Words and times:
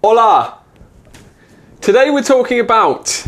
Hola! 0.00 0.60
Today 1.80 2.10
we're 2.10 2.22
talking 2.22 2.60
about 2.60 3.26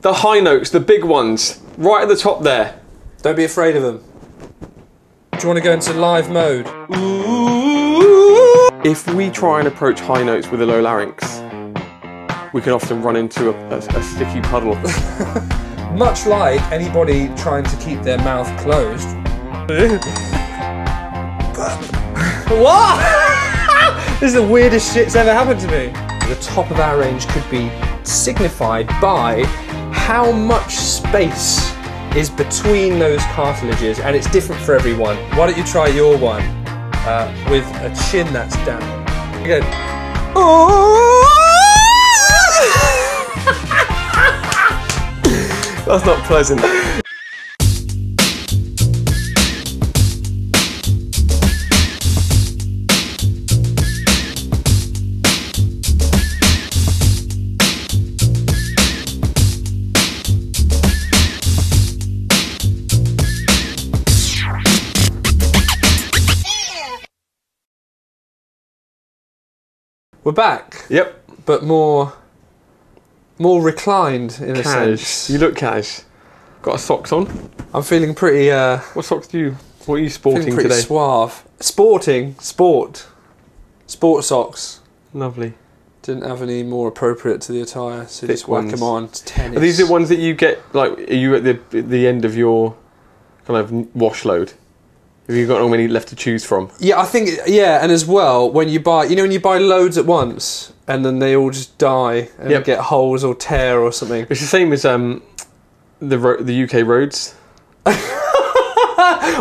the 0.00 0.12
high 0.12 0.40
notes, 0.40 0.70
the 0.70 0.80
big 0.80 1.04
ones, 1.04 1.62
right 1.76 2.02
at 2.02 2.08
the 2.08 2.16
top 2.16 2.42
there. 2.42 2.80
Don't 3.22 3.36
be 3.36 3.44
afraid 3.44 3.76
of 3.76 3.84
them. 3.84 4.02
Do 5.30 5.38
you 5.40 5.46
want 5.46 5.58
to 5.58 5.62
go 5.62 5.72
into 5.72 5.92
live 5.92 6.28
mode? 6.28 6.66
If 8.84 9.06
we 9.14 9.30
try 9.30 9.60
and 9.60 9.68
approach 9.68 10.00
high 10.00 10.24
notes 10.24 10.50
with 10.50 10.60
a 10.60 10.66
low 10.66 10.80
larynx, 10.80 11.38
we 12.52 12.62
can 12.62 12.72
often 12.72 13.00
run 13.00 13.14
into 13.14 13.50
a, 13.50 13.68
a, 13.68 13.78
a 13.78 14.02
sticky 14.02 14.40
puddle. 14.40 14.74
Much 15.96 16.26
like 16.26 16.60
anybody 16.72 17.28
trying 17.36 17.62
to 17.62 17.76
keep 17.76 18.02
their 18.02 18.18
mouth 18.18 18.48
closed. 18.60 19.06
what? 22.60 24.16
this 24.18 24.30
is 24.30 24.34
the 24.34 24.42
weirdest 24.42 24.92
shit's 24.92 25.14
ever 25.14 25.32
happened 25.32 25.60
to 25.60 25.68
me. 25.68 26.07
The 26.28 26.38
top 26.42 26.70
of 26.70 26.78
our 26.78 26.98
range 26.98 27.26
could 27.28 27.48
be 27.50 27.70
signified 28.04 28.86
by 29.00 29.44
how 29.92 30.30
much 30.30 30.76
space 30.76 31.74
is 32.14 32.30
between 32.30 32.98
those 32.98 33.22
cartilages, 33.32 33.98
and 34.00 34.14
it's 34.14 34.30
different 34.30 34.60
for 34.62 34.74
everyone. 34.74 35.16
Why 35.36 35.46
don't 35.46 35.56
you 35.56 35.64
try 35.64 35.88
your 35.88 36.16
one 36.18 36.42
uh, 36.42 37.46
with 37.50 37.64
a 37.76 37.94
chin 38.10 38.32
that's 38.32 38.56
down? 38.64 38.82
Again. 39.42 39.64
Oh! 40.40 41.18
That's 45.88 46.04
not 46.04 46.22
pleasant. 46.26 46.60
We're 70.28 70.32
back, 70.32 70.84
Yep, 70.90 71.46
but 71.46 71.62
more, 71.64 72.12
more 73.38 73.62
reclined 73.62 74.38
in 74.42 74.56
a 74.58 74.62
cash. 74.62 75.00
sense. 75.00 75.30
You 75.30 75.38
look 75.38 75.56
cash. 75.56 76.02
Got 76.60 76.74
a 76.74 76.78
socks 76.78 77.12
on. 77.12 77.48
I'm 77.72 77.82
feeling 77.82 78.14
pretty, 78.14 78.50
uh, 78.50 78.76
What 78.92 79.06
socks 79.06 79.26
do 79.26 79.38
you? 79.38 79.56
What 79.86 79.94
are 79.94 79.98
you 80.00 80.10
sporting 80.10 80.52
pretty 80.52 80.68
today? 80.68 80.82
suave. 80.82 81.44
Sporting, 81.60 82.34
sport, 82.40 83.06
sport 83.86 84.22
socks. 84.22 84.80
Lovely. 85.14 85.54
Didn't 86.02 86.24
have 86.24 86.42
any 86.42 86.62
more 86.62 86.88
appropriate 86.88 87.40
to 87.40 87.52
the 87.52 87.62
attire, 87.62 88.06
so 88.06 88.26
Thick 88.26 88.36
just 88.36 88.48
whack 88.48 88.64
ones. 88.64 88.72
them 88.72 88.82
on. 88.82 89.08
Tennis. 89.08 89.56
Are 89.56 89.60
these 89.60 89.78
the 89.78 89.86
ones 89.86 90.10
that 90.10 90.18
you 90.18 90.34
get? 90.34 90.58
Like, 90.74 90.98
are 91.10 91.14
you 91.14 91.36
at 91.36 91.44
the 91.44 91.58
the 91.80 92.06
end 92.06 92.26
of 92.26 92.36
your 92.36 92.76
kind 93.46 93.58
of 93.58 93.96
wash 93.96 94.26
load? 94.26 94.52
Have 95.28 95.36
you 95.36 95.46
got 95.46 95.60
not 95.60 95.68
many 95.68 95.86
left 95.88 96.08
to 96.08 96.16
choose 96.16 96.44
from? 96.44 96.70
Yeah, 96.80 96.98
I 96.98 97.04
think 97.04 97.28
yeah, 97.46 97.82
and 97.82 97.92
as 97.92 98.06
well 98.06 98.50
when 98.50 98.68
you 98.70 98.80
buy, 98.80 99.04
you 99.04 99.14
know, 99.14 99.22
when 99.22 99.30
you 99.32 99.40
buy 99.40 99.58
loads 99.58 99.96
at 99.98 100.06
once 100.06 100.72
and 100.86 101.04
then 101.04 101.18
they 101.18 101.36
all 101.36 101.50
just 101.50 101.76
die 101.78 102.30
and 102.38 102.50
Yep. 102.50 102.64
get 102.64 102.78
holes 102.80 103.22
or 103.24 103.34
tear 103.34 103.78
or 103.80 103.92
something. 103.92 104.26
It's 104.30 104.40
the 104.40 104.46
same 104.46 104.72
as 104.72 104.84
um, 104.86 105.22
the 106.00 106.18
ro- 106.18 106.42
the 106.42 106.62
UK 106.64 106.86
roads. 106.86 107.34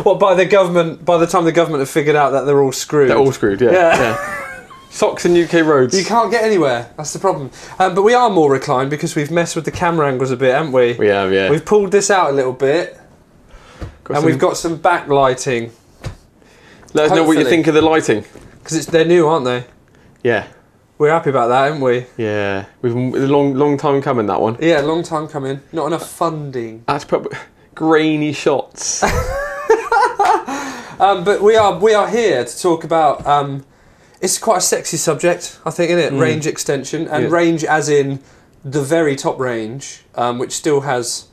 What 0.03 0.19
by 0.19 0.35
the 0.35 0.45
government? 0.45 1.03
By 1.03 1.17
the 1.17 1.25
time 1.25 1.43
the 1.45 1.51
government 1.51 1.79
have 1.81 1.89
figured 1.89 2.15
out 2.15 2.29
that 2.31 2.45
they're 2.45 2.61
all 2.61 2.71
screwed, 2.71 3.09
They're 3.09 3.17
all 3.17 3.31
screwed. 3.31 3.59
Yeah. 3.61 3.71
Yeah. 3.71 3.97
yeah. 3.99 4.67
Socks 4.89 5.25
and 5.25 5.35
UK 5.35 5.65
roads. 5.65 5.97
you 5.97 6.05
can't 6.05 6.31
get 6.31 6.43
anywhere. 6.43 6.91
That's 6.97 7.13
the 7.13 7.19
problem. 7.19 7.49
Um, 7.79 7.93
but 7.95 8.03
we 8.03 8.13
are 8.13 8.29
more 8.29 8.51
reclined 8.51 8.89
because 8.89 9.15
we've 9.15 9.31
messed 9.31 9.55
with 9.55 9.65
the 9.65 9.71
camera 9.71 10.07
angles 10.07 10.31
a 10.31 10.37
bit, 10.37 10.53
haven't 10.53 10.71
we? 10.71 10.93
we 10.93 11.07
have. 11.07 11.31
Yeah. 11.33 11.49
We've 11.49 11.65
pulled 11.65 11.91
this 11.91 12.09
out 12.11 12.29
a 12.29 12.33
little 12.33 12.53
bit, 12.53 12.99
and 14.09 14.23
we've 14.25 14.39
got 14.39 14.57
some 14.57 14.77
backlighting 14.79 15.71
Let 16.93 17.05
us 17.05 17.11
know 17.11 17.23
what 17.23 17.33
you 17.33 17.39
hopefully- 17.39 17.43
think 17.45 17.67
of 17.67 17.73
the 17.75 17.81
lighting. 17.81 18.23
because 18.59 18.77
it's 18.77 18.85
they're 18.87 19.05
new, 19.05 19.27
aren't 19.27 19.45
they? 19.45 19.65
Yeah. 20.23 20.47
We're 20.97 21.11
happy 21.11 21.29
about 21.29 21.47
that, 21.49 21.69
aren't 21.71 21.81
we? 21.83 22.05
Yeah. 22.17 22.65
We've 22.81 22.95
a 22.95 23.27
long 23.27 23.53
long 23.53 23.77
time 23.77 24.01
coming 24.01 24.25
that 24.27 24.41
one. 24.41 24.57
Yeah, 24.59 24.81
long 24.81 25.03
time 25.03 25.27
coming. 25.27 25.61
Not 25.71 25.85
enough 25.87 26.09
funding. 26.09 26.83
That's 26.87 27.05
put 27.05 27.31
grainy 27.75 28.33
shots. 28.33 29.03
Um, 30.99 31.23
but 31.23 31.43
we 31.43 31.55
are 31.55 31.77
we 31.77 31.93
are 31.93 32.09
here 32.09 32.43
to 32.43 32.59
talk 32.59 32.83
about. 32.83 33.23
Um, 33.27 33.63
it's 34.19 34.39
quite 34.39 34.57
a 34.57 34.61
sexy 34.61 34.97
subject, 34.97 35.59
I 35.63 35.69
think, 35.69 35.91
isn't 35.91 36.15
it? 36.15 36.19
Range 36.19 36.47
extension 36.47 37.07
and 37.07 37.25
Yeah. 37.25 37.29
range 37.29 37.63
as 37.63 37.87
in 37.87 38.19
the 38.65 38.81
very 38.81 39.15
top 39.15 39.37
range, 39.39 40.01
um, 40.15 40.39
which 40.39 40.53
still 40.53 40.81
has, 40.81 41.25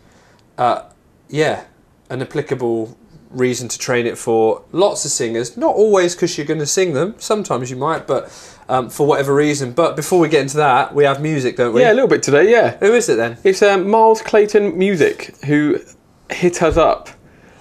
uh, 0.59 0.83
yeah, 1.31 1.63
an 2.11 2.23
applicable 2.23 2.97
reason 3.31 3.69
to 3.69 3.79
train 3.79 4.07
it 4.07 4.17
for 4.17 4.65
lots 4.73 5.05
of 5.05 5.11
singers. 5.11 5.57
Not 5.57 5.75
always 5.75 6.15
because 6.15 6.37
you're 6.39 6.47
going 6.47 6.61
to 6.61 6.67
sing 6.67 6.93
them. 6.93 7.15
Sometimes 7.19 7.71
you 7.71 7.77
might, 7.77 8.07
but 8.07 8.31
um, 8.69 8.91
for 8.91 9.07
whatever 9.07 9.35
reason. 9.35 9.73
But 9.73 9.97
before 9.97 10.21
we 10.21 10.29
get 10.29 10.43
into 10.43 10.57
that, 10.59 10.95
we 10.95 11.05
have 11.05 11.21
music, 11.21 11.57
don't 11.57 11.75
we? 11.75 11.81
yeah, 11.81 11.93
a 11.93 11.95
little 11.95 12.09
bit 12.09 12.23
today. 12.23 12.51
Yeah. 12.51 12.77
Who 12.79 12.93
is 12.93 13.09
it 13.09 13.17
then? 13.17 13.39
It's 13.45 13.63
um, 13.63 13.89
Miles 13.89 14.23
Clayton 14.23 14.79
Music 14.79 15.35
who 15.45 15.81
hit 16.31 16.63
us 16.63 16.77
up 16.77 17.11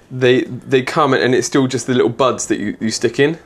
they 0.09 0.43
they 0.43 0.83
come 0.83 1.13
and 1.13 1.35
it's 1.35 1.47
still 1.47 1.67
just 1.67 1.87
the 1.87 1.93
little 1.93 2.07
buds 2.07 2.47
that 2.47 2.59
you, 2.59 2.77
you 2.79 2.91
stick 2.91 3.19
in. 3.19 3.37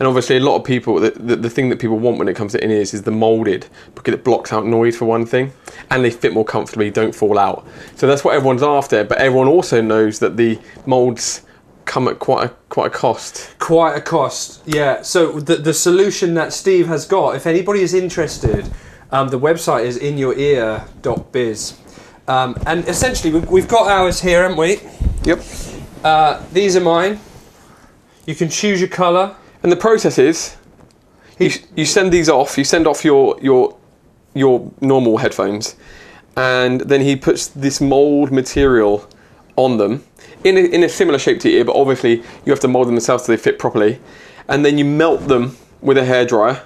And 0.00 0.06
obviously, 0.06 0.38
a 0.38 0.40
lot 0.40 0.56
of 0.56 0.64
people, 0.64 0.98
the, 0.98 1.10
the, 1.10 1.36
the 1.36 1.50
thing 1.50 1.68
that 1.68 1.78
people 1.78 1.98
want 1.98 2.16
when 2.18 2.26
it 2.26 2.34
comes 2.34 2.52
to 2.52 2.64
in 2.64 2.70
ears 2.70 2.94
is 2.94 3.02
the 3.02 3.10
molded 3.10 3.66
because 3.94 4.14
it 4.14 4.24
blocks 4.24 4.50
out 4.50 4.64
noise 4.64 4.96
for 4.96 5.04
one 5.04 5.26
thing, 5.26 5.52
and 5.90 6.02
they 6.02 6.10
fit 6.10 6.32
more 6.32 6.44
comfortably, 6.44 6.90
don't 6.90 7.14
fall 7.14 7.38
out. 7.38 7.66
So 7.96 8.06
that's 8.06 8.24
what 8.24 8.34
everyone's 8.34 8.62
after. 8.62 9.04
But 9.04 9.18
everyone 9.18 9.46
also 9.46 9.82
knows 9.82 10.18
that 10.20 10.38
the 10.38 10.58
molds 10.86 11.42
come 11.84 12.08
at 12.08 12.18
quite 12.18 12.46
a 12.46 12.48
quite 12.70 12.86
a 12.86 12.90
cost. 12.90 13.54
Quite 13.58 13.94
a 13.94 14.00
cost, 14.00 14.62
yeah. 14.66 15.02
So 15.02 15.38
the 15.38 15.56
the 15.56 15.74
solution 15.74 16.32
that 16.32 16.54
Steve 16.54 16.86
has 16.86 17.04
got, 17.04 17.36
if 17.36 17.46
anybody 17.46 17.82
is 17.82 17.92
interested, 17.92 18.66
um, 19.12 19.28
the 19.28 19.38
website 19.38 19.84
is 19.84 19.98
inyourear.biz. 19.98 21.78
Um, 22.26 22.56
and 22.64 22.88
essentially, 22.88 23.34
we've, 23.34 23.50
we've 23.50 23.68
got 23.68 23.88
ours 23.88 24.20
here, 24.20 24.42
haven't 24.42 24.56
we? 24.56 24.80
Yep. 25.24 25.42
Uh, 26.02 26.42
these 26.52 26.74
are 26.74 26.80
mine. 26.80 27.20
You 28.24 28.34
can 28.34 28.48
choose 28.48 28.80
your 28.80 28.88
colour. 28.88 29.36
And 29.62 29.70
the 29.70 29.76
process 29.76 30.18
is, 30.18 30.56
you, 31.38 31.50
you 31.76 31.84
send 31.84 32.12
these 32.12 32.28
off. 32.28 32.56
You 32.56 32.64
send 32.64 32.86
off 32.86 33.04
your 33.04 33.38
your 33.40 33.76
your 34.34 34.70
normal 34.80 35.18
headphones, 35.18 35.76
and 36.36 36.82
then 36.82 37.00
he 37.00 37.16
puts 37.16 37.48
this 37.48 37.80
mold 37.80 38.30
material 38.30 39.08
on 39.56 39.76
them 39.78 40.04
in 40.44 40.56
a, 40.56 40.60
in 40.60 40.82
a 40.84 40.88
similar 40.88 41.18
shape 41.18 41.40
to 41.40 41.50
your 41.50 41.58
ear, 41.58 41.64
but 41.64 41.76
obviously 41.76 42.16
you 42.44 42.52
have 42.52 42.60
to 42.60 42.68
mold 42.68 42.88
them 42.88 42.94
yourself 42.94 43.22
so 43.22 43.32
they 43.32 43.36
fit 43.36 43.58
properly, 43.58 43.98
and 44.48 44.64
then 44.64 44.78
you 44.78 44.84
melt 44.84 45.26
them 45.28 45.56
with 45.80 45.98
a 45.98 46.02
hairdryer 46.02 46.62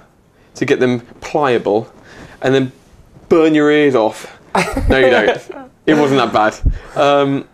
to 0.55 0.65
get 0.65 0.79
them 0.79 1.01
pliable, 1.21 1.91
and 2.41 2.53
then 2.53 2.71
burn 3.29 3.55
your 3.55 3.71
ears 3.71 3.95
off. 3.95 4.31
No, 4.87 4.97
you 4.97 5.09
don't. 5.09 5.29
It 5.85 5.95
wasn't 5.95 6.19
that 6.19 6.31
bad. 6.31 6.97
Um, 6.97 7.47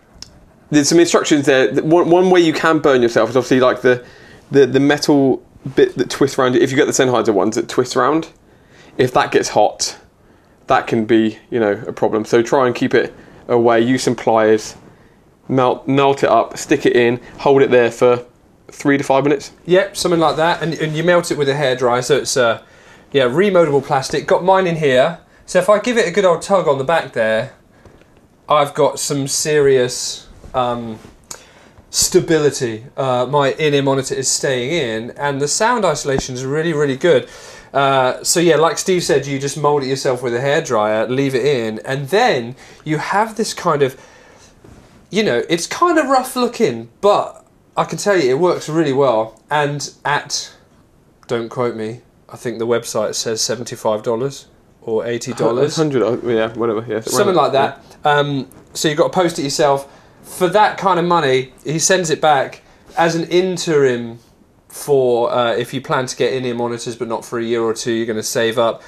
there's 0.70 0.88
some 0.88 1.00
instructions 1.00 1.46
there. 1.46 1.72
One, 1.82 2.08
one 2.08 2.30
way 2.30 2.40
you 2.40 2.52
can 2.52 2.78
burn 2.78 3.02
yourself 3.02 3.30
is 3.30 3.36
obviously 3.36 3.60
like 3.60 3.82
the, 3.82 4.04
the, 4.52 4.66
the 4.66 4.80
metal 4.80 5.44
bit 5.74 5.96
that 5.96 6.10
twists 6.10 6.38
around. 6.38 6.56
If 6.56 6.70
you 6.70 6.76
get 6.76 6.86
the 6.86 6.92
Sennheiser 6.92 7.34
ones 7.34 7.56
that 7.56 7.68
twist 7.68 7.96
around, 7.96 8.28
if 8.96 9.12
that 9.14 9.32
gets 9.32 9.50
hot, 9.50 9.98
that 10.66 10.86
can 10.86 11.04
be 11.04 11.38
you 11.50 11.58
know 11.58 11.82
a 11.86 11.92
problem. 11.92 12.24
So 12.24 12.42
try 12.42 12.66
and 12.66 12.74
keep 12.74 12.94
it 12.94 13.14
away. 13.48 13.80
Use 13.80 14.02
some 14.02 14.14
pliers, 14.14 14.76
melt 15.48 15.88
melt 15.88 16.22
it 16.22 16.30
up, 16.30 16.56
stick 16.56 16.86
it 16.86 16.94
in, 16.94 17.20
hold 17.38 17.62
it 17.62 17.70
there 17.70 17.90
for 17.90 18.24
three 18.68 18.98
to 18.98 19.04
five 19.04 19.24
minutes. 19.24 19.52
Yep, 19.66 19.96
something 19.96 20.20
like 20.20 20.36
that, 20.36 20.62
and, 20.62 20.74
and 20.74 20.96
you 20.96 21.02
melt 21.02 21.30
it 21.30 21.38
with 21.38 21.48
a 21.48 21.54
hairdryer, 21.54 22.02
so 22.02 22.16
it's 22.18 22.36
uh, 22.36 22.62
yeah, 23.12 23.24
remoldable 23.24 23.84
plastic. 23.84 24.26
Got 24.26 24.44
mine 24.44 24.66
in 24.66 24.76
here, 24.76 25.20
so 25.46 25.58
if 25.58 25.68
I 25.68 25.78
give 25.78 25.98
it 25.98 26.08
a 26.08 26.10
good 26.10 26.24
old 26.24 26.42
tug 26.42 26.66
on 26.68 26.78
the 26.78 26.84
back 26.84 27.12
there, 27.12 27.52
I've 28.48 28.74
got 28.74 28.98
some 28.98 29.28
serious 29.28 30.28
um, 30.54 30.98
stability. 31.92 32.86
Uh, 32.96 33.26
my 33.26 33.52
in-ear 33.52 33.82
monitor 33.82 34.14
is 34.14 34.26
staying 34.26 34.70
in, 34.72 35.10
and 35.12 35.40
the 35.40 35.46
sound 35.46 35.84
isolation 35.84 36.34
is 36.34 36.44
really, 36.44 36.72
really 36.72 36.96
good. 36.96 37.28
Uh, 37.72 38.24
so 38.24 38.40
yeah, 38.40 38.56
like 38.56 38.78
Steve 38.78 39.04
said, 39.04 39.26
you 39.26 39.38
just 39.38 39.56
mold 39.56 39.82
it 39.82 39.86
yourself 39.86 40.22
with 40.22 40.34
a 40.34 40.38
hairdryer, 40.38 41.08
leave 41.08 41.34
it 41.34 41.44
in, 41.44 41.78
and 41.84 42.08
then 42.08 42.56
you 42.82 42.96
have 42.96 43.36
this 43.36 43.54
kind 43.54 43.82
of, 43.82 44.00
you 45.10 45.22
know, 45.22 45.42
it's 45.50 45.66
kind 45.66 45.98
of 45.98 46.06
rough 46.06 46.34
looking, 46.34 46.88
but 47.02 47.46
I 47.76 47.84
can 47.84 47.98
tell 47.98 48.16
you 48.16 48.30
it 48.30 48.38
works 48.38 48.68
really 48.68 48.92
well. 48.94 49.38
And 49.50 49.92
at, 50.04 50.50
don't 51.28 51.50
quote 51.50 51.76
me, 51.76 52.00
I 52.28 52.36
think 52.36 52.58
the 52.58 52.66
website 52.66 53.14
says 53.14 53.42
seventy-five 53.42 54.02
dollars 54.02 54.46
or 54.80 55.04
eighty 55.06 55.34
dollars 55.34 55.76
hundred, 55.76 56.02
uh, 56.02 56.16
yeah, 56.26 56.54
whatever, 56.54 56.84
yeah, 56.88 57.00
something 57.00 57.34
like 57.34 57.52
that. 57.52 57.84
Um, 58.02 58.48
so 58.72 58.88
you've 58.88 58.96
got 58.96 59.12
to 59.12 59.14
post 59.14 59.38
it 59.38 59.42
yourself. 59.42 59.90
For 60.36 60.48
that 60.48 60.78
kind 60.78 60.98
of 60.98 61.04
money, 61.06 61.52
he 61.64 61.78
sends 61.78 62.10
it 62.10 62.20
back 62.20 62.62
as 62.96 63.14
an 63.14 63.24
interim 63.28 64.18
for 64.68 65.30
uh, 65.32 65.52
if 65.54 65.72
you 65.74 65.80
plan 65.80 66.06
to 66.06 66.16
get 66.16 66.32
in-ear 66.32 66.54
monitors, 66.54 66.96
but 66.96 67.06
not 67.08 67.24
for 67.24 67.38
a 67.38 67.44
year 67.44 67.62
or 67.62 67.74
two. 67.74 67.92
You're 67.92 68.06
going 68.06 68.16
to 68.16 68.22
save 68.22 68.58
up. 68.58 68.82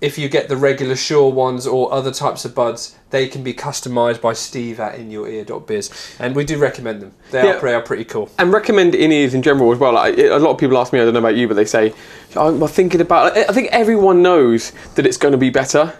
If 0.00 0.16
you 0.16 0.30
get 0.30 0.48
the 0.48 0.56
regular 0.56 0.96
Shure 0.96 1.30
ones 1.30 1.66
or 1.66 1.92
other 1.92 2.10
types 2.10 2.46
of 2.46 2.54
buds, 2.54 2.96
they 3.10 3.28
can 3.28 3.42
be 3.42 3.52
customized 3.52 4.22
by 4.22 4.32
Steve 4.32 4.80
at 4.80 4.98
inyourear.biz, 4.98 6.16
and 6.18 6.34
we 6.34 6.42
do 6.42 6.56
recommend 6.56 7.02
them. 7.02 7.12
They 7.30 7.42
Yeah. 7.44 7.56
are 7.56 7.60
they 7.60 7.74
are 7.74 7.82
pretty 7.82 8.06
cool. 8.06 8.30
and 8.38 8.50
recommend 8.50 8.94
in 8.94 9.12
ears 9.12 9.34
in 9.34 9.42
general 9.42 9.70
as 9.72 9.78
well. 9.78 9.92
Like, 9.92 10.16
a 10.16 10.38
lot 10.38 10.52
of 10.52 10.58
people 10.58 10.78
ask 10.78 10.94
me, 10.94 11.00
I 11.00 11.04
don't 11.04 11.12
know 11.12 11.20
about 11.20 11.36
you, 11.36 11.46
but 11.48 11.54
they 11.54 11.66
say, 11.66 11.92
I'm 12.34 12.66
thinking 12.68 13.02
about. 13.02 13.36
I 13.36 13.52
think 13.52 13.68
everyone 13.72 14.22
knows 14.22 14.72
that 14.94 15.04
it's 15.04 15.18
going 15.18 15.32
to 15.32 15.38
be 15.38 15.50
better, 15.50 15.92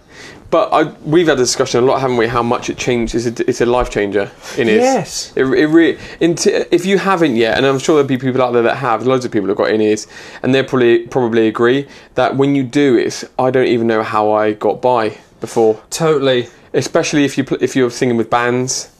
but 0.50 0.72
I, 0.72 0.82
we've 1.04 1.28
had 1.28 1.38
a 1.38 1.42
discussion 1.42 1.84
a 1.84 1.86
lot, 1.86 2.00
haven't 2.00 2.16
we? 2.16 2.26
How 2.26 2.42
much 2.42 2.70
it 2.70 2.76
changes. 2.76 3.26
It's 3.26 3.40
a, 3.40 3.48
it's 3.48 3.60
a 3.60 3.66
life 3.66 3.90
changer 3.90 4.30
in 4.58 4.68
ears. 4.68 4.82
Yes. 4.82 5.32
It, 5.36 5.44
it 5.46 6.68
if 6.72 6.84
you 6.84 6.98
haven't 6.98 7.36
yet, 7.36 7.56
and 7.56 7.64
I'm 7.64 7.78
sure 7.78 7.94
there'll 7.96 8.08
be 8.08 8.18
people 8.18 8.42
out 8.42 8.52
there 8.52 8.62
that 8.62 8.76
have, 8.76 9.06
loads 9.06 9.24
of 9.24 9.30
people 9.30 9.48
have 9.48 9.56
got 9.56 9.70
in 9.70 9.80
ears, 9.80 10.08
and 10.42 10.54
they'll 10.54 10.64
probably 10.64 11.06
probably 11.06 11.46
agree 11.46 11.86
that 12.14 12.36
when 12.36 12.56
you 12.56 12.64
do 12.64 12.96
it, 12.96 13.22
I 13.38 13.50
don't 13.50 13.68
even 13.68 13.86
know 13.86 14.02
how 14.02 14.32
I 14.32 14.52
got 14.52 14.82
by 14.82 15.18
before 15.40 15.80
Totally. 15.90 16.48
especially 16.74 17.24
if 17.24 17.38
you 17.38 17.44
pl- 17.44 17.58
if 17.60 17.74
you're 17.74 17.90
singing 17.90 18.16
with 18.16 18.28
bands, 18.28 18.90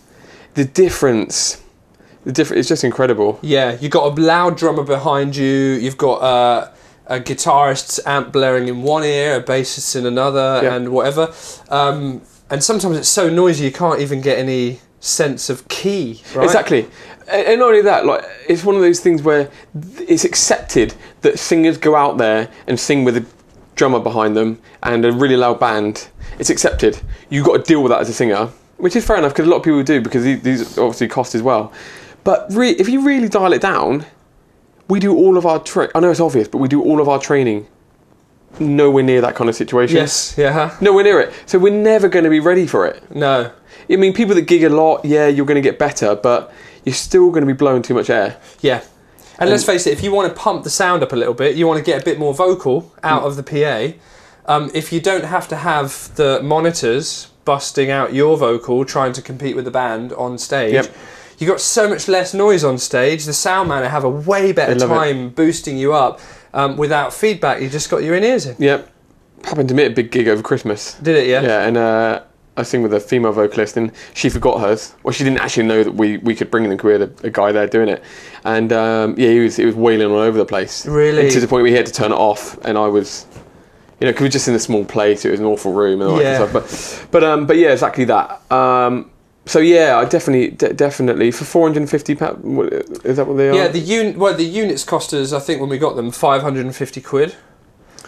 the 0.55 0.64
difference, 0.64 1.62
the 2.25 2.32
difference 2.32 2.61
is 2.61 2.69
just 2.69 2.84
incredible. 2.84 3.38
Yeah, 3.43 3.76
you've 3.81 3.93
got 3.93 4.19
a 4.19 4.20
loud 4.20 4.56
drummer 4.56 4.84
behind 4.84 5.37
you. 5.37 5.46
You've 5.46 5.99
got 5.99 6.22
uh, 6.22 6.70
a 7.11 7.21
guitarist's 7.21 8.01
amp 8.07 8.33
blaring 8.33 8.69
in 8.69 8.83
one 8.83 9.05
ear, 9.05 9.37
a 9.37 9.43
bassist 9.43 9.97
in 9.97 10.07
another, 10.07 10.61
Yeah. 10.62 10.75
and 10.77 10.89
whatever. 10.91 11.33
Um, 11.69 12.23
and 12.49 12.65
sometimes 12.65 12.97
it's 12.97 13.09
so 13.09 13.29
noisy 13.29 13.65
you 13.65 13.73
can't 13.73 14.01
even 14.01 14.21
get 14.23 14.39
any 14.39 14.81
sense 15.01 15.51
of 15.51 15.67
key. 15.69 16.23
Right? 16.35 16.45
Exactly, 16.45 16.87
and 17.29 17.59
not 17.61 17.69
only 17.69 17.83
that, 17.83 18.07
like 18.07 18.25
it's 18.49 18.65
one 18.65 18.75
of 18.77 18.81
those 18.81 19.01
things 19.01 19.23
where 19.23 19.51
it's 19.99 20.25
accepted 20.25 20.95
that 21.23 21.39
singers 21.39 21.77
go 21.79 21.95
out 21.97 22.17
there 22.19 22.49
and 22.67 22.79
sing 22.79 23.05
with 23.05 23.17
a 23.17 23.27
drummer 23.77 24.01
behind 24.01 24.37
them 24.37 24.59
and 24.83 25.05
a 25.05 25.13
really 25.13 25.37
loud 25.37 25.59
band. 25.61 26.09
It's 26.39 26.51
accepted. 26.51 27.01
You've 27.29 27.47
got 27.47 27.56
to 27.59 27.63
deal 27.63 27.83
with 27.83 27.91
that 27.91 28.01
as 28.01 28.09
a 28.09 28.13
singer, 28.15 28.49
which 28.79 28.95
is 28.97 29.05
fair 29.06 29.17
enough 29.17 29.33
because 29.33 29.47
a 29.47 29.51
lot 29.51 29.59
of 29.59 29.63
people 29.63 29.83
do 29.83 30.01
because 30.01 30.23
these, 30.25 30.43
these 30.43 30.79
obviously 30.79 31.09
cost 31.09 31.35
as 31.35 31.43
well. 31.43 31.73
But 32.25 32.47
re- 32.53 32.71
if 32.71 32.89
you 32.89 33.03
really 33.03 33.29
dial 33.29 33.53
it 33.53 33.63
down, 33.63 34.05
we 34.91 35.01
do 35.01 35.15
all 35.17 35.37
of 35.39 35.47
our. 35.47 35.59
Tra- 35.61 35.91
I 35.95 36.01
know 36.01 36.11
it's 36.11 36.21
obvious, 36.21 36.49
but 36.49 36.59
we 36.59 36.69
do 36.69 36.83
all 36.83 37.01
of 37.01 37.09
our 37.09 37.19
training 37.19 37.67
nowhere 38.59 39.05
near 39.05 39.21
that 39.21 39.37
kind 39.37 39.49
of 39.49 39.55
situation. 39.57 39.97
Yes. 39.97 40.35
Yeah. 40.37 40.77
Nowhere 40.81 41.05
near 41.05 41.21
it. 41.21 41.33
So 41.47 41.59
we're 41.59 41.73
never 41.73 42.09
going 42.09 42.25
to 42.25 42.31
be 42.31 42.41
ready 42.41 42.67
for 42.67 42.87
it. 42.87 43.15
No. 43.15 43.53
I 43.89 43.97
mean, 43.97 44.13
people 44.13 44.35
that 44.35 44.43
gig 44.43 44.65
a 44.65 44.69
lot, 44.69 45.05
yeah, 45.05 45.29
you're 45.29 45.47
going 45.47 45.63
to 45.63 45.69
get 45.69 45.79
better, 45.79 46.15
but 46.15 46.53
you're 46.85 46.95
still 46.95 47.31
going 47.31 47.43
to 47.43 47.47
be 47.47 47.53
blowing 47.57 47.83
too 47.83 47.95
much 47.95 48.11
air. 48.11 48.39
Yeah. 48.61 48.83
And 49.39 49.49
let's 49.49 49.65
face 49.65 49.87
it, 49.87 49.93
if 49.93 50.03
you 50.03 50.13
want 50.13 50.29
to 50.35 50.39
pump 50.39 50.65
the 50.65 50.71
sound 50.71 51.03
up 51.03 51.13
a 51.13 51.17
little 51.17 51.33
bit, 51.33 51.57
you 51.57 51.67
want 51.67 51.79
to 51.79 51.85
get 51.85 52.03
a 52.03 52.05
bit 52.05 52.19
more 52.19 52.35
vocal 52.35 52.93
out 53.03 53.23
of 53.23 53.37
the 53.37 53.43
PA. 53.43 53.97
Um, 54.53 54.71
if 54.75 54.93
you 54.93 55.01
don't 55.01 55.25
have 55.25 55.49
to 55.49 55.57
have 55.57 56.15
the 56.17 56.43
monitors 56.43 57.29
busting 57.47 57.91
out 57.91 58.13
your 58.13 58.37
vocal 58.37 58.85
trying 58.85 59.13
to 59.15 59.23
compete 59.23 59.57
with 59.57 59.65
the 59.65 59.71
band 59.71 60.13
on 60.13 60.37
stage, 60.37 60.75
Yep. 60.75 60.95
You've 61.41 61.49
got 61.51 61.61
so 61.61 61.89
much 61.89 62.07
less 62.07 62.33
noise 62.35 62.63
on 62.63 62.79
stage. 62.79 63.25
The 63.25 63.33
sound 63.33 63.69
man 63.69 63.83
have 63.91 64.05
a 64.05 64.11
way 64.11 64.53
better 64.53 64.75
love 64.77 64.91
it. 64.91 64.95
time 64.95 65.31
boosting 65.31 65.77
you 65.77 65.93
up 65.95 66.21
um, 66.55 66.77
without 66.77 67.13
feedback. 67.13 67.61
You 67.61 67.69
just 67.69 67.91
got 67.91 68.03
your 68.05 68.15
in 68.15 68.23
ears 68.23 68.47
in. 68.47 68.55
Yep. 68.59 68.89
Happened 69.45 69.69
to 69.71 69.75
me 69.75 69.85
at 69.87 69.93
a 69.93 69.95
big 69.95 70.11
gig 70.11 70.29
over 70.29 70.43
Christmas. 70.43 70.95
Did 70.95 71.17
it? 71.17 71.27
Yeah. 71.27 71.41
Yeah, 71.43 71.67
and 71.67 71.77
uh, 71.79 72.23
I 72.59 72.63
sing 72.63 72.83
with 72.83 72.93
a 72.93 73.01
female 73.01 73.33
vocalist, 73.33 73.77
and 73.79 73.91
she 74.13 74.29
forgot 74.29 74.61
hers. 74.61 74.95
Well, 75.03 75.13
she 75.13 75.25
didn't 75.25 75.41
actually 75.41 75.63
know 75.67 75.83
that 75.83 75.93
we, 75.93 76.19
we 76.19 76.35
could 76.35 76.51
bring. 76.51 76.65
'cause 76.77 76.85
We 76.85 76.93
had 76.93 77.03
a, 77.25 77.31
guy 77.31 77.51
there 77.51 77.67
doing 77.67 77.89
it, 77.89 78.03
and 78.45 78.71
um, 78.73 79.15
yeah, 79.17 79.31
he 79.31 79.39
was 79.41 79.57
he 79.57 79.65
was 79.65 79.75
wailing 79.75 80.09
all 80.09 80.19
over 80.19 80.37
the 80.37 80.45
place. 80.45 80.85
Really? 80.85 81.23
And 81.23 81.31
to 81.31 81.41
the 81.41 81.49
point 81.49 81.63
where 81.63 81.71
he 81.71 81.77
had 81.77 81.87
to 81.87 81.93
turn 81.93 82.13
it 82.13 82.17
off, 82.17 82.59
and 82.67 82.77
I 82.77 82.87
was, 82.89 83.25
you 83.99 84.05
know, 84.07 84.11
because 84.13 84.21
we 84.21 84.27
were 84.27 84.31
just 84.33 84.47
in 84.49 84.55
a 84.55 84.59
small 84.59 84.85
place. 84.85 85.25
It 85.25 85.31
was 85.31 85.41
an 85.41 85.47
awful 85.47 85.73
room 85.73 86.03
and 86.03 86.11
all 86.11 86.20
Yeah. 86.20 86.39
that 86.39 86.53
kind 86.53 86.56
of 86.56 86.70
stuff. 86.70 87.09
But 87.11 87.20
but 87.23 87.25
um, 87.25 87.47
but 87.47 87.56
yeah, 87.56 87.70
exactly 87.73 88.05
that. 88.05 88.43
Um, 88.53 89.11
so 89.47 89.59
yeah, 89.59 89.99
I 89.99 90.05
definitely 90.05 90.51
de- 90.51 90.73
definitely 90.73 91.31
for 91.31 91.44
four 91.44 91.67
hundred 91.67 91.81
and 91.81 91.91
fifty 91.91 92.15
pounds. 92.15 92.44
Is 93.05 93.17
that 93.17 93.27
what 93.27 93.37
they 93.37 93.49
are? 93.51 93.55
Yeah, 93.55 93.69
the 93.69 93.81
un- 93.81 94.19
well, 94.19 94.35
the 94.35 94.44
units 94.44 94.85
cost 94.85 95.13
us, 95.13 95.32
I 95.32 95.41
think, 95.41 95.61
when 95.61 95.70
we 95.70 95.79
got 95.79 95.97
them, 95.97 96.11
five 96.11 96.43
hundred 96.43 96.67
and 96.67 96.75
fifty 96.77 97.01
quid 97.01 97.35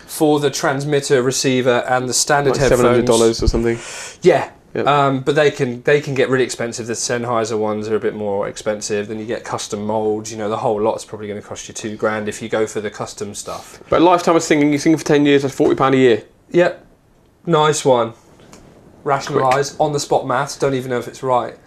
for 0.06 0.40
the 0.40 0.50
transmitter, 0.50 1.22
receiver, 1.22 1.84
and 1.88 2.08
the 2.08 2.14
standard 2.14 2.50
like 2.50 2.60
headphones. 2.60 2.80
seven 2.80 2.92
hundred 2.92 3.06
dollars 3.06 3.42
or 3.42 3.48
something. 3.48 3.78
Yeah. 4.22 4.50
Yeah. 4.74 4.84
Um, 4.84 5.20
but 5.20 5.34
they 5.34 5.50
can 5.50 5.82
they 5.82 6.00
can 6.00 6.14
get 6.14 6.30
really 6.30 6.44
expensive. 6.44 6.86
The 6.86 6.94
Sennheiser 6.94 7.58
ones 7.58 7.88
are 7.88 7.96
a 7.96 8.00
bit 8.00 8.14
more 8.14 8.48
expensive. 8.48 9.08
Then 9.08 9.18
you 9.18 9.26
get 9.26 9.44
custom 9.44 9.84
molds. 9.84 10.32
You 10.32 10.38
know, 10.38 10.48
the 10.48 10.56
whole 10.56 10.80
lot's 10.80 11.04
probably 11.04 11.26
going 11.28 11.40
to 11.40 11.46
cost 11.46 11.68
you 11.68 11.74
two 11.74 11.94
grand 11.94 12.26
if 12.26 12.40
you 12.40 12.48
go 12.48 12.66
for 12.66 12.80
the 12.80 12.90
custom 12.90 13.34
stuff. 13.34 13.82
But 13.90 14.00
lifetime 14.00 14.34
of 14.34 14.42
singing, 14.42 14.72
you 14.72 14.78
sing 14.78 14.96
for 14.96 15.04
ten 15.04 15.26
years, 15.26 15.42
that's 15.42 15.54
forty 15.54 15.74
pound 15.74 15.94
a 15.94 15.98
year. 15.98 16.24
Yep, 16.52 16.86
nice 17.44 17.84
one. 17.84 18.14
Rationalise 19.04 19.78
on 19.78 19.92
the 19.92 20.00
spot 20.00 20.26
maths. 20.26 20.56
Don't 20.56 20.74
even 20.74 20.90
know 20.90 20.98
if 20.98 21.08
it's 21.08 21.22
right. 21.22 21.58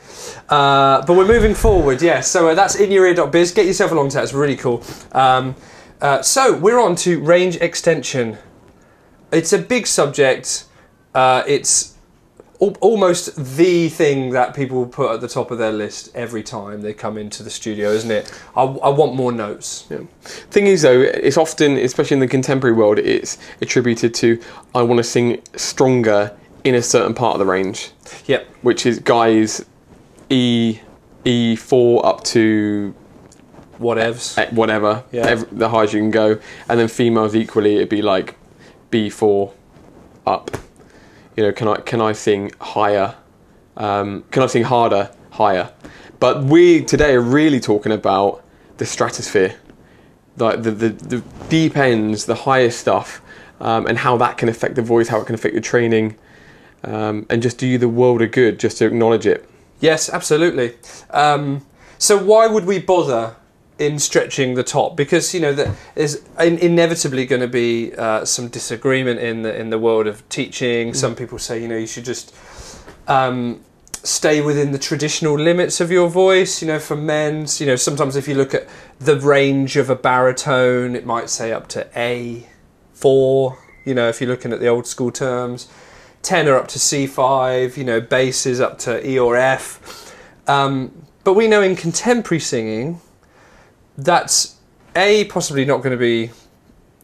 Uh, 0.50 1.06
but 1.06 1.18
we're 1.18 1.28
moving 1.28 1.54
forward. 1.54 2.02
Yes. 2.02 2.30
So 2.30 2.50
uh, 2.50 2.56
that's 2.56 2.78
inyourear.biz. 2.78 3.52
Get 3.52 3.66
yourself 3.66 3.92
along 3.92 4.10
to 4.10 4.16
that. 4.16 4.24
It's 4.24 4.34
really 4.34 4.56
cool. 4.56 4.84
Um, 5.12 5.56
uh, 6.02 6.22
so 6.22 6.58
we're 6.58 6.80
on 6.80 6.96
to 6.98 7.22
range 7.22 7.58
extension. 7.58 8.38
It's 9.32 9.54
a 9.54 9.60
big 9.60 9.88
subject. 9.88 10.66
Uh, 11.14 11.44
it's 11.48 11.96
al- 12.62 12.78
almost 12.82 13.36
the 13.58 13.90
thing 13.90 14.32
that 14.32 14.54
people 14.54 14.86
put 14.86 15.12
at 15.12 15.22
the 15.22 15.28
top 15.28 15.52
of 15.52 15.58
their 15.58 15.72
list 15.72 16.10
every 16.16 16.44
time 16.44 16.82
they 16.82 16.94
come 16.94 17.18
into 17.18 17.44
the 17.44 17.50
studio, 17.50 17.90
isn't 17.90 18.12
it? 18.12 18.32
I, 18.56 18.64
I 18.64 18.90
want 18.90 19.16
more 19.16 19.32
notes. 19.32 19.88
Yeah. 19.90 20.00
Thing 20.22 20.68
is, 20.68 20.84
though, 20.84 21.02
it's 21.02 21.38
often, 21.38 21.78
especially 21.78 22.16
in 22.16 22.22
the 22.22 22.28
contemporary 22.28 22.76
world, 22.76 23.00
it's 23.00 23.38
attributed 23.62 24.14
to 24.16 24.40
I 24.74 24.82
want 24.84 25.00
to 25.00 25.04
sing 25.04 25.42
stronger 25.56 26.36
in 26.66 26.76
a 26.76 26.82
certain 26.82 27.14
part 27.14 27.34
of 27.36 27.40
the 27.40 27.46
range, 27.46 27.92
Yep. 28.26 28.46
which 28.64 28.86
is 28.86 29.00
guys 29.00 29.64
E 30.30 30.80
E 31.24 31.56
four 31.56 32.06
up 32.06 32.24
to 32.26 32.94
Whatevs. 33.80 34.52
whatever, 34.54 35.04
Yeah. 35.12 35.28
ev- 35.28 35.48
the 35.52 35.70
highest 35.70 35.94
you 35.94 36.00
can 36.02 36.12
go, 36.12 36.38
and 36.68 36.80
then 36.80 36.88
females 36.88 37.36
equally, 37.36 37.76
it'd 37.76 37.90
be 37.90 38.02
like 38.02 38.36
B 38.90 39.10
four 39.10 39.54
up. 40.26 40.58
You 41.38 41.44
know, 41.44 41.52
can 41.52 41.68
I 41.68 41.76
can 41.78 42.02
I 42.02 42.14
sing 42.14 42.52
higher? 42.60 43.16
Um, 43.78 44.24
can 44.32 44.42
I 44.44 44.48
sing 44.48 44.64
harder, 44.64 45.10
higher? 45.32 45.70
But 46.20 46.44
we 46.46 46.82
today 46.84 47.14
are 47.16 47.22
really 47.22 47.60
talking 47.60 47.92
about 47.92 48.42
the 48.78 48.86
stratosphere. 48.86 49.56
like 50.38 50.64
the, 50.64 50.72
the 50.72 50.90
the 50.90 51.24
deep 51.48 51.78
ends, 51.78 52.26
the 52.26 52.36
higher 52.36 52.70
stuff, 52.70 53.22
um, 53.62 53.86
and 53.88 53.98
how 54.00 54.18
that 54.18 54.38
can 54.38 54.50
affect 54.50 54.76
the 54.76 54.82
voice, 54.82 55.08
how 55.08 55.20
it 55.22 55.26
can 55.26 55.34
affect 55.36 55.54
your 55.54 55.62
training, 55.62 56.16
um, 56.86 57.26
and 57.30 57.42
just 57.42 57.58
do 57.58 57.68
you 57.68 57.78
the 57.78 57.90
world 57.90 58.22
of 58.22 58.32
good 58.32 58.60
just 58.60 58.78
to 58.78 58.86
acknowledge 58.86 59.26
it. 59.26 59.48
Yes, 59.80 60.10
absolutely. 60.10 60.76
Um, 61.10 61.66
so 61.98 62.18
why 62.18 62.48
would 62.48 62.66
we 62.66 62.80
bother 62.80 63.36
in 63.78 64.00
stretching 64.00 64.54
the 64.54 64.64
top? 64.64 64.96
Because 64.96 65.34
you 65.34 65.40
know 65.40 65.54
there 65.54 65.76
is 65.96 66.24
in- 66.40 66.60
inevitably 66.60 67.26
going 67.26 67.42
to 67.42 67.48
be 67.48 67.94
uh, 67.96 68.24
some 68.24 68.48
disagreement 68.48 69.20
in 69.20 69.42
the 69.42 69.56
in 69.56 69.70
the 69.70 69.80
world 69.80 70.08
of 70.08 70.28
teaching. 70.30 70.94
Some 70.94 71.16
people 71.16 71.40
say 71.40 71.62
you 71.62 71.68
know 71.68 71.78
you 71.78 71.88
should 71.88 72.06
just 72.06 72.34
um, 73.08 73.64
stay 74.04 74.42
within 74.42 74.72
the 74.72 74.80
traditional 74.80 75.38
limits 75.38 75.82
of 75.82 75.92
your 75.92 76.10
voice. 76.10 76.62
You 76.62 76.68
know, 76.68 76.80
for 76.80 76.96
men's, 76.96 77.60
you 77.60 77.68
know, 77.68 77.76
sometimes 77.76 78.16
if 78.16 78.28
you 78.28 78.36
look 78.36 78.54
at 78.54 78.68
the 79.00 79.20
range 79.20 79.76
of 79.76 79.90
a 79.90 79.96
baritone, 79.96 80.96
it 80.96 81.06
might 81.06 81.30
say 81.30 81.52
up 81.52 81.68
to 81.70 81.88
A 81.96 82.48
four. 82.94 83.60
You 83.84 83.94
know, 83.94 84.08
if 84.08 84.20
you're 84.20 84.30
looking 84.30 84.52
at 84.52 84.60
the 84.60 84.68
old 84.68 84.88
school 84.88 85.12
terms, 85.12 85.68
tenor 86.26 86.56
up 86.56 86.68
to 86.70 86.80
C 86.80 87.08
five. 87.08 87.78
You 87.78 87.84
know, 87.84 88.02
basses 88.02 88.60
up 88.60 88.78
to 88.80 88.92
E 89.08 89.20
or 89.20 89.36
F. 89.38 90.14
Um, 90.48 91.06
but 91.24 91.34
we 91.34 91.48
know 91.48 91.62
in 91.62 91.76
contemporary 91.76 92.42
singing, 92.42 93.00
that's 93.98 94.56
a 94.96 95.26
possibly 95.26 95.66
not 95.66 95.78
going 95.78 95.92
to 95.92 95.98
be. 95.98 96.32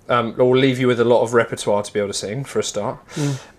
Um, 0.10 0.36
or 0.38 0.58
leave 0.58 0.78
you 0.78 0.88
with 0.88 1.00
a 1.00 1.06
lot 1.06 1.22
of 1.22 1.34
repertoire 1.34 1.84
to 1.84 1.94
be 1.94 2.00
able 2.00 2.10
to 2.10 2.14
sing 2.14 2.44
for 2.44 2.60
a 2.60 2.64
start, 2.64 3.00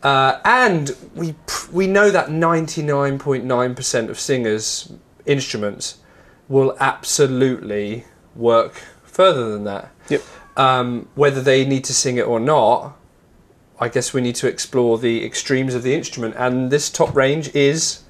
uh, 0.03 0.39
and 0.45 0.95
we 1.15 1.35
we 1.73 1.87
know 1.87 2.11
that 2.11 2.31
ninety 2.31 2.83
nine 2.83 3.19
point 3.19 3.45
nine 3.45 3.75
percent 3.75 4.11
of 4.11 4.21
singers' 4.21 4.93
instruments 5.25 6.01
will 6.49 6.77
absolutely 6.79 8.05
work 8.37 8.83
further 9.03 9.49
than 9.51 9.65
that. 9.65 9.93
Yep. 10.11 10.23
Um, 10.59 11.09
whether 11.15 11.41
they 11.41 11.65
need 11.65 11.85
to 11.85 11.95
sing 11.95 12.19
it 12.19 12.27
or 12.27 12.39
not, 12.39 12.99
I 13.83 13.89
guess 13.89 14.15
we 14.15 14.21
need 14.21 14.37
to 14.37 14.47
explore 14.47 14.97
the 14.97 15.25
extremes 15.25 15.75
of 15.75 15.83
the 15.83 15.93
instrument, 15.93 16.37
and 16.39 16.71
this 16.71 16.89
top 16.89 17.17
range 17.17 17.53
is 17.53 18.05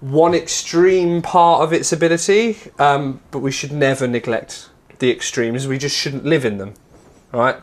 one 0.00 0.34
extreme 0.34 1.22
part 1.22 1.62
of 1.62 1.72
its 1.72 1.90
ability, 1.90 2.58
um, 2.78 3.20
but 3.30 3.38
we 3.38 3.50
should 3.50 3.72
never 3.72 4.06
neglect 4.06 4.68
the 4.98 5.10
extremes. 5.10 5.66
We 5.66 5.78
just 5.78 5.96
shouldn't 5.96 6.26
live 6.26 6.44
in 6.44 6.58
them, 6.58 6.74
all 7.32 7.40
right? 7.40 7.56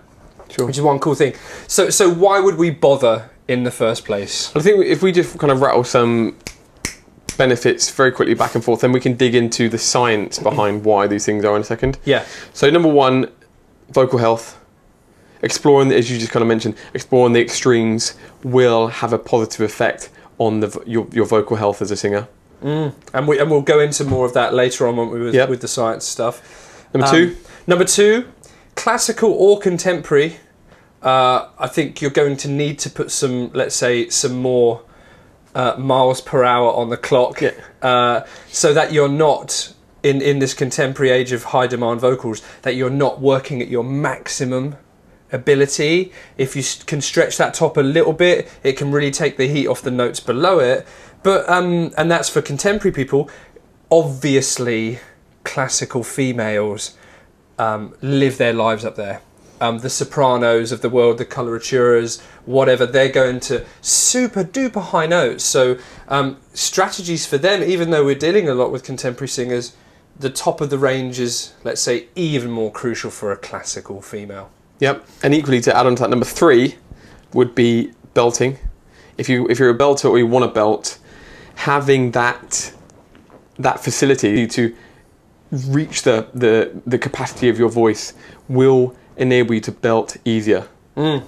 Sure. 0.50 0.66
Which 0.66 0.80
is 0.80 0.82
one 0.82 0.98
cool 0.98 1.14
thing. 1.14 1.36
So, 1.68 1.92
so 1.92 2.12
why 2.12 2.40
would 2.40 2.58
we 2.58 2.72
bother 2.72 3.30
in 3.48 3.66
the 3.66 3.72
first 3.72 4.04
place? 4.04 4.52
I 4.56 4.60
think 4.60 4.84
if 4.84 5.04
we 5.04 5.12
just 5.12 5.38
kind 5.38 5.52
of 5.52 5.62
rattle 5.62 5.84
some 5.84 6.36
benefits 7.38 7.92
very 7.92 8.12
quickly 8.12 8.34
back 8.34 8.56
and 8.56 8.64
forth, 8.64 8.82
then 8.82 8.92
we 8.92 9.00
can 9.00 9.16
dig 9.16 9.36
into 9.36 9.70
the 9.70 9.78
science 9.78 10.40
behind 10.40 10.86
why 10.86 11.06
these 11.06 11.24
things 11.24 11.46
are 11.46 11.56
in 11.56 11.62
a 11.62 11.66
second. 11.66 12.00
Yeah, 12.04 12.26
So 12.54 12.72
number 12.72 12.90
one, 12.90 13.32
vocal 13.92 14.18
health. 14.18 14.60
Exploring, 15.48 15.92
as 15.92 16.10
you 16.10 16.18
just 16.18 16.32
kind 16.32 16.42
of 16.42 16.48
mentioned, 16.48 16.76
exploring 16.94 17.34
the 17.34 17.42
extremes 17.42 18.16
will 18.44 18.88
have 18.88 19.12
a 19.12 19.20
positive 19.20 19.62
effect 19.62 20.10
on 20.38 20.62
the 20.62 20.82
your 20.86 21.06
your 21.12 21.26
vocal 21.26 21.58
health 21.58 21.82
as 21.82 21.92
a 21.92 21.98
singer. 21.98 22.28
and 22.62 23.28
we 23.28 23.38
and 23.40 23.52
we'll 23.52 23.62
go 23.62 23.80
into 23.82 24.06
more 24.06 24.26
of 24.26 24.34
that 24.34 24.54
later 24.54 24.88
on 24.88 24.96
when 24.96 25.10
we 25.10 25.20
with, 25.20 25.36
Yep. 25.36 25.50
with 25.50 25.60
the 25.62 25.68
science 25.68 26.06
stuff. 26.06 26.88
Number 26.94 27.08
Um, 27.08 27.14
two, 27.14 27.36
Number 27.68 27.84
two, 27.86 28.26
classical 28.76 29.32
or 29.34 29.60
contemporary. 29.60 30.38
Uh, 31.02 31.48
I 31.60 31.68
think 31.68 32.02
you're 32.02 32.12
going 32.24 32.38
to 32.38 32.48
need 32.48 32.80
to 32.80 32.90
put 32.90 33.12
some, 33.12 33.52
let's 33.54 33.76
say, 33.76 34.08
some 34.10 34.38
more 34.42 34.82
uh, 35.54 35.76
miles 35.78 36.22
per 36.22 36.44
hour 36.46 36.72
on 36.74 36.90
the 36.90 36.96
clock, 36.98 37.42
Yeah. 37.42 37.52
uh, 37.82 38.22
so 38.50 38.74
that 38.74 38.94
you're 38.94 39.10
not 39.10 39.74
in 40.04 40.22
in 40.22 40.40
this 40.40 40.54
contemporary 40.54 41.12
age 41.12 41.34
of 41.34 41.44
high 41.56 41.68
demand 41.68 42.00
vocals 42.00 42.42
that 42.62 42.76
you're 42.76 42.90
not 43.06 43.20
working 43.20 43.62
at 43.62 43.68
your 43.68 43.84
maximum 43.84 44.78
ability. 45.34 46.14
If 46.38 46.56
you 46.56 46.64
can 46.86 47.02
stretch 47.02 47.36
that 47.38 47.54
top 47.54 47.76
a 47.76 47.82
little 47.82 48.14
bit, 48.14 48.50
it 48.64 48.74
can 48.78 48.92
really 48.92 49.12
take 49.12 49.36
the 49.36 49.48
heat 49.48 49.68
off 49.68 49.82
the 49.82 49.92
notes 49.92 50.22
below 50.22 50.60
it. 50.60 50.88
But 51.24 51.50
um, 51.50 51.92
and 51.98 52.10
that's 52.10 52.30
for 52.30 52.42
contemporary 52.42 52.94
people. 52.94 53.30
Obviously, 53.92 55.00
classical 55.44 56.04
females 56.04 56.98
um, 57.60 57.96
live 58.02 58.38
their 58.38 58.54
lives 58.54 58.86
up 58.86 58.96
there. 58.96 59.22
Um, 59.62 59.80
the 59.80 59.90
sopranos 59.90 60.72
of 60.72 60.82
the 60.82 60.90
world, 60.90 61.18
the 61.18 61.26
coloraturas, 61.26 62.22
whatever, 62.46 62.86
they're 62.86 63.12
going 63.12 63.40
to 63.42 63.66
super 63.82 64.44
duper 64.44 64.82
high 64.82 65.06
notes. 65.06 65.44
So, 65.46 65.78
um, 66.10 66.38
strategies 66.54 67.26
for 67.26 67.38
them, 67.38 67.64
even 67.64 67.90
though 67.92 68.04
we're 68.04 68.16
dealing 68.16 68.50
a 68.50 68.54
lot 68.54 68.72
with 68.72 68.84
contemporary 68.84 69.30
singers, 69.30 69.74
the 70.20 70.30
top 70.30 70.60
of 70.60 70.70
the 70.70 70.78
range 70.78 71.20
is, 71.20 71.54
let's 71.64 71.82
say, 71.82 72.08
even 72.16 72.52
more 72.52 72.72
crucial 72.72 73.10
for 73.10 73.32
a 73.32 73.38
classical 73.38 74.02
female. 74.02 74.52
Yep. 74.80 75.06
And 75.24 75.34
equally 75.34 75.62
to 75.62 75.76
add 75.76 75.86
on 75.86 75.96
to 75.96 76.04
that, 76.04 76.10
number 76.10 76.26
three 76.26 76.76
would 77.34 77.56
be 77.56 77.92
belting. 78.14 78.58
If 79.18 79.30
you 79.30 79.48
if 79.50 79.60
you're 79.60 79.70
a 79.70 79.78
belter 79.78 80.10
or 80.10 80.18
you 80.18 80.28
want 80.28 80.46
to 80.46 80.52
belt, 80.52 80.98
having 81.56 82.12
that 82.12 82.74
that 83.60 83.80
facility 83.80 84.48
to 84.48 84.76
reach 85.52 86.02
the, 86.04 86.28
the 86.34 86.82
the 86.86 86.98
capacity 86.98 87.50
of 87.50 87.60
your 87.60 87.70
voice 87.70 88.14
will 88.50 88.96
enable 89.18 89.54
you 89.54 89.62
to 89.62 89.72
belt 89.72 90.18
easier 90.26 90.68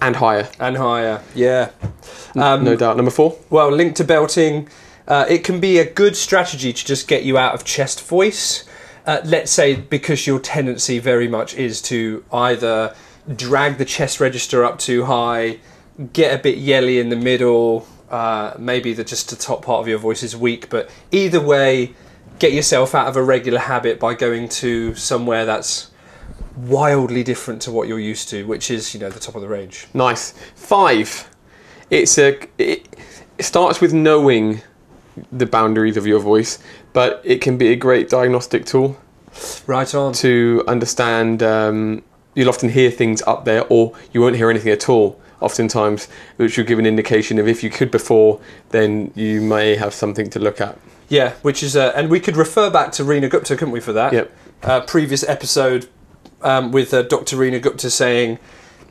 and 0.02 0.16
higher. 0.16 0.50
And 0.60 0.78
higher, 0.78 1.22
yeah. 1.34 1.72
Um, 2.36 2.64
no 2.64 2.76
doubt. 2.76 2.98
Number 2.98 3.12
four. 3.12 3.38
Well, 3.50 3.72
linked 3.72 3.98
to 3.98 4.04
belting, 4.04 4.70
uh, 5.08 5.26
it 5.30 5.44
can 5.44 5.60
be 5.60 5.80
a 5.80 5.90
good 5.90 6.16
strategy 6.16 6.74
to 6.74 6.86
just 6.86 7.08
get 7.08 7.24
you 7.24 7.38
out 7.38 7.54
of 7.54 7.64
chest 7.64 8.06
voice. 8.08 8.66
Uh, 9.06 9.22
let's 9.24 9.52
say 9.52 9.76
because 9.76 10.26
your 10.26 10.40
tendency 10.40 10.98
very 10.98 11.28
much 11.28 11.54
is 11.56 11.82
to 11.84 12.26
either 12.32 12.96
drag 13.34 13.78
the 13.78 13.86
chest 13.86 14.20
register 14.20 14.64
up 14.64 14.80
too 14.80 15.06
high, 15.06 15.60
get 16.14 16.38
a 16.38 16.42
bit 16.42 16.58
yelly 16.58 17.00
in 17.00 17.10
the 17.10 17.16
middle, 17.16 17.88
uh, 18.10 18.54
maybe 18.58 18.94
the 18.94 19.04
just 19.04 19.30
the 19.30 19.36
top 19.36 19.64
part 19.64 19.80
of 19.82 19.88
your 19.88 19.98
voice 19.98 20.24
is 20.24 20.36
weak, 20.36 20.70
but 20.70 20.90
either 21.12 21.40
way, 21.40 21.94
get 22.40 22.54
yourself 22.54 22.94
out 22.94 23.08
of 23.08 23.16
a 23.16 23.24
regular 23.24 23.60
habit 23.60 24.00
by 24.00 24.14
going 24.14 24.48
to 24.50 24.94
somewhere 24.96 25.46
that's 25.46 25.92
wildly 26.58 27.24
different 27.24 27.62
to 27.64 27.72
what 27.72 27.88
you're 27.88 28.00
used 28.00 28.30
to, 28.30 28.46
which 28.46 28.70
is 28.72 28.94
you 28.94 29.00
know 29.00 29.10
the 29.10 29.20
top 29.20 29.36
of 29.36 29.42
the 29.42 29.48
range. 29.48 29.88
Nice. 29.94 30.32
Five. 30.56 31.30
It's 31.90 32.18
a. 32.18 32.40
It, 32.58 32.88
it 33.38 33.44
starts 33.44 33.82
with 33.82 33.94
knowing 33.94 34.62
the 35.32 35.46
boundaries 35.46 35.98
of 35.98 36.08
your 36.08 36.20
voice, 36.20 36.60
but 36.94 37.22
it 37.24 37.42
can 37.42 37.58
be 37.58 37.70
a 37.70 37.76
great 37.76 38.10
diagnostic 38.10 38.66
tool 38.66 38.98
Right 39.68 39.94
on. 39.94 40.14
to 40.14 40.64
understand. 40.68 41.44
Um, 41.44 42.04
you'll 42.36 42.50
often 42.50 42.70
hear 42.70 42.92
things 42.92 43.22
up 43.24 43.46
there, 43.46 43.66
or 43.70 43.94
you 44.14 44.22
won't 44.22 44.36
hear 44.36 44.50
anything 44.50 44.72
at 44.72 44.88
all. 44.88 45.20
Oftentimes, 45.42 46.08
which 46.38 46.58
will 46.58 46.66
give 46.66 46.80
an 46.80 46.86
indication 46.86 47.40
of 47.40 47.48
if 47.48 47.64
you 47.64 47.70
could 47.70 47.92
before, 47.92 48.40
then 48.70 49.12
you 49.16 49.42
may 49.42 49.76
have 49.76 49.94
something 49.94 50.30
to 50.30 50.40
look 50.40 50.62
at. 50.62 50.78
Yeah, 51.10 51.34
which 51.42 51.62
is, 51.62 51.76
uh, 51.76 51.92
and 51.96 52.10
we 52.10 52.20
could 52.20 52.38
refer 52.38 52.70
back 52.70 52.92
to 52.94 53.04
Reena 53.04 53.30
Gupta, 53.30 53.56
couldn't 53.56 53.74
we, 53.74 53.80
for 53.80 53.94
that? 53.94 54.14
Yep. 54.14 54.32
Uh, 54.64 54.82
previous 54.82 55.24
episode 55.28 55.88
um, 56.42 56.72
with 56.72 56.94
uh, 56.94 57.04
Dr. 57.04 57.38
Reena 57.38 57.62
Gupta 57.62 57.90
saying, 57.90 58.40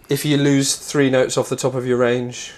if 0.09 0.25
you 0.25 0.37
lose 0.37 0.77
three 0.77 1.11
notes 1.11 1.37
off 1.37 1.49
the 1.49 1.57
top 1.57 1.75
of 1.75 1.87
your 1.87 1.97
range, 1.97 2.53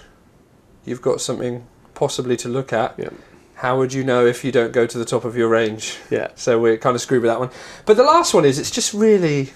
you've 0.85 1.01
got 1.01 1.21
something 1.21 1.65
possibly 1.93 2.37
to 2.37 2.49
look 2.49 2.73
at. 2.73 2.97
Yep. 2.99 3.13
How 3.55 3.77
would 3.79 3.93
you 3.93 4.03
know 4.03 4.25
if 4.25 4.43
you 4.43 4.51
don't 4.51 4.71
go 4.71 4.85
to 4.85 4.97
the 4.97 5.05
top 5.05 5.25
of 5.25 5.35
your 5.35 5.47
range? 5.47 5.97
Yeah. 6.11 6.29
So 6.35 6.59
we're 6.59 6.77
kind 6.77 6.95
of 6.95 7.01
screwed 7.01 7.23
with 7.23 7.31
that 7.31 7.39
one. 7.39 7.49
But 7.85 7.97
the 7.97 8.03
last 8.03 8.33
one 8.33 8.45
is, 8.45 8.59
it's 8.59 8.69
just 8.69 8.93
really, 8.93 9.53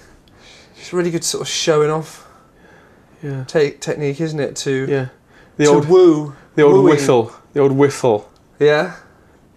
it's 0.82 0.92
really 0.94 1.12
good 1.12 1.24
sort 1.24 1.42
of 1.42 1.48
showing 1.48 1.90
off 1.92 2.28
Yeah. 3.22 3.44
te- 3.46 3.78
technique, 3.80 4.20
isn't 4.20 4.40
it? 4.40 4.56
To 4.66 4.86
Yeah. 4.90 5.06
The 5.58 5.66
to 5.66 5.70
old 5.72 5.88
woo, 5.88 6.36
the 6.56 6.64
old 6.64 6.74
wooing. 6.74 6.86
whistle. 6.96 7.32
The 7.54 7.60
old 7.62 7.72
whistle. 7.74 8.30
Yeah, 8.60 8.96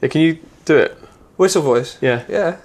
Yeah. 0.02 0.08
Can 0.08 0.20
you 0.20 0.38
do 0.64 0.76
it? 0.76 0.98
whistle 1.36 1.62
voice. 1.62 1.96
Yeah. 2.00 2.22
Yeah, 2.28 2.56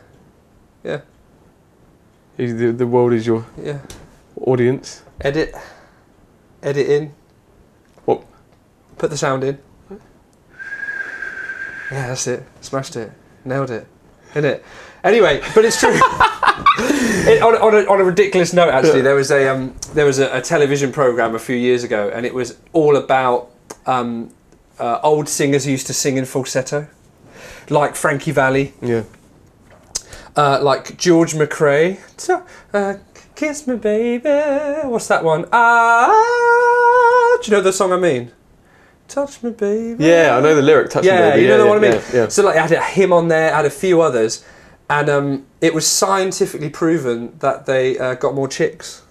The, 2.38 2.72
the 2.72 2.88
world 2.88 3.14
is 3.14 3.26
your 3.28 3.46
yeah. 3.62 3.80
audience. 4.40 5.04
Edit. 5.22 5.54
Edit 6.64 6.88
in. 6.90 7.12
What? 8.06 8.24
Put 8.98 9.10
the 9.10 9.18
sound 9.18 9.44
in. 9.44 9.58
Yeah, 11.92 12.08
that's 12.08 12.28
it. 12.28 12.44
Smashed 12.62 12.96
it. 12.96 13.12
Nailed 13.44 13.72
it. 13.72 13.88
In 14.36 14.46
it. 14.46 14.64
Anyway, 15.04 15.42
but 15.56 15.66
it's 15.66 15.80
true. 15.80 16.00
it, 17.28 17.42
on, 17.42 17.56
on, 17.56 17.74
a, 17.76 17.88
on 17.90 18.00
a 18.02 18.04
ridiculous 18.04 18.54
note, 18.54 18.70
actually, 18.70 18.98
Yeah. 18.98 19.04
there 19.04 19.16
was 19.16 19.32
a 19.32 19.48
um, 19.50 19.74
there 19.94 20.06
was 20.06 20.20
a, 20.20 20.38
a 20.38 20.42
television 20.42 20.92
program 20.92 21.36
a 21.36 21.40
few 21.40 21.56
years 21.56 21.84
ago, 21.84 22.10
and 22.14 22.26
it 22.26 22.34
was 22.34 22.58
all 22.74 22.96
about 22.96 23.50
um, 23.86 24.30
uh, 24.80 25.00
old 25.04 25.28
singers 25.30 25.66
who 25.66 25.72
used 25.72 25.88
to 25.88 25.94
sing 25.94 26.18
in 26.18 26.26
falsetto, 26.26 26.88
like 27.70 27.96
Frankie 27.96 28.32
Valli, 28.32 28.74
Yeah. 28.82 29.04
uh, 30.36 30.60
like 30.62 30.98
George 30.98 31.34
McCrae. 31.34 31.98
So, 32.18 32.44
uh, 32.74 32.96
kiss 33.36 33.68
me, 33.68 33.76
baby. 33.78 34.30
What's 34.88 35.08
that 35.08 35.24
one? 35.24 35.46
Ah, 35.52 37.38
do 37.42 37.52
you 37.52 37.58
know 37.58 37.62
the 37.64 37.74
song 37.74 37.92
I 37.94 37.98
mean? 37.98 38.32
Touch 39.08 39.42
me, 39.42 39.50
baby. 39.52 40.04
Yeah, 40.06 40.38
I 40.38 40.40
know 40.42 40.54
the 40.56 40.62
lyric. 40.62 40.92
Touch 40.92 41.04
me, 41.04 41.10
Yeah, 41.10 41.32
baby. 41.32 41.42
you 41.44 41.48
know 41.48 41.58
the 41.64 41.68
one 41.68 41.78
I 41.78 41.82
mean. 41.82 41.92
Yeah, 41.94 42.02
yeah. 42.14 42.28
So 42.28 42.44
like, 42.44 42.56
I 42.58 42.62
had 42.62 42.72
a 42.74 42.82
him 42.82 43.12
on 43.12 43.28
there. 43.28 43.52
I 43.54 43.58
had 43.58 43.66
a 43.66 43.70
few 43.72 44.02
others, 44.02 44.46
and 44.90 45.10
um, 45.10 45.46
it 45.62 45.74
was 45.74 45.86
scientifically 45.86 46.70
proven 46.70 47.38
that 47.40 47.66
they 47.66 47.98
uh, 47.98 48.16
got 48.16 48.34
more 48.34 48.48
chicks. 48.48 49.04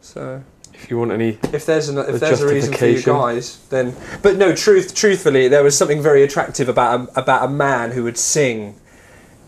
So 0.00 0.42
If 0.72 0.90
you 0.90 0.98
want 0.98 1.12
any, 1.12 1.38
if 1.52 1.66
there's 1.66 1.88
an, 1.88 1.98
if 1.98 2.08
A 2.08 2.18
there's 2.18 2.40
a 2.40 2.48
reason 2.48 2.72
for 2.74 2.86
you 2.86 3.02
guys, 3.02 3.58
then 3.68 3.94
but 4.22 4.36
no, 4.36 4.54
truth 4.54 4.94
truthfully, 4.94 5.48
there 5.48 5.62
was 5.62 5.76
something 5.76 6.00
very 6.02 6.22
attractive 6.22 6.68
about 6.68 7.00
a, 7.00 7.20
about 7.20 7.44
a 7.44 7.48
man 7.48 7.90
who 7.92 8.04
would 8.04 8.16
sing 8.18 8.76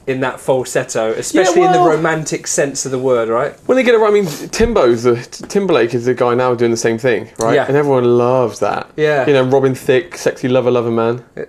in 0.06 0.20
that 0.20 0.40
falsetto, 0.40 1.12
especially 1.12 1.60
in 1.62 1.70
well- 1.70 1.84
the 1.84 1.90
romantic 1.96 2.46
sense 2.46 2.86
of 2.86 2.90
the 2.90 2.98
word, 2.98 3.28
right? 3.28 3.52
when 3.66 3.76
they 3.76 3.82
get 3.82 3.94
it 3.94 3.98
right, 3.98 4.08
I 4.08 4.20
mean, 4.20 4.24
Timbo's 4.50 5.02
the 5.02 5.16
Timberlake 5.48 5.92
is 5.94 6.06
the 6.06 6.14
guy 6.14 6.34
now 6.34 6.54
doing 6.54 6.70
the 6.70 6.78
same 6.78 6.96
thing, 6.98 7.28
right? 7.38 7.54
Yeah. 7.54 7.66
And 7.68 7.76
everyone 7.76 8.04
loves 8.04 8.58
that. 8.60 8.90
Yeah. 8.96 9.26
You 9.26 9.34
know, 9.34 9.44
Robin 9.44 9.74
Thicke, 9.74 10.16
sexy 10.16 10.48
lover, 10.48 10.70
lover 10.70 10.90
man. 10.90 11.24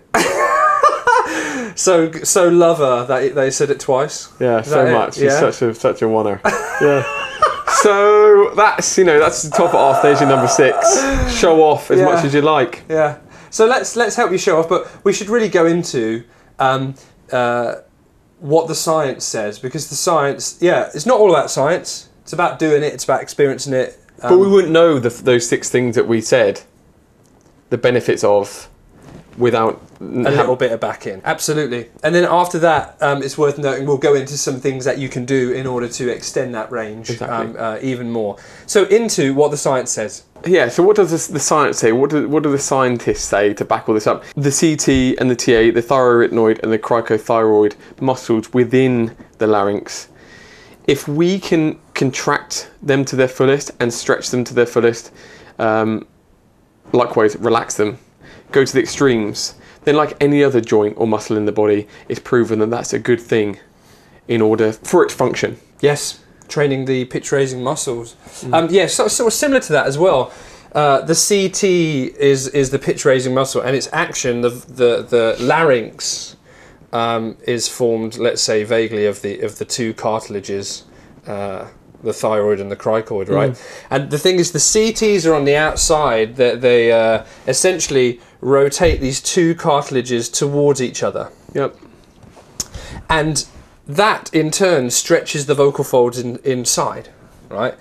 So 1.79 2.11
so 2.11 2.49
lover 2.49 3.05
that 3.07 3.35
they 3.35 3.49
said 3.51 3.69
it 3.69 3.79
twice. 3.79 4.27
Yeah, 4.37 4.61
so 4.63 4.85
it? 4.85 4.91
much. 4.91 5.15
He's 5.15 5.23
Yeah. 5.31 5.39
such 5.39 5.61
a 5.61 5.73
such 5.73 6.01
a 6.01 6.05
oneer. 6.05 6.41
yeah. 6.81 7.03
So 7.81 8.51
that's 8.55 8.97
you 8.97 9.05
know 9.05 9.17
that's 9.17 9.43
the 9.43 9.49
top 9.55 9.73
off. 9.73 10.01
There's 10.01 10.19
your 10.19 10.27
number 10.29 10.49
six. 10.49 10.75
Show 11.33 11.63
off 11.63 11.89
as 11.89 11.99
Yeah. 11.99 12.05
much 12.05 12.25
as 12.25 12.33
you 12.33 12.41
like. 12.41 12.83
Yeah. 12.89 13.19
So 13.49 13.65
let's 13.65 13.95
let's 13.95 14.17
help 14.17 14.31
you 14.33 14.37
show 14.37 14.59
off, 14.59 14.67
but 14.67 14.89
we 15.05 15.13
should 15.13 15.29
really 15.29 15.47
go 15.47 15.65
into 15.65 16.23
um, 16.59 16.95
uh, 17.31 17.75
what 18.39 18.67
the 18.67 18.75
science 18.75 19.23
says 19.23 19.57
because 19.57 19.89
the 19.89 19.95
science, 19.95 20.57
yeah, 20.59 20.89
it's 20.93 21.05
not 21.05 21.17
all 21.21 21.29
about 21.29 21.49
science. 21.49 22.09
It's 22.23 22.33
about 22.33 22.59
doing 22.59 22.83
it. 22.83 22.93
It's 22.93 23.05
about 23.05 23.21
experiencing 23.21 23.71
it. 23.73 23.97
But 24.21 24.37
we 24.37 24.47
Um, 24.47 24.51
wouldn't 24.51 24.73
know 24.73 24.99
the, 24.99 25.09
those 25.09 25.47
six 25.47 25.69
things 25.69 25.95
that 25.95 26.07
we 26.09 26.19
said, 26.19 26.61
the 27.69 27.77
benefits 27.77 28.21
of, 28.23 28.67
without 29.39 29.81
a 29.99 30.03
little 30.03 30.55
bit 30.55 30.71
of 30.71 30.79
backing. 30.79 31.21
Absolutely. 31.23 31.89
And 32.03 32.13
then 32.13 32.25
after 32.25 32.59
that, 32.59 32.97
um, 33.01 33.23
it's 33.23 33.37
worth 33.37 33.57
noting 33.57 33.87
we'll 33.87 33.97
go 33.97 34.13
into 34.13 34.37
some 34.37 34.59
things 34.59 34.85
that 34.85 34.99
you 34.99 35.09
can 35.09 35.25
do 35.25 35.53
in 35.53 35.65
order 35.65 35.87
to 35.87 36.09
extend 36.09 36.53
that 36.53 36.71
range 36.71 37.09
Exactly. 37.09 37.47
um, 37.47 37.55
uh, 37.57 37.79
even 37.81 38.11
more. 38.11 38.37
So 38.67 38.83
into 38.85 39.33
what 39.33 39.51
the 39.51 39.57
science 39.57 39.91
says. 39.91 40.23
Yeah. 40.45 40.67
So 40.67 40.83
what 40.83 40.97
does 40.97 41.11
this, 41.11 41.27
the 41.27 41.39
science 41.39 41.79
say? 41.79 41.91
What 41.93 42.09
do 42.09 42.27
what 42.27 42.43
do 42.43 42.51
the 42.51 42.59
scientists 42.59 43.23
say 43.23 43.53
to 43.53 43.65
back 43.65 43.87
all 43.89 43.95
this 43.95 44.07
up? 44.07 44.23
The 44.35 44.51
CT 44.51 45.19
and 45.19 45.31
the 45.31 45.35
TA, 45.35 45.73
the 45.73 45.85
thyroarytenoid 45.85 46.59
and 46.61 46.71
the 46.71 46.79
cricothyroid 46.79 47.75
muscles 48.01 48.53
within 48.53 49.15
the 49.37 49.47
larynx. 49.47 50.09
If 50.85 51.07
we 51.07 51.39
can 51.39 51.79
contract 51.93 52.71
them 52.81 53.05
to 53.05 53.15
their 53.15 53.27
fullest 53.27 53.71
and 53.79 53.93
stretch 53.93 54.31
them 54.31 54.43
to 54.45 54.53
their 54.53 54.65
fullest, 54.65 55.11
um, 55.59 56.07
likewise 56.93 57.35
relax 57.35 57.77
them, 57.77 57.99
go 58.51 58.65
to 58.65 58.73
the 58.73 58.79
extremes, 58.79 59.55
then 59.83 59.95
like 59.95 60.15
any 60.21 60.43
other 60.43 60.61
joint 60.61 60.95
or 60.97 61.07
muscle 61.07 61.37
in 61.37 61.45
the 61.45 61.51
body, 61.51 61.87
it's 62.07 62.19
proven 62.19 62.59
that 62.59 62.69
that's 62.69 62.93
a 62.93 62.99
good 62.99 63.21
thing 63.21 63.59
in 64.27 64.41
order 64.41 64.71
for 64.71 65.03
it 65.03 65.09
to 65.09 65.15
function. 65.15 65.57
Yes, 65.81 66.19
training 66.47 66.85
the 66.85 67.05
pitch 67.05 67.31
raising 67.31 67.63
muscles. 67.63 68.15
Um, 68.51 68.67
yeah, 68.69 68.87
so, 68.87 69.07
sort 69.07 69.27
of 69.27 69.33
similar 69.33 69.61
to 69.61 69.73
that 69.73 69.87
as 69.87 69.97
well. 69.97 70.31
Uh, 70.73 71.01
the 71.01 71.15
CT 71.15 71.63
is 71.63 72.47
is 72.49 72.69
the 72.69 72.77
pitch 72.77 73.03
raising 73.03 73.33
muscle, 73.33 73.61
and 73.61 73.75
its 73.75 73.89
action, 73.91 74.41
the 74.41 74.49
the, 74.49 75.01
the 75.01 75.35
larynx, 75.39 76.35
um, 76.93 77.37
is 77.47 77.67
formed, 77.67 78.17
let's 78.17 78.41
say, 78.41 78.63
vaguely 78.63 79.05
of 79.05 79.21
the 79.21 79.39
of 79.39 79.57
the 79.57 79.65
two 79.65 79.93
cartilages, 79.93 80.83
uh, 81.25 81.67
the 82.03 82.13
thyroid 82.13 82.59
and 82.59 82.71
the 82.71 82.75
cricoid, 82.75 83.29
right? 83.29 83.61
And 83.89 84.09
the 84.09 84.17
thing 84.17 84.37
is, 84.39 84.51
the 84.51 84.59
CTs 84.59 85.29
are 85.29 85.33
on 85.33 85.45
the 85.45 85.55
outside. 85.55 86.35
That 86.37 86.61
they, 86.61 86.91
uh, 86.91 87.25
essentially 87.47 88.19
rotate 88.41 89.01
these 89.01 89.21
two 89.21 89.53
cartilages 89.55 90.29
towards 90.29 90.81
each 90.81 91.03
other 91.03 91.29
Yep. 91.53 91.75
and 93.09 93.45
that 93.85 94.33
in 94.33 94.51
turn 94.51 94.89
stretches 94.91 95.45
the 95.45 95.55
vocal 95.55 95.83
folds 95.83 96.17
in, 96.19 96.37
inside, 96.43 97.09
right? 97.49 97.75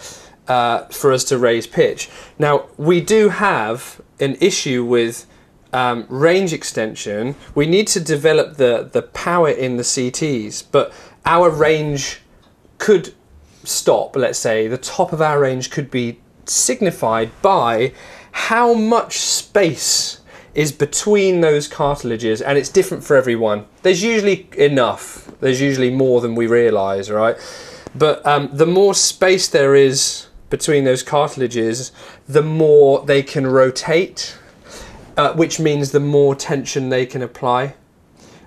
Uh, 0.48 0.87
for 0.87 1.12
us 1.12 1.25
to 1.25 1.37
raise 1.38 1.66
pitch. 1.66 2.08
Now 2.38 2.66
we 2.78 3.00
do 3.02 3.28
have 3.28 4.00
an 4.18 4.37
issue 4.40 4.84
with 4.84 5.26
um, 5.75 6.06
range 6.08 6.52
extension. 6.54 7.34
We 7.54 7.66
need 7.66 7.87
to 7.88 8.00
develop 8.00 8.56
the 8.56 8.88
the 8.90 9.02
power 9.02 9.50
in 9.50 9.76
the 9.76 9.82
CTs, 9.82 10.64
but 10.73 10.93
our 11.26 11.50
range 11.50 12.21
could 12.78 13.14
stop. 13.64 14.16
Let's 14.16 14.38
say 14.38 14.68
the 14.68 14.78
top 14.78 15.12
of 15.12 15.21
our 15.21 15.40
range 15.40 15.71
could 15.71 15.90
be 15.90 16.21
signified 16.44 17.30
by 17.42 17.92
how 18.32 18.75
much 18.75 19.18
space 19.18 20.21
is 20.54 20.73
between 20.73 21.40
those 21.40 21.68
cartilages 21.68 22.40
and 22.40 22.56
it's 22.56 22.71
different 22.71 23.04
for 23.04 23.16
everyone 23.16 23.66
there's 23.82 24.02
usually 24.02 24.49
enough 24.56 25.30
there's 25.40 25.60
usually 25.60 25.90
more 25.90 26.23
than 26.23 26.34
we 26.34 26.47
realize 26.47 27.10
right 27.10 27.36
but 27.94 28.25
um, 28.26 28.49
the 28.52 28.66
more 28.66 28.94
space 28.94 29.47
there 29.47 29.75
is 29.75 30.26
between 30.49 30.84
those 30.84 31.02
cartilages 31.02 31.92
the 32.26 32.42
more 32.42 33.04
they 33.04 33.23
can 33.23 33.47
rotate 33.47 34.38
uh, 35.18 35.32
which 35.34 35.60
means 35.60 35.90
the 35.90 36.00
more 36.00 36.34
tension 36.34 36.88
they 36.88 37.04
can 37.04 37.21
apply 37.23 37.75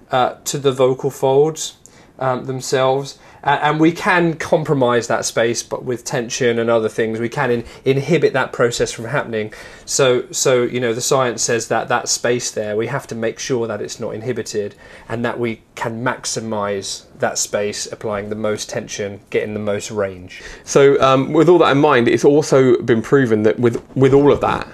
uh, 0.09 0.35
to 0.45 0.57
the 0.57 0.71
vocal 0.71 1.11
folds 1.11 1.77
um, 2.17 2.45
themselves. 2.45 3.19
Uh, 3.43 3.57
and 3.61 3.79
we 3.79 3.91
can 3.91 4.35
compromise 4.35 5.07
that 5.07 5.25
space, 5.25 5.63
but 5.63 5.83
with 5.83 6.03
tension 6.03 6.59
and 6.59 6.69
other 6.69 6.89
things, 6.89 7.19
we 7.19 7.29
can 7.29 7.49
in, 7.49 7.63
inhibit 7.85 8.33
that 8.33 8.53
process 8.53 8.91
from 8.91 9.05
happening. 9.05 9.51
So, 9.85 10.29
so 10.31 10.63
you 10.63 10.79
know, 10.79 10.93
the 10.93 11.01
science 11.01 11.41
says 11.41 11.67
that 11.69 11.87
that 11.87 12.07
space 12.07 12.51
there, 12.51 12.77
we 12.77 12.87
have 12.87 13.07
to 13.07 13.15
make 13.15 13.39
sure 13.39 13.65
that 13.67 13.81
it's 13.81 13.99
not 13.99 14.11
inhibited, 14.13 14.75
and 15.09 15.25
that 15.25 15.39
we 15.39 15.61
can 15.75 16.03
maximize 16.03 17.05
that 17.17 17.37
space, 17.37 17.91
applying 17.91 18.29
the 18.29 18.35
most 18.35 18.69
tension, 18.69 19.21
getting 19.31 19.53
the 19.53 19.59
most 19.59 19.89
range. 19.91 20.41
So, 20.63 21.01
um, 21.01 21.33
with 21.33 21.49
all 21.49 21.57
that 21.59 21.71
in 21.71 21.79
mind, 21.79 22.07
it's 22.07 22.25
also 22.25 22.79
been 22.81 23.01
proven 23.01 23.43
that 23.43 23.59
with 23.59 23.83
with 23.95 24.13
all 24.13 24.31
of 24.31 24.41
that, 24.41 24.67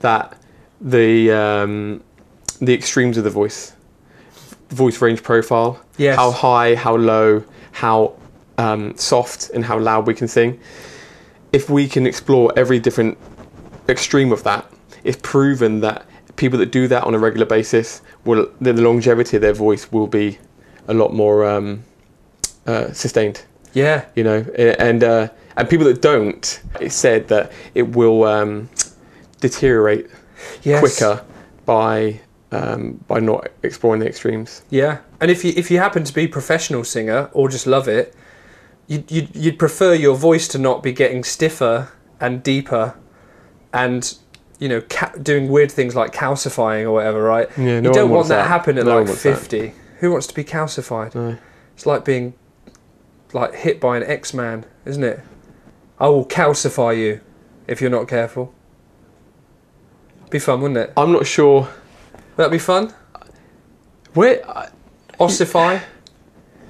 that 0.00 0.38
the 0.80 1.30
um, 1.32 2.02
the 2.60 2.72
extremes 2.72 3.18
of 3.18 3.24
the 3.24 3.30
voice, 3.30 3.74
voice 4.70 5.00
range 5.02 5.22
profile, 5.22 5.80
Yes. 5.98 6.16
how 6.16 6.30
high, 6.30 6.74
how 6.74 6.96
low, 6.96 7.44
how 7.76 8.14
um, 8.58 8.96
soft, 8.96 9.50
and 9.50 9.64
how 9.64 9.78
loud 9.78 10.06
we 10.06 10.14
can 10.14 10.28
sing. 10.28 10.58
If 11.52 11.68
we 11.68 11.86
can 11.88 12.06
explore 12.06 12.52
every 12.56 12.80
different 12.80 13.18
extreme 13.86 14.32
of 14.32 14.42
that, 14.44 14.64
it's 15.04 15.18
proven 15.22 15.80
that 15.80 16.06
people 16.36 16.58
that 16.58 16.70
do 16.70 16.88
that 16.88 17.04
on 17.04 17.14
a 17.14 17.18
regular 17.18 17.46
basis 17.46 18.02
will 18.24 18.50
the 18.60 18.72
longevity 18.72 19.36
of 19.36 19.42
their 19.42 19.52
voice 19.52 19.90
will 19.92 20.06
be 20.06 20.38
a 20.88 20.94
lot 20.94 21.12
more 21.12 21.46
um, 21.46 21.84
uh, 22.66 22.92
sustained 22.92 23.42
Yeah, 23.74 24.04
you 24.14 24.24
know 24.24 24.40
and 24.56 25.02
uh, 25.02 25.28
and 25.56 25.68
people 25.68 25.86
that 25.86 26.02
don't 26.02 26.60
it's 26.80 26.94
said 26.94 27.28
that 27.28 27.52
it 27.74 27.96
will 27.96 28.24
um, 28.24 28.68
deteriorate 29.40 30.10
yes. 30.62 30.80
quicker 30.80 31.24
by 31.64 32.20
um, 32.52 33.04
by 33.08 33.18
not 33.20 33.48
exploring 33.62 34.00
the 34.00 34.06
extremes 34.06 34.62
Yeah, 34.70 34.98
and 35.20 35.30
if 35.30 35.44
you 35.44 35.52
if 35.56 35.70
you 35.70 35.78
happen 35.78 36.04
to 36.04 36.12
be 36.14 36.22
a 36.22 36.26
professional 36.28 36.84
singer 36.84 37.28
or 37.32 37.48
just 37.48 37.66
love 37.66 37.88
it, 37.88 38.14
you'd, 38.86 39.10
you'd 39.10 39.34
you'd 39.34 39.58
prefer 39.58 39.94
your 39.94 40.16
voice 40.16 40.46
to 40.48 40.58
not 40.58 40.82
be 40.82 40.92
getting 40.92 41.24
stiffer 41.24 41.90
and 42.20 42.42
deeper, 42.42 42.94
and 43.72 44.16
you 44.58 44.68
know 44.68 44.80
ca- 44.88 45.12
doing 45.22 45.48
weird 45.48 45.70
things 45.72 45.94
like 45.96 46.12
calcifying 46.12 46.84
or 46.84 46.92
whatever, 46.92 47.22
right? 47.22 47.48
Yeah, 47.58 47.80
no 47.80 47.88
you 47.90 47.94
don't 47.94 48.10
want 48.10 48.28
that, 48.28 48.36
that. 48.42 48.48
happen 48.48 48.78
at 48.78 48.84
No 48.86 48.96
like 48.98 49.06
wants 49.08 49.22
that. 49.22 49.36
fifty. 49.38 49.74
Who 50.00 50.12
wants 50.12 50.26
to 50.28 50.34
be 50.34 50.44
calcified? 50.44 51.14
No. 51.14 51.36
It's 51.74 51.84
like 51.86 52.04
being 52.04 52.34
like 53.32 53.54
hit 53.54 53.80
by 53.80 53.96
an 53.96 54.02
X 54.04 54.32
Man, 54.32 54.64
isn't 54.84 55.02
it? 55.04 55.20
I 55.98 56.08
will 56.08 56.24
calcify 56.26 56.96
you 56.96 57.20
if 57.66 57.80
you're 57.80 57.90
not 57.90 58.06
careful. 58.06 58.54
Be 60.30 60.38
fun, 60.38 60.60
wouldn't 60.60 60.78
it? 60.78 60.92
i'm 60.96 61.12
not 61.12 61.24
sure 61.26 61.68
Would 62.36 62.50
be 62.50 62.58
fun? 62.58 62.92
where 64.14 64.48
I- 64.48 64.68
Ossify, 65.20 65.80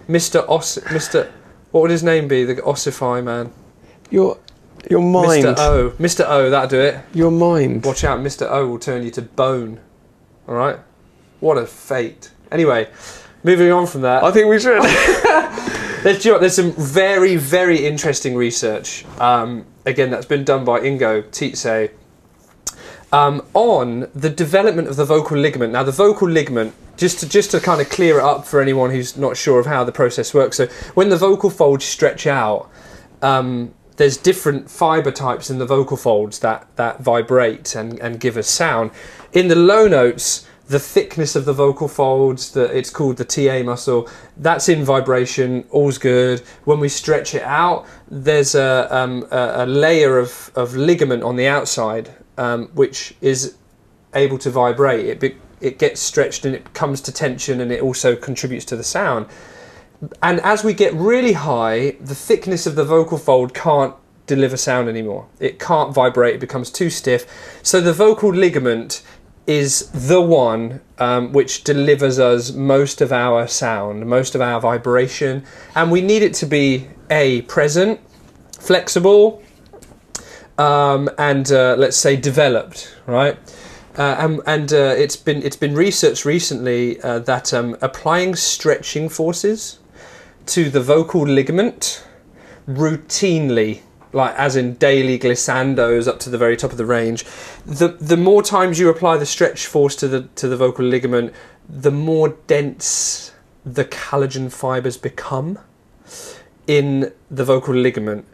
Mister 0.09 0.49
Oss, 0.51 0.79
Mister. 0.93 1.33
What 1.71 1.83
would 1.83 1.91
his 1.91 2.03
name 2.03 2.29
be? 2.29 2.45
The 2.45 2.57
Ossify 2.57 3.23
man, 3.23 3.53
your 4.11 4.39
your 4.89 5.03
mind 5.03 5.45
Mister 5.45 5.55
O, 5.59 5.93
Mister 5.99 6.25
O. 6.29 6.51
That'll 6.51 6.69
do 6.69 6.81
it. 6.81 7.01
your 7.13 7.31
mind 7.31 7.85
Watch 7.85 8.05
out, 8.05 8.21
Mister 8.21 8.47
O 8.49 8.69
will 8.69 8.79
turn 8.79 9.03
you 9.03 9.11
to 9.13 9.23
bone. 9.23 9.81
All 10.49 10.55
right. 10.55 10.79
What 11.41 11.59
a 11.59 11.67
fate. 11.67 12.31
Anyway, 12.53 12.89
moving 13.43 13.71
on 13.73 13.87
from 13.87 14.03
that. 14.03 14.23
i 14.23 14.31
think 14.31 14.49
we 14.49 14.61
should 14.61 14.81
There's, 16.03 16.25
you 16.25 16.33
know 16.33 16.39
there's 16.39 16.55
some 16.55 16.73
very, 16.73 17.35
very 17.37 17.85
interesting 17.85 18.37
research. 18.37 19.05
Um, 19.19 19.67
again, 19.85 20.11
that's 20.11 20.27
been 20.27 20.45
done 20.45 20.65
by 20.65 20.81
Ingo 20.81 21.25
Titze 21.25 21.91
um, 23.13 23.45
on 23.55 24.09
the 24.15 24.31
development 24.31 24.89
of 24.89 24.97
the 24.97 25.05
vocal 25.05 25.37
ligament. 25.37 25.73
Now, 25.73 25.83
the 25.83 25.93
vocal 25.93 26.29
ligament, 26.29 26.75
just 26.97 27.21
to 27.21 27.29
just 27.29 27.51
to 27.53 27.61
kind 27.61 27.81
of 27.81 27.89
clear 27.89 28.19
it 28.19 28.25
up 28.25 28.47
for 28.47 28.61
anyone 28.61 28.91
who's 28.91 29.17
not 29.17 29.37
sure 29.37 29.61
of 29.61 29.67
how 29.67 29.85
the 29.85 29.93
process 29.93 30.35
works. 30.35 30.57
So, 30.57 30.67
when 30.95 31.09
the 31.09 31.17
vocal 31.17 31.51
folds 31.51 31.85
stretch 31.85 32.27
out, 32.27 32.71
um, 33.23 33.75
there's 33.97 34.17
different 34.17 34.71
fiber 34.71 35.11
types 35.11 35.51
in 35.51 35.59
the 35.59 35.67
vocal 35.67 35.97
folds 35.97 36.41
that 36.41 36.67
that 36.77 37.01
vibrate 37.01 37.75
and 37.75 37.99
and 38.01 38.21
give 38.21 38.37
us 38.37 38.49
sound. 38.49 38.91
In 39.33 39.49
the 39.49 39.57
low 39.57 39.87
notes, 39.87 40.47
the 40.69 40.81
thickness 40.81 41.37
of 41.37 41.45
the 41.45 41.53
vocal 41.53 41.87
folds, 41.87 42.51
that 42.53 42.77
it's 42.77 42.91
called 42.91 43.19
the 43.19 43.25
TA 43.25 43.63
muscle, 43.63 44.09
that's 44.37 44.69
in 44.69 44.85
vibration, 44.85 45.65
all's 45.71 45.99
good. 45.99 46.41
When 46.65 46.81
we 46.81 46.89
stretch 46.89 47.35
it 47.35 47.43
out, 47.43 47.87
there's 48.09 48.57
a, 48.57 48.89
um, 48.91 49.29
a, 49.31 49.65
a 49.65 49.67
layer 49.67 50.19
of, 50.19 50.51
of 50.57 50.75
ligament 50.75 51.23
on 51.23 51.37
the 51.37 51.47
outside 51.47 52.13
um, 52.39 52.69
which 52.69 53.15
is 53.21 53.57
able 54.15 54.39
to 54.39 54.51
vibrate. 54.51 55.07
It, 55.07 55.21
be, 55.21 55.37
it 55.61 55.79
gets 55.79 56.01
stretched 56.01 56.45
and 56.45 56.55
it 56.55 56.73
comes 56.75 57.01
to 57.03 57.13
tension 57.13 57.61
and 57.61 57.73
it 57.73 57.83
also 57.83 58.17
contributes 58.17 58.65
to 58.67 58.77
the 58.77 58.85
sound. 58.85 59.27
And 60.23 60.41
as 60.41 60.63
we 60.63 60.75
get 60.75 60.93
really 60.95 61.33
high, 61.33 61.97
the 62.01 62.15
thickness 62.15 62.67
of 62.67 62.75
the 62.75 62.85
vocal 62.85 63.19
fold 63.19 63.55
can't 63.55 63.95
deliver 64.27 64.57
sound 64.57 64.89
anymore. 64.89 65.29
It 65.41 65.59
can't 65.59 65.95
vibrate, 65.95 66.35
it 66.35 66.41
becomes 66.41 66.71
too 66.71 66.91
stiff. 66.91 67.61
So 67.63 67.81
the 67.81 67.93
vocal 67.93 68.31
ligament 68.31 69.03
is 69.47 69.89
the 69.91 70.21
one 70.21 70.81
um, 70.99 71.33
which 71.33 71.63
delivers 71.63 72.19
us 72.19 72.53
most 72.53 73.01
of 73.01 73.13
our 73.13 73.47
sound, 73.47 74.05
most 74.07 74.35
of 74.35 74.41
our 74.41 74.61
vibration, 74.61 75.45
and 75.75 75.91
we 75.91 76.01
need 76.01 76.23
it 76.23 76.35
to 76.35 76.47
be 76.47 76.89
a 77.11 77.43
present, 77.43 78.01
flexible, 78.59 79.43
um, 80.59 81.11
and 81.19 81.51
uh, 81.53 81.77
let's 81.79 81.97
say 81.97 82.17
developed, 82.17 82.97
right? 83.07 83.39
Uh, 83.99 84.17
and 84.19 84.41
and 84.47 84.73
uh, 84.73 84.95
it's 84.97 85.17
been 85.17 85.43
it's 85.43 85.57
been 85.57 85.75
researched 85.75 86.25
recently 86.25 87.01
uh, 87.01 87.19
that 87.21 87.55
um, 87.55 87.77
applying 87.81 88.37
stretching 88.37 89.09
forces 89.09 89.79
to 90.45 90.69
the 90.69 90.81
vocal 90.81 91.23
ligament 91.23 92.07
routinely 92.69 93.81
like 94.13 94.35
as 94.37 94.55
in 94.55 94.75
daily 94.75 95.19
glissandos 95.19 96.07
up 96.07 96.19
to 96.19 96.29
the 96.29 96.37
very 96.37 96.57
top 96.57 96.73
of 96.73 96.77
the 96.77 96.85
range 96.85 97.25
the 97.65 97.89
the 98.01 98.17
more 98.17 98.43
times 98.43 98.79
you 98.79 98.89
apply 98.89 99.17
the 99.17 99.27
stretch 99.27 99.67
force 99.67 99.97
to 99.97 100.09
the 100.09 100.23
to 100.35 100.47
the 100.47 100.57
vocal 100.57 100.85
ligament 100.85 101.33
the 101.69 101.91
more 101.91 102.37
dense 102.47 103.33
the 103.65 103.85
collagen 103.85 104.53
fibers 104.53 104.97
become 104.97 105.59
in 106.67 107.13
the 107.31 107.45
vocal 107.45 107.75
ligament 107.75 108.27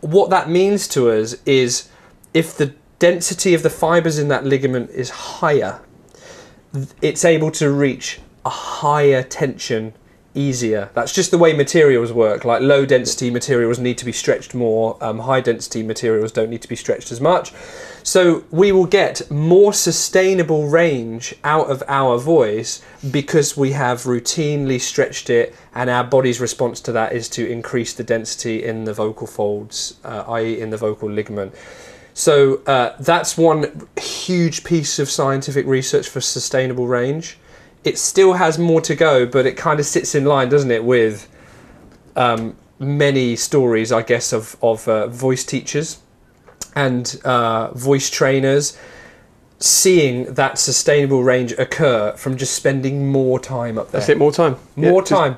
what 0.00 0.30
that 0.30 0.48
means 0.48 0.88
to 0.88 1.10
us 1.10 1.36
is 1.44 1.88
if 2.32 2.56
the 2.56 2.74
density 2.98 3.54
of 3.54 3.62
the 3.62 3.70
fibers 3.70 4.18
in 4.18 4.28
that 4.28 4.44
ligament 4.44 4.90
is 4.90 5.10
higher 5.10 5.80
it's 7.02 7.24
able 7.24 7.50
to 7.50 7.70
reach 7.70 8.20
a 8.44 8.50
higher 8.50 9.22
tension 9.22 9.92
easier. 10.34 10.90
That's 10.94 11.12
just 11.12 11.30
the 11.30 11.38
way 11.38 11.52
materials 11.52 12.12
work. 12.12 12.44
Like 12.44 12.62
low 12.62 12.86
density 12.86 13.30
materials 13.30 13.78
need 13.78 13.98
to 13.98 14.04
be 14.04 14.12
stretched 14.12 14.54
more, 14.54 14.96
um, 15.02 15.20
high 15.20 15.40
density 15.40 15.82
materials 15.82 16.32
don't 16.32 16.50
need 16.50 16.62
to 16.62 16.68
be 16.68 16.76
stretched 16.76 17.10
as 17.10 17.20
much. 17.20 17.52
So 18.02 18.44
we 18.50 18.72
will 18.72 18.86
get 18.86 19.30
more 19.30 19.72
sustainable 19.72 20.68
range 20.68 21.34
out 21.44 21.70
of 21.70 21.82
our 21.86 22.18
voice 22.18 22.82
because 23.10 23.56
we 23.56 23.72
have 23.72 24.02
routinely 24.02 24.80
stretched 24.80 25.28
it, 25.30 25.54
and 25.74 25.90
our 25.90 26.04
body's 26.04 26.40
response 26.40 26.80
to 26.82 26.92
that 26.92 27.12
is 27.12 27.28
to 27.30 27.46
increase 27.48 27.92
the 27.92 28.04
density 28.04 28.64
in 28.64 28.84
the 28.84 28.94
vocal 28.94 29.26
folds, 29.26 29.98
uh, 30.04 30.24
i.e., 30.28 30.60
in 30.60 30.70
the 30.70 30.76
vocal 30.76 31.10
ligament. 31.10 31.54
So 32.14 32.62
uh, 32.66 32.96
that's 33.00 33.36
one 33.36 33.88
huge 33.98 34.64
piece 34.64 34.98
of 34.98 35.10
scientific 35.10 35.66
research 35.66 36.08
for 36.08 36.20
sustainable 36.20 36.86
range 36.86 37.38
it 37.84 37.98
still 37.98 38.34
has 38.34 38.58
more 38.58 38.80
to 38.82 38.94
go, 38.94 39.26
but 39.26 39.46
it 39.46 39.56
kind 39.56 39.80
of 39.80 39.86
sits 39.86 40.14
in 40.14 40.24
line, 40.24 40.48
doesn't 40.48 40.70
it, 40.70 40.84
with 40.84 41.28
um, 42.16 42.56
many 42.78 43.36
stories, 43.36 43.92
I 43.92 44.02
guess, 44.02 44.32
of 44.32 44.56
of 44.62 44.86
uh, 44.88 45.06
voice 45.08 45.44
teachers 45.44 45.98
and 46.74 47.20
uh, 47.24 47.72
voice 47.72 48.10
trainers 48.10 48.78
seeing 49.58 50.32
that 50.34 50.58
sustainable 50.58 51.22
range 51.22 51.52
occur 51.52 52.12
from 52.16 52.36
just 52.36 52.54
spending 52.54 53.12
more 53.12 53.38
time 53.38 53.78
up 53.78 53.90
there. 53.90 54.00
That's 54.00 54.08
it. 54.08 54.18
More 54.18 54.32
time. 54.32 54.56
More 54.74 55.02
Yeah, 55.02 55.06
time. 55.06 55.36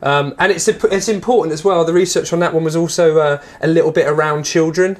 Um, 0.00 0.34
and 0.38 0.50
it's 0.50 0.66
it's 0.68 1.08
important 1.08 1.52
as 1.52 1.64
well. 1.64 1.84
The 1.84 1.92
research 1.92 2.32
on 2.32 2.40
that 2.40 2.54
one 2.54 2.64
was 2.64 2.76
also 2.76 3.18
uh, 3.18 3.42
a 3.60 3.66
little 3.66 3.92
bit 3.92 4.06
around 4.06 4.44
children. 4.44 4.96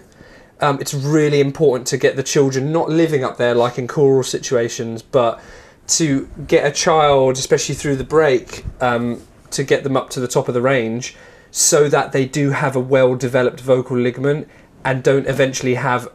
Um, 0.61 0.81
it's 0.81 0.94
really 0.94 1.40
important 1.40 1.88
to 1.88 1.96
get 1.96 2.14
the 2.14 2.22
children 2.22 2.70
not 2.70 2.88
living 2.88 3.25
up 3.25 3.37
there 3.37 3.55
like 3.55 3.79
in 3.79 3.88
choral 3.88 4.22
situations, 4.22 5.03
but 5.03 5.40
to 5.88 6.29
get 6.47 6.66
a 6.66 6.71
child, 6.71 7.37
especially 7.37 7.75
through 7.75 7.97
the 7.97 8.05
break, 8.05 8.64
um, 8.81 9.23
to 9.51 9.64
get 9.64 9.83
them 9.83 9.97
up 9.97 10.11
to 10.11 10.21
the 10.21 10.29
top 10.29 10.49
of 10.49 10.55
the 10.55 10.62
range, 10.62 11.16
so 11.51 11.88
that 11.88 12.12
they 12.12 12.25
do 12.25 12.51
have 12.51 12.75
a 12.77 12.81
well-developed 12.81 13.61
vocal 13.61 13.97
ligament 13.97 14.49
and 14.85 15.03
don't 15.03 15.27
eventually 15.27 15.75
have 15.75 16.09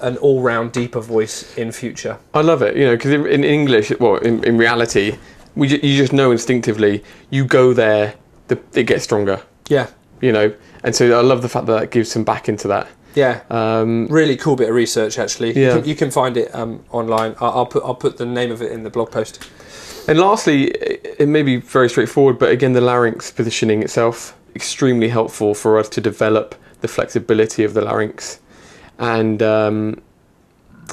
an 0.00 0.16
all-round 0.18 0.72
deeper 0.72 1.00
voice 1.00 1.56
in 1.56 1.72
future. 1.72 2.18
I 2.34 2.42
love 2.42 2.60
it, 2.62 2.76
you 2.76 2.84
know, 2.84 2.96
because 2.96 3.12
in, 3.12 3.26
in 3.26 3.44
English, 3.44 3.92
well, 4.00 4.16
in, 4.16 4.42
in 4.44 4.58
reality, 4.58 5.16
we 5.54 5.68
ju- 5.68 5.80
you 5.82 5.96
just 5.96 6.12
know 6.12 6.30
instinctively. 6.32 7.02
You 7.30 7.44
go 7.44 7.72
there, 7.72 8.14
the, 8.48 8.60
it 8.74 8.84
gets 8.84 9.04
stronger, 9.04 9.40
Yeah, 9.68 9.88
you 10.20 10.32
know, 10.32 10.52
and 10.82 10.94
so 10.94 11.18
I 11.18 11.22
love 11.22 11.40
the 11.42 11.48
fact 11.48 11.66
that 11.66 11.78
that 11.80 11.90
gives 11.90 12.10
some 12.10 12.24
back 12.24 12.48
into 12.48 12.68
that. 12.68 12.88
Yeah. 13.14 13.42
Um, 13.50 14.06
really 14.08 14.36
cool 14.36 14.56
bit 14.56 14.68
of 14.68 14.74
research 14.74 15.18
actually 15.18 15.54
you, 15.56 15.62
Yeah. 15.66 15.76
can, 15.78 15.88
you 15.88 15.94
can 15.94 16.10
find 16.10 16.36
it 16.36 16.54
um, 16.54 16.84
online 16.90 17.34
I'll, 17.40 17.50
I'll 17.58 17.66
put 17.66 17.82
i'll 17.84 17.94
put 17.94 18.16
the 18.16 18.26
name 18.26 18.50
of 18.50 18.60
it 18.62 18.72
in 18.72 18.82
the 18.84 18.90
blog 18.90 19.10
post 19.10 19.48
and 20.08 20.18
lastly, 20.18 20.64
it, 20.64 21.16
it 21.20 21.28
may 21.28 21.42
be 21.44 21.58
very 21.58 21.88
straightforward, 21.88 22.36
but 22.36 22.50
again, 22.50 22.72
the 22.72 22.80
larynx 22.80 23.30
positioning 23.30 23.84
itself 23.84 24.36
extremely 24.56 25.08
helpful 25.08 25.54
for 25.54 25.78
us 25.78 25.88
to 25.90 26.00
develop 26.00 26.56
the 26.80 26.88
flexibility 26.88 27.62
of 27.62 27.72
the 27.74 27.82
larynx, 27.82 28.40
and 28.98 29.40
um, 29.44 30.02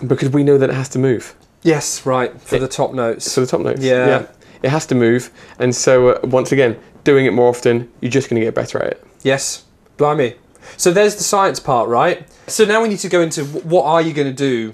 because 0.06 0.30
we 0.30 0.44
know 0.44 0.60
that 0.60 0.70
it 0.70 0.76
has 0.76 0.90
to 0.90 1.00
move. 1.00 1.34
yes 1.64 2.06
right 2.06 2.40
for 2.40 2.56
It- 2.58 2.60
the 2.60 2.68
top 2.68 2.94
notes 2.94 3.34
For 3.34 3.42
the 3.42 3.48
top 3.48 3.62
notes, 3.62 3.82
Yeah. 3.82 4.28
it 4.62 4.70
has 4.70 4.86
to 4.88 4.96
move, 4.96 5.32
and 5.58 5.76
so 5.76 6.10
uh, 6.10 6.20
once 6.24 6.52
again, 6.52 6.78
doing 7.04 7.26
it 7.26 7.34
more 7.34 7.50
often, 7.50 7.90
you're 8.02 8.12
just 8.12 8.30
going 8.30 8.40
to 8.40 8.46
get 8.46 8.54
better 8.54 8.78
at 8.84 8.92
it. 8.92 9.04
yes 9.24 9.64
blimey 9.98 10.36
so 10.78 10.92
there's 10.92 11.16
the 11.16 11.24
science 11.24 11.60
part 11.60 11.88
right 11.90 12.28
so 12.48 12.66
now 12.66 12.82
we 12.82 12.90
need 12.90 13.00
to 13.00 13.10
go 13.10 13.22
into 13.22 13.44
what 13.46 13.84
are 13.86 14.02
you 14.02 14.14
going 14.14 14.28
to 14.28 14.34
do 14.34 14.74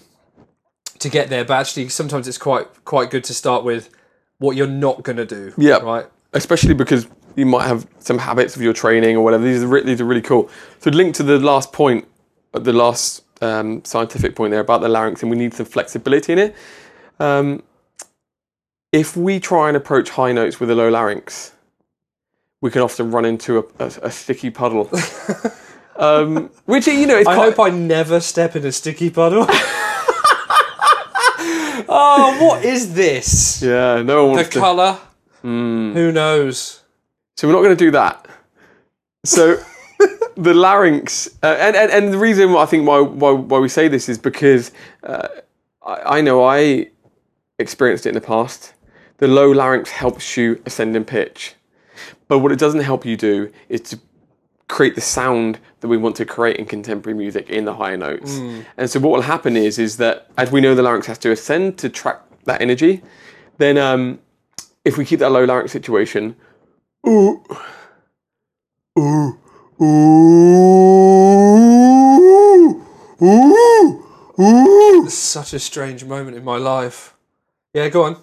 to 1.00 1.10
get 1.10 1.30
there 1.30 1.44
but 1.46 1.56
actually 1.60 1.90
sometimes 1.90 2.28
it's 2.28 2.38
quite 2.38 2.68
quite 2.86 3.10
good 3.10 3.24
to 3.24 3.34
start 3.34 3.64
with 3.64 3.90
what 4.38 4.56
you're 4.56 4.68
not 4.68 5.04
going 5.04 5.18
to 5.18 5.26
do 5.26 5.54
Yeah. 5.58 5.78
right 5.78 6.06
especially 6.34 6.74
because 6.74 7.08
you 7.36 7.46
might 7.46 7.68
have 7.68 7.86
some 8.00 8.18
habits 8.18 8.56
of 8.56 8.62
your 8.62 8.72
training 8.72 9.18
or 9.18 9.22
whatever. 9.24 9.44
These 9.44 9.64
are, 9.64 9.68
re- 9.68 9.84
these 9.84 10.00
are 10.00 10.06
really 10.06 10.22
cool. 10.22 10.50
So, 10.80 10.90
link 10.90 11.16
to 11.16 11.24
the 11.24 11.38
last 11.38 11.74
point, 11.74 12.08
uh, 12.54 12.60
the 12.60 12.72
last 12.72 13.24
um, 13.42 13.84
scientific 13.84 14.38
point 14.38 14.52
there 14.52 14.62
about 14.62 14.80
the 14.80 14.88
larynx, 14.88 15.22
and 15.22 15.30
we 15.30 15.36
need 15.38 15.54
some 15.54 15.66
flexibility 15.66 16.32
in 16.32 16.40
it. 16.40 16.56
Um, 17.20 17.62
if 18.94 19.18
we 19.18 19.40
try 19.42 19.68
and 19.68 19.76
approach 19.76 20.12
high 20.12 20.32
notes 20.32 20.60
with 20.62 20.70
a 20.70 20.76
low 20.76 20.90
larynx, 20.90 21.52
we 22.62 22.72
can 22.72 22.82
often 22.82 23.12
run 23.12 23.26
into 23.26 23.60
a, 23.60 23.64
a, 23.80 23.92
a 24.04 24.12
sticky 24.12 24.50
puddle. 24.50 24.90
um, 25.98 26.50
which 26.66 26.88
you 26.88 27.08
know, 27.08 27.18
it's 27.18 27.28
i 27.28 27.36
quite, 27.36 27.54
hope 27.56 27.60
i 27.60 27.70
never 27.70 28.20
step 28.20 28.56
in 28.56 28.66
a 28.66 28.72
sticky 28.72 29.10
puddle 29.10 29.46
oh 31.88 32.38
what 32.42 32.64
is 32.66 32.94
this 32.94 33.62
yeah, 33.62 34.02
no 34.02 34.26
one 34.26 34.36
the 34.36 34.42
wants 34.42 34.50
to. 34.50 34.60
colour 34.60 35.00
who 35.42 36.12
knows 36.12 36.82
So 37.38 37.48
we're 37.48 37.54
not 37.54 37.62
going 37.62 37.78
to 37.78 37.86
do 37.86 37.92
that. 37.92 38.28
So 39.26 39.58
the 40.38 40.54
larynx, 40.54 41.28
uh, 41.44 41.56
and, 41.60 41.76
and 41.76 41.92
and 41.92 42.14
the 42.14 42.18
reason 42.18 42.54
why 42.54 42.64
I 42.64 42.66
think 42.66 42.88
why 42.88 43.02
why, 43.02 43.32
why 43.32 43.60
we 43.60 43.70
say 43.70 43.88
this 43.88 44.08
is 44.10 44.18
because 44.18 44.72
uh, 45.04 45.28
I, 45.86 46.18
I 46.18 46.22
know 46.22 46.44
I 46.44 46.90
experienced 47.60 48.06
it 48.06 48.10
in 48.10 48.16
the 48.16 48.22
past. 48.22 48.74
The 49.18 49.28
low 49.28 49.52
larynx 49.52 49.92
helps 49.92 50.36
you 50.38 50.62
ascend 50.66 50.96
in 50.96 51.06
pitch, 51.06 51.56
but 52.28 52.40
what 52.40 52.52
it 52.52 52.60
doesn't 52.60 52.82
help 52.82 53.06
you 53.06 53.16
do 53.18 53.52
is 53.70 53.82
to 53.82 54.00
create 54.67 54.95
the 54.95 55.01
sound 55.01 55.60
that 55.82 55.88
we 55.88 55.97
want 55.97 56.15
to 56.15 56.25
create 56.25 56.58
in 56.58 56.65
contemporary 56.65 57.17
music 57.17 57.49
in 57.49 57.65
the 57.65 57.73
higher 57.75 57.97
notes. 57.97 58.39
And 58.78 58.89
so 58.89 58.99
what 58.99 59.12
will 59.12 59.21
happen 59.21 59.56
is 59.56 59.78
is 59.78 59.97
that 59.97 60.32
as 60.38 60.51
we 60.51 60.60
know 60.62 60.73
the 60.73 60.82
larynx 60.82 61.06
has 61.08 61.17
to 61.19 61.32
ascend 61.32 61.78
to 61.80 61.89
track 61.89 62.21
that 62.45 62.62
energy, 62.62 63.01
then 63.58 63.78
um, 63.78 64.19
if 64.84 64.97
we 64.97 65.06
keep 65.06 65.19
that 65.19 65.30
low 65.30 65.43
larynx 65.45 65.71
situation, 65.71 66.36
ooh, 67.08 67.43
ooh, 68.97 69.38
ooh, 69.82 69.86
ooh, 73.21 74.04
ooh. 74.39 75.04
It's 75.06 75.13
such 75.13 75.54
a 75.54 75.60
strange 75.60 76.04
moment 76.04 76.36
in 76.36 76.43
my 76.43 76.58
life. 76.58 77.13
Yeah, 77.73 77.89
go 77.89 78.04
on. 78.04 78.17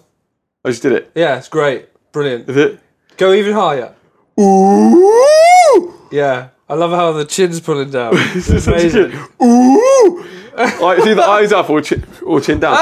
I 0.65 0.69
just 0.69 0.81
did 0.81 0.91
it. 0.91 1.11
Yeah, 1.15 1.37
it's 1.37 1.47
great. 1.47 1.87
Brilliant. 2.11 2.49
Is 2.49 2.57
it? 2.57 2.79
Go 3.17 3.33
even 3.33 3.53
higher. 3.53 3.95
Ooh. 4.39 5.52
Yeah. 6.11 6.49
I 6.69 6.75
love 6.75 6.91
how 6.91 7.11
the 7.11 7.25
chin's 7.25 7.59
pulling 7.59 7.91
down. 7.91 8.13
It's 8.35 8.49
a 8.49 8.71
amazing. 8.71 9.11
Ooh. 9.41 10.25
Like, 10.55 10.99
it's 10.99 11.07
either 11.07 11.21
eyes 11.35 11.51
up 11.51 11.69
or 11.69 11.81
chin, 11.81 12.05
or 12.25 12.39
chin 12.39 12.59
down. 12.59 12.77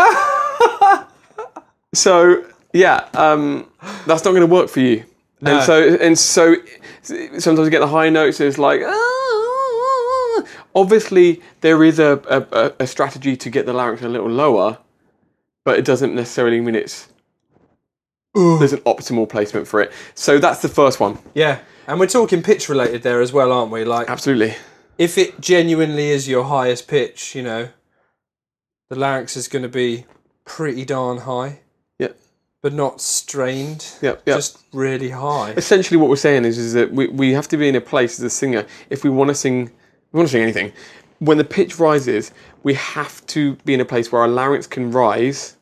so 1.94 2.46
yeah, 2.74 3.08
um, 3.14 3.70
that's 4.06 4.24
not 4.24 4.32
going 4.32 4.42
to 4.42 4.48
work 4.48 4.70
for 4.70 4.80
you. 4.80 5.04
No. 5.42 5.56
And 5.58 5.64
so 5.64 5.96
and 5.96 6.20
so 6.20 6.56
sometimes 7.40 7.66
you 7.66 7.70
get 7.70 7.80
the 7.80 7.88
high 7.88 8.10
notes. 8.10 8.40
And 8.40 8.48
it's 8.48 8.58
like 8.58 8.82
"Ah." 8.86 9.12
obviously 10.76 11.42
there 11.62 11.84
is 11.84 12.00
a, 12.00 12.22
a, 12.30 12.84
a 12.84 12.88
strategy 12.88 13.36
to 13.38 13.50
get 13.50 13.66
the 13.66 13.74
larynx 13.74 14.02
a 14.04 14.10
little 14.10 14.30
lower, 14.30 14.78
but 15.64 15.78
it 15.78 15.86
doesn't 15.86 16.16
necessarily 16.16 16.62
mean 16.62 16.76
it's 16.76 17.08
there's 18.34 18.72
an 18.72 18.80
optimal 18.82 19.28
placement 19.28 19.68
for 19.68 19.82
it. 19.82 19.92
So 20.16 20.40
that's 20.40 20.62
the 20.62 20.70
first 20.70 21.00
one. 21.00 21.18
Yeah, 21.34 21.60
and 21.92 22.00
we're 22.00 22.08
talking 22.08 22.42
pitch 22.42 22.70
related 22.70 23.04
there 23.04 23.20
as 23.20 23.34
well, 23.34 23.52
aren't 23.52 23.70
we? 23.70 23.84
Like, 23.84 24.10
Absolutely. 24.10 24.56
if 24.98 25.18
it 25.18 25.42
genuinely 25.42 26.08
is 26.08 26.26
your 26.26 26.46
highest 26.46 26.88
pitch, 26.88 27.36
you 27.36 27.44
know, 27.44 27.68
the 28.90 28.96
larynx 28.96 29.36
is 29.36 29.50
going 29.50 29.64
to 29.64 29.70
be 29.70 30.06
pretty 30.46 30.86
darn 30.86 31.18
high, 31.18 31.60
Yeah. 32.00 32.14
but 32.62 32.72
not 32.72 33.02
strained. 33.02 33.86
Yep. 34.02 34.24
Yep. 34.26 34.38
Just 34.38 34.60
really 34.72 35.10
high. 35.10 35.52
essentially 35.58 35.98
what 35.98 36.10
we're 36.10 36.16
saying 36.16 36.46
is, 36.46 36.58
is 36.58 36.72
that 36.72 36.94
we, 36.94 37.08
we 37.08 37.34
have 37.34 37.50
to 37.50 37.58
be 37.58 37.68
in 37.68 37.76
a 37.76 37.82
place 37.82 38.18
as 38.18 38.24
a 38.24 38.30
singer 38.30 38.66
if 38.90 39.04
we 39.04 39.10
want 39.10 39.28
to 39.28 39.36
sing 39.36 39.70
we 40.14 40.18
want 40.18 40.30
to 40.30 40.32
sing 40.32 40.44
anything 40.44 40.72
when 41.20 41.38
the 41.38 41.44
pitch 41.44 41.78
rises 41.78 42.32
we 42.64 42.74
have 42.74 43.26
to 43.28 43.56
be 43.66 43.74
in 43.74 43.82
a 43.82 43.86
place 43.86 44.14
where 44.14 44.22
our 44.22 44.30
larynx 44.30 44.66
can 44.66 44.92
rise 44.92 45.58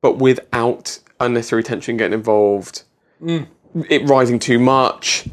but 0.00 0.16
without 0.16 0.98
unnecessary 1.20 1.62
tension 1.62 1.98
getting 1.98 2.14
involved 2.14 2.84
mm. 3.22 3.46
it 3.88 4.06
rising 4.08 4.38
too 4.38 4.58
much 4.58 5.26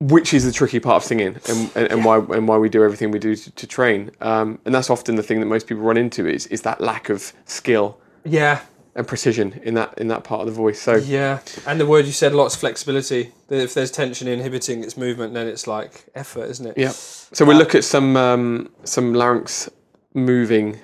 which 0.00 0.34
is 0.34 0.44
the 0.44 0.52
tricky 0.52 0.78
part 0.78 0.96
of 0.96 1.04
singing 1.04 1.36
and, 1.48 1.70
and, 1.74 1.92
and 1.92 2.04
why 2.04 2.18
and 2.18 2.46
why 2.46 2.58
we 2.58 2.68
do 2.68 2.84
everything 2.84 3.10
we 3.10 3.18
do 3.18 3.34
to, 3.34 3.50
to 3.52 3.66
train 3.66 4.10
um, 4.20 4.58
and 4.64 4.74
that's 4.74 4.90
often 4.90 5.16
the 5.16 5.22
thing 5.22 5.40
that 5.40 5.46
most 5.46 5.66
people 5.66 5.82
run 5.82 5.96
into 5.96 6.26
is 6.26 6.46
is 6.48 6.62
that 6.62 6.80
lack 6.80 7.08
of 7.08 7.32
skill 7.46 7.98
Yeah, 8.24 8.60
and 8.94 9.06
precision 9.08 9.58
in 9.62 9.74
that 9.74 9.96
in 9.98 10.08
that 10.08 10.22
part 10.24 10.40
of 10.40 10.46
the 10.46 10.52
voice 10.52 10.80
so 10.80 10.96
yeah. 10.96 11.40
And 11.66 11.80
the 11.80 11.86
word 11.86 12.04
you 12.06 12.12
said, 12.12 12.34
lots 12.34 12.54
of 12.54 12.60
flexibility. 12.60 13.32
If 13.48 13.74
there's 13.74 13.90
tension 13.90 14.26
inhibiting 14.28 14.82
its 14.84 14.96
movement, 14.96 15.32
then 15.34 15.46
it's 15.46 15.66
like 15.66 16.06
effort, 16.14 16.50
isn't 16.50 16.66
it? 16.66 16.78
Yeah. 16.78 16.90
So 16.90 17.44
we'll 17.44 17.56
look 17.58 17.74
at 17.74 17.84
some 17.84 18.16
um, 18.16 18.70
some 18.84 19.14
larynx 19.14 19.70
moving 20.14 20.78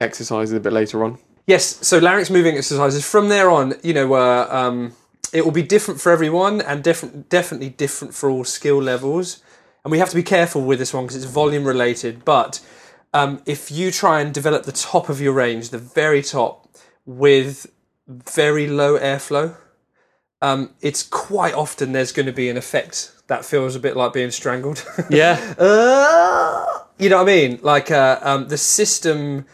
exercises 0.00 0.54
a 0.54 0.60
bit 0.60 0.72
later 0.72 1.04
on. 1.04 1.18
Yes, 1.46 1.64
so 1.86 1.98
larynx 1.98 2.30
moving 2.30 2.56
exercises. 2.56 3.04
From 3.08 3.28
there 3.28 3.50
on, 3.50 3.74
you 3.82 3.92
know, 3.94 4.14
uh, 4.14 4.46
um, 4.50 4.92
it 5.32 5.44
will 5.44 5.52
be 5.52 5.62
different 5.62 6.00
for 6.00 6.12
everyone 6.12 6.60
and 6.60 6.84
different, 6.84 7.28
definitely 7.28 7.70
different 7.70 8.14
for 8.14 8.28
all 8.28 8.44
skill 8.44 8.80
levels. 8.80 9.42
And 9.84 9.90
we 9.90 9.98
have 9.98 10.10
to 10.10 10.14
be 10.14 10.22
careful 10.22 10.62
with 10.62 10.78
this 10.78 10.94
one 10.94 11.04
because 11.04 11.16
it's 11.16 11.32
volume 11.32 11.64
related. 11.64 12.24
But 12.24 12.60
um, 13.12 13.42
if 13.46 13.70
you 13.70 13.90
try 13.90 14.20
and 14.20 14.32
develop 14.32 14.64
the 14.64 14.72
top 14.72 15.08
of 15.08 15.20
your 15.20 15.32
range, 15.32 15.70
the 15.70 15.78
very 15.78 16.22
top, 16.22 16.68
with 17.04 17.72
very 18.06 18.66
low 18.66 18.98
airflow, 18.98 19.56
um, 20.40 20.70
it's 20.80 21.02
quite 21.02 21.54
often 21.54 21.92
there's 21.92 22.12
going 22.12 22.26
to 22.26 22.32
be 22.32 22.48
an 22.48 22.56
effect 22.56 23.12
that 23.28 23.44
feels 23.44 23.74
a 23.74 23.80
bit 23.80 23.96
like 23.96 24.12
being 24.12 24.30
strangled. 24.30 24.84
Yeah. 25.10 25.54
Uh, 25.58 26.80
you 26.98 27.08
know 27.08 27.16
what 27.16 27.28
I 27.28 27.36
mean? 27.36 27.58
Like 27.62 27.90
uh, 27.90 28.18
um, 28.22 28.48
the 28.48 28.58
system 28.58 29.46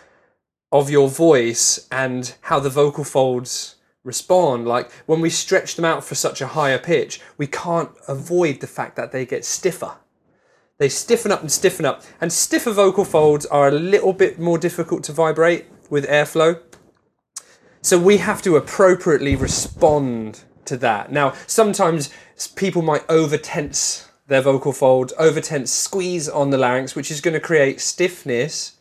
of 0.72 0.90
your 0.90 1.08
voice 1.08 1.86
and 1.90 2.34
how 2.42 2.60
the 2.60 2.70
vocal 2.70 3.04
folds 3.04 3.76
respond. 4.04 4.66
Like 4.66 4.90
when 5.06 5.20
we 5.20 5.30
stretch 5.30 5.76
them 5.76 5.84
out 5.84 6.04
for 6.04 6.14
such 6.14 6.40
a 6.40 6.48
higher 6.48 6.78
pitch, 6.78 7.20
we 7.36 7.46
can't 7.46 7.90
avoid 8.06 8.60
the 8.60 8.66
fact 8.66 8.96
that 8.96 9.12
they 9.12 9.26
get 9.26 9.44
stiffer. 9.44 9.96
They 10.78 10.88
stiffen 10.88 11.32
up 11.32 11.40
and 11.40 11.50
stiffen 11.50 11.84
up, 11.84 12.04
and 12.20 12.32
stiffer 12.32 12.70
vocal 12.70 13.04
folds 13.04 13.46
are 13.46 13.66
a 13.66 13.72
little 13.72 14.12
bit 14.12 14.38
more 14.38 14.58
difficult 14.58 15.02
to 15.04 15.12
vibrate 15.12 15.66
with 15.90 16.06
airflow. 16.06 16.60
So 17.82 17.98
we 17.98 18.18
have 18.18 18.42
to 18.42 18.56
appropriately 18.56 19.34
respond 19.34 20.44
to 20.66 20.76
that. 20.76 21.10
Now, 21.10 21.34
sometimes 21.46 22.10
people 22.54 22.82
might 22.82 23.04
over 23.08 23.36
tense 23.36 24.08
their 24.28 24.42
vocal 24.42 24.72
fold, 24.72 25.12
over 25.18 25.40
tense 25.40 25.72
squeeze 25.72 26.28
on 26.28 26.50
the 26.50 26.58
larynx, 26.58 26.94
which 26.94 27.10
is 27.10 27.20
going 27.20 27.34
to 27.34 27.40
create 27.40 27.80
stiffness 27.80 28.77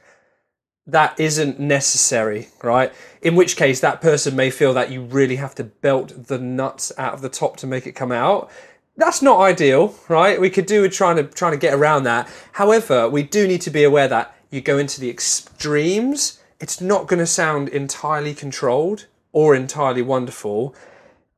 that 0.87 1.19
isn't 1.19 1.59
necessary, 1.59 2.47
right? 2.63 2.93
In 3.21 3.35
which 3.35 3.55
case, 3.55 3.79
that 3.81 4.01
person 4.01 4.35
may 4.35 4.49
feel 4.49 4.73
that 4.73 4.89
you 4.89 5.01
really 5.01 5.35
have 5.35 5.53
to 5.55 5.65
belt 5.65 6.27
the 6.27 6.39
nuts 6.39 6.91
out 6.97 7.13
of 7.13 7.21
the 7.21 7.29
top 7.29 7.57
to 7.57 7.67
make 7.67 7.85
it 7.85 7.91
come 7.91 8.11
out. 8.11 8.49
That's 8.95 9.21
not 9.21 9.39
ideal, 9.39 9.93
right? 10.07 10.41
We 10.41 10.49
could 10.49 10.65
do 10.65 10.81
with 10.81 10.93
trying 10.93 11.17
to 11.17 11.23
trying 11.23 11.51
to 11.51 11.57
get 11.57 11.73
around 11.73 12.03
that. 12.03 12.29
However, 12.53 13.07
we 13.07 13.21
do 13.21 13.47
need 13.47 13.61
to 13.61 13.69
be 13.69 13.83
aware 13.83 14.07
that 14.07 14.35
you 14.49 14.61
go 14.61 14.77
into 14.77 14.99
the 14.99 15.09
extremes, 15.09 16.39
it's 16.59 16.81
not 16.81 17.07
going 17.07 17.19
to 17.19 17.27
sound 17.27 17.69
entirely 17.69 18.33
controlled 18.33 19.05
or 19.31 19.55
entirely 19.55 20.01
wonderful. 20.01 20.75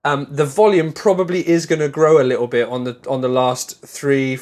Um, 0.06 0.28
the 0.30 0.46
volume 0.46 0.94
probably 0.94 1.48
is 1.48 1.66
going 1.66 1.80
to 1.80 1.90
grow 1.90 2.22
a 2.22 2.24
little 2.24 2.48
bit 2.48 2.70
on 2.70 2.86
the 2.86 2.98
on 3.10 3.22
the 3.22 3.28
last 3.28 3.82
three, 3.86 4.40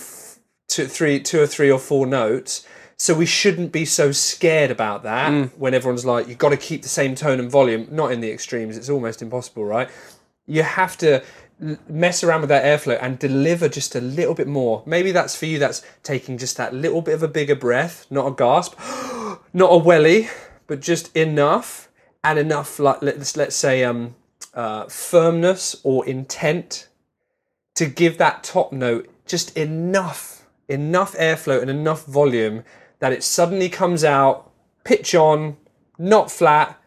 two, 0.68 0.86
three, 0.86 1.20
two 1.20 1.42
or 1.42 1.48
three 1.48 1.72
or 1.72 1.80
four 1.80 2.06
notes. 2.06 2.66
So 3.00 3.14
we 3.14 3.28
shouldn't 3.28 3.72
be 3.72 3.86
so 3.86 4.12
scared 4.12 4.72
about 4.72 5.04
that 5.04 5.52
when 5.58 5.76
everyone's 5.76 6.06
like, 6.06 6.28
you've 6.28 6.40
got 6.40 6.50
to 6.50 6.58
keep 6.58 6.82
the 6.82 6.90
same 6.90 7.14
tone 7.14 7.40
and 7.40 7.50
volume. 7.50 7.88
Not 7.92 8.12
in 8.12 8.22
the 8.22 8.32
extremes; 8.32 8.76
it's 8.76 8.90
almost 8.90 9.22
impossible, 9.22 9.66
right? 9.66 9.88
You 10.48 10.64
have 10.64 10.98
to 10.98 11.24
mess 11.88 12.24
around 12.24 12.42
with 12.42 12.50
that 12.50 12.64
airflow 12.64 12.98
and 13.02 13.20
deliver 13.20 13.70
just 13.70 13.96
a 13.96 14.02
little 14.02 14.34
bit 14.34 14.48
more. 14.48 14.82
Maybe 14.86 15.12
that's 15.12 15.36
for 15.36 15.46
you. 15.46 15.60
That's 15.60 15.84
taking 16.02 16.40
just 16.40 16.58
that 16.58 16.74
little 16.74 17.04
bit 17.04 17.14
of 17.14 17.22
a 17.22 17.28
bigger 17.28 17.56
breath, 17.56 18.08
not 18.10 18.28
a 18.28 18.32
gasp, 18.32 18.80
not 19.54 19.68
a 19.68 19.78
welly, 19.78 20.30
but 20.66 20.80
just 20.80 21.16
enough 21.16 21.90
and 22.24 22.40
enough. 22.40 22.80
Like 22.80 23.04
let's 23.04 23.38
let's 23.38 23.56
say 23.56 23.84
um, 23.84 24.16
uh, 24.56 24.86
firmness 24.86 25.76
or 25.84 26.04
intent 26.08 26.88
to 27.76 27.86
give 27.86 28.18
that 28.18 28.44
top 28.44 28.72
note 28.72 29.08
just 29.28 29.56
enough, 29.56 30.48
enough 30.68 31.14
airflow 31.16 31.62
and 31.62 31.70
enough 31.70 32.06
volume 32.06 32.64
that 33.00 33.14
it 33.14 33.24
suddenly 33.24 33.70
comes 33.70 34.04
out, 34.04 34.52
pitch 34.84 35.16
on, 35.16 35.58
not 35.98 36.32
flat, 36.32 36.80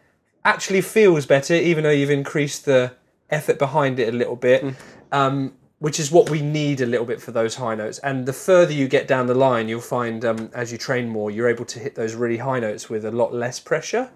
actually 0.44 0.81
feels 0.81 1.27
better, 1.27 1.55
even 1.55 1.85
though 1.85 1.90
you've 1.90 2.11
increased 2.11 2.64
the 2.64 2.92
effort 3.29 3.59
behind 3.59 3.99
it 4.01 4.12
a 4.12 4.16
little 4.16 4.37
bit. 4.37 4.64
Um, 5.12 5.55
which 5.81 5.99
is 5.99 6.12
what 6.12 6.29
we 6.29 6.42
need 6.42 6.83
a 6.83 6.87
little 6.87 7.07
bit 7.07 7.23
for 7.23 7.33
those 7.33 7.55
high 7.55 7.75
notes. 7.75 7.99
And 8.01 8.27
the 8.27 8.35
further 8.35 8.73
you 8.73 8.87
get 8.87 9.09
down 9.09 9.27
the 9.27 9.35
line, 9.35 9.66
you'll 9.66 9.81
find 9.81 10.23
um, 10.27 10.51
as 10.55 10.70
you 10.70 10.77
train 10.77 11.09
more, 11.09 11.31
you're 11.31 11.49
able 11.49 11.64
to 11.64 11.79
hit 11.79 11.94
those 11.94 12.14
really 12.14 12.37
high 12.37 12.61
notes 12.61 12.90
with 12.90 13.07
a 13.07 13.11
lot 13.11 13.33
less 13.33 13.59
pressure. 13.59 14.11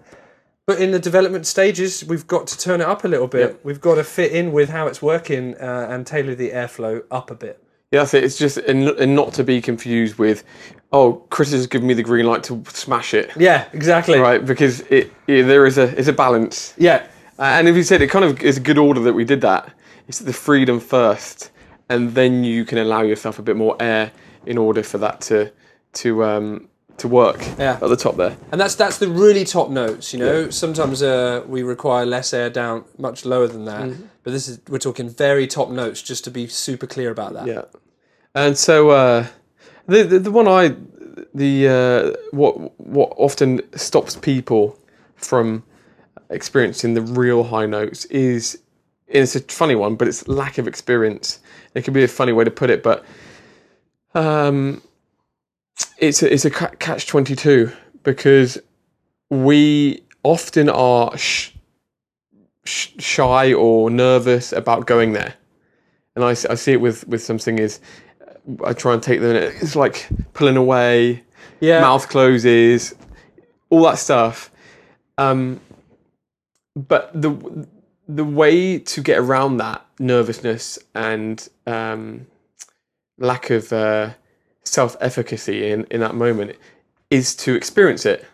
But 0.67 0.79
in 0.79 0.91
the 0.91 0.99
development 0.99 1.47
stages, 1.47 2.03
we've 2.05 2.27
got 2.27 2.47
to 2.47 2.57
turn 2.57 2.81
it 2.81 2.87
up 2.87 3.03
a 3.03 3.07
little 3.07 3.27
bit. 3.27 3.59
We've 3.63 3.81
got 3.81 3.95
to 3.95 4.03
fit 4.03 4.31
in 4.31 4.51
with 4.51 4.69
how 4.69 4.87
it's 4.87 5.01
working 5.01 5.55
uh, 5.55 5.87
and 5.89 6.05
tailor 6.05 6.35
the 6.35 6.51
airflow 6.51 7.03
up 7.11 7.31
a 7.31 7.35
bit. 7.35 7.63
Yeah, 7.91 8.01
that's 8.01 8.13
it. 8.15 8.23
It's 8.23 8.37
just 8.37 8.57
and, 8.57 8.87
and 8.89 9.15
not 9.15 9.33
to 9.33 9.43
be 9.43 9.61
confused 9.61 10.17
with, 10.17 10.43
oh, 10.97 11.07
Chris 11.29 11.51
has 11.51 11.67
given 11.67 11.87
me 11.87 11.93
the 11.93 12.03
green 12.11 12.25
light 12.25 12.43
to 12.49 12.63
smash 12.85 13.13
it, 13.13 13.27
Yeah, 13.37 13.59
exactly. 13.73 14.17
right? 14.19 14.41
Because 14.51 14.75
it, 14.97 15.11
yeah, 15.27 15.41
there 15.51 15.65
is 15.65 15.77
a 15.77 15.87
is 16.01 16.07
a 16.07 16.13
balance. 16.13 16.73
Yeah, 16.77 16.99
Uh, 17.37 17.57
and 17.57 17.67
if 17.67 17.75
you 17.75 17.83
said 17.83 18.01
it 18.01 18.09
kind 18.15 18.25
of 18.25 18.41
is 18.41 18.57
a 18.57 18.61
good 18.69 18.77
order 18.77 19.01
that 19.01 19.13
we 19.13 19.25
did 19.25 19.41
that. 19.41 19.63
It's 20.07 20.19
the 20.19 20.33
freedom 20.33 20.79
first, 20.79 21.51
and 21.89 22.13
then 22.15 22.43
you 22.43 22.63
can 22.65 22.77
allow 22.77 23.01
yourself 23.11 23.39
a 23.39 23.41
bit 23.41 23.55
more 23.55 23.75
air 23.79 24.11
in 24.45 24.57
order 24.57 24.83
for 24.83 24.99
that 24.99 25.21
to 25.29 25.37
to 26.01 26.09
um, 26.23 26.67
to 26.97 27.07
work 27.09 27.39
Yeah. 27.59 27.73
at 27.81 27.89
the 27.89 27.97
top 27.97 28.15
there. 28.15 28.33
and 28.51 28.61
that's 28.61 28.75
that's 28.75 28.97
the 28.99 29.07
really 29.23 29.43
top 29.45 29.69
notes. 29.69 30.13
You 30.13 30.19
know, 30.19 30.49
sometimes 30.51 31.01
uh, 31.01 31.41
we 31.53 31.63
require 31.63 32.05
less 32.05 32.33
air 32.33 32.49
down, 32.49 32.83
much 32.97 33.25
lower 33.25 33.47
than 33.47 33.65
that. 33.65 33.87
But 34.23 34.31
this 34.33 34.47
is 34.47 34.59
we're 34.69 34.79
talking 34.89 35.09
very 35.17 35.47
top 35.47 35.69
notes, 35.69 36.01
just 36.09 36.23
to 36.23 36.31
be 36.31 36.47
super 36.47 36.87
clear 36.87 37.09
about 37.11 37.33
that. 37.33 37.47
Yeah, 37.47 37.63
and 38.33 38.57
so 38.57 38.75
uh, 38.91 39.25
the, 39.87 40.03
the 40.03 40.19
the 40.19 40.31
one 40.31 40.47
I 40.47 40.75
the 41.33 41.67
uh, 41.67 42.17
what 42.31 42.79
what 42.79 43.13
often 43.17 43.61
stops 43.77 44.15
people 44.15 44.79
from 45.15 45.63
experiencing 46.29 46.93
the 46.93 47.01
real 47.01 47.43
high 47.43 47.65
notes 47.65 48.05
is 48.05 48.59
it's 49.07 49.35
a 49.35 49.41
funny 49.41 49.75
one, 49.75 49.95
but 49.95 50.07
it's 50.07 50.27
lack 50.27 50.57
of 50.57 50.67
experience. 50.67 51.39
It 51.75 51.83
can 51.83 51.93
be 51.93 52.03
a 52.03 52.07
funny 52.07 52.31
way 52.33 52.43
to 52.43 52.51
put 52.51 52.69
it, 52.69 52.81
but 52.81 53.05
um, 54.15 54.81
it's 55.97 56.23
a, 56.23 56.33
it's 56.33 56.45
a 56.45 56.49
catch 56.49 57.07
twenty 57.07 57.35
two 57.35 57.71
because 58.03 58.57
we 59.29 60.03
often 60.23 60.69
are 60.69 61.15
sh- 61.17 61.51
sh- 62.63 62.89
shy 62.97 63.53
or 63.53 63.89
nervous 63.89 64.51
about 64.51 64.87
going 64.87 65.13
there 65.13 65.35
and 66.15 66.23
I, 66.23 66.29
I 66.29 66.55
see 66.55 66.73
it 66.73 66.81
with 66.81 67.07
with 67.07 67.21
some 67.21 67.39
singers. 67.39 67.79
I 68.63 68.73
try 68.73 68.93
and 68.93 69.01
take 69.01 69.21
them. 69.21 69.35
It's 69.35 69.75
like 69.75 70.07
pulling 70.33 70.57
away, 70.57 71.23
Yeah. 71.59 71.81
mouth 71.81 72.07
closes, 72.09 72.93
all 73.69 73.83
that 73.83 73.97
stuff. 73.97 74.51
Um, 75.17 75.59
but 76.75 77.09
the 77.13 77.67
the 78.07 78.23
way 78.25 78.77
to 78.77 79.01
get 79.01 79.17
around 79.17 79.57
that 79.57 79.83
nervousness 79.97 80.77
and 80.93 81.47
um, 81.65 82.27
lack 83.17 83.49
of 83.49 83.71
uh, 83.73 84.11
self 84.63 84.95
efficacy 84.99 85.71
in 85.71 85.85
in 85.91 86.01
that 86.01 86.15
moment 86.15 86.55
is 87.09 87.35
to 87.35 87.55
experience 87.55 88.05
it 88.05 88.25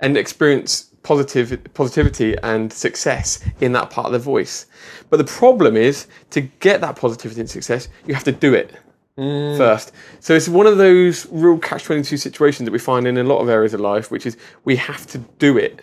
and 0.00 0.16
experience 0.16 0.84
positive 1.02 1.58
positivity 1.74 2.36
and 2.42 2.72
success 2.72 3.40
in 3.60 3.72
that 3.72 3.90
part 3.90 4.06
of 4.06 4.12
the 4.12 4.18
voice. 4.18 4.66
But 5.10 5.16
the 5.16 5.24
problem 5.24 5.76
is 5.76 6.06
to 6.30 6.42
get 6.42 6.80
that 6.82 6.96
positivity 6.96 7.40
and 7.40 7.48
success, 7.50 7.88
you 8.06 8.14
have 8.14 8.24
to 8.24 8.32
do 8.32 8.52
it 8.54 8.74
first. 9.18 9.92
So 10.20 10.34
it's 10.34 10.48
one 10.48 10.66
of 10.66 10.78
those 10.78 11.26
real 11.30 11.58
catch 11.58 11.84
twenty 11.84 12.02
two 12.02 12.16
situations 12.16 12.66
that 12.66 12.72
we 12.72 12.78
find 12.78 13.06
in 13.06 13.18
a 13.18 13.24
lot 13.24 13.38
of 13.40 13.48
areas 13.48 13.74
of 13.74 13.80
life, 13.80 14.10
which 14.10 14.26
is 14.26 14.36
we 14.64 14.76
have 14.76 15.06
to 15.08 15.18
do 15.38 15.58
it 15.58 15.80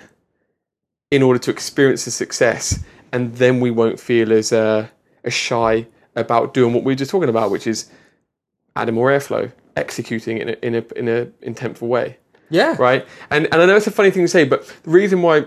in 1.12 1.22
order 1.22 1.40
to 1.40 1.52
experience 1.52 2.06
the 2.06 2.12
success 2.12 2.84
and 3.12 3.36
then 3.36 3.60
we 3.60 3.72
won't 3.72 4.00
feel 4.00 4.32
as 4.34 4.52
uh, 4.52 4.88
as 5.24 5.34
shy 5.34 5.86
about 6.16 6.54
doing 6.54 6.74
what 6.74 6.84
we 6.84 6.92
were 6.94 6.98
just 6.98 7.12
talking 7.12 7.30
about, 7.30 7.52
which 7.52 7.68
is 7.68 7.90
adding 8.76 8.96
more 8.96 9.10
airflow, 9.10 9.52
executing 9.76 10.38
in 10.38 10.50
a 10.50 10.56
in 10.62 10.76
a 10.76 10.84
in 10.96 11.08
a 11.08 11.26
intentful 11.50 11.88
way 11.88 12.18
Yeah. 12.50 12.76
right? 12.80 13.06
And 13.32 13.48
and 13.52 13.62
I 13.62 13.66
know 13.66 13.76
it's 13.76 13.88
a 13.88 13.92
funny 13.92 14.12
thing 14.12 14.24
to 14.24 14.28
say, 14.28 14.46
but 14.46 14.66
the 14.84 14.90
reason 14.92 15.22
why 15.22 15.38
I 15.40 15.46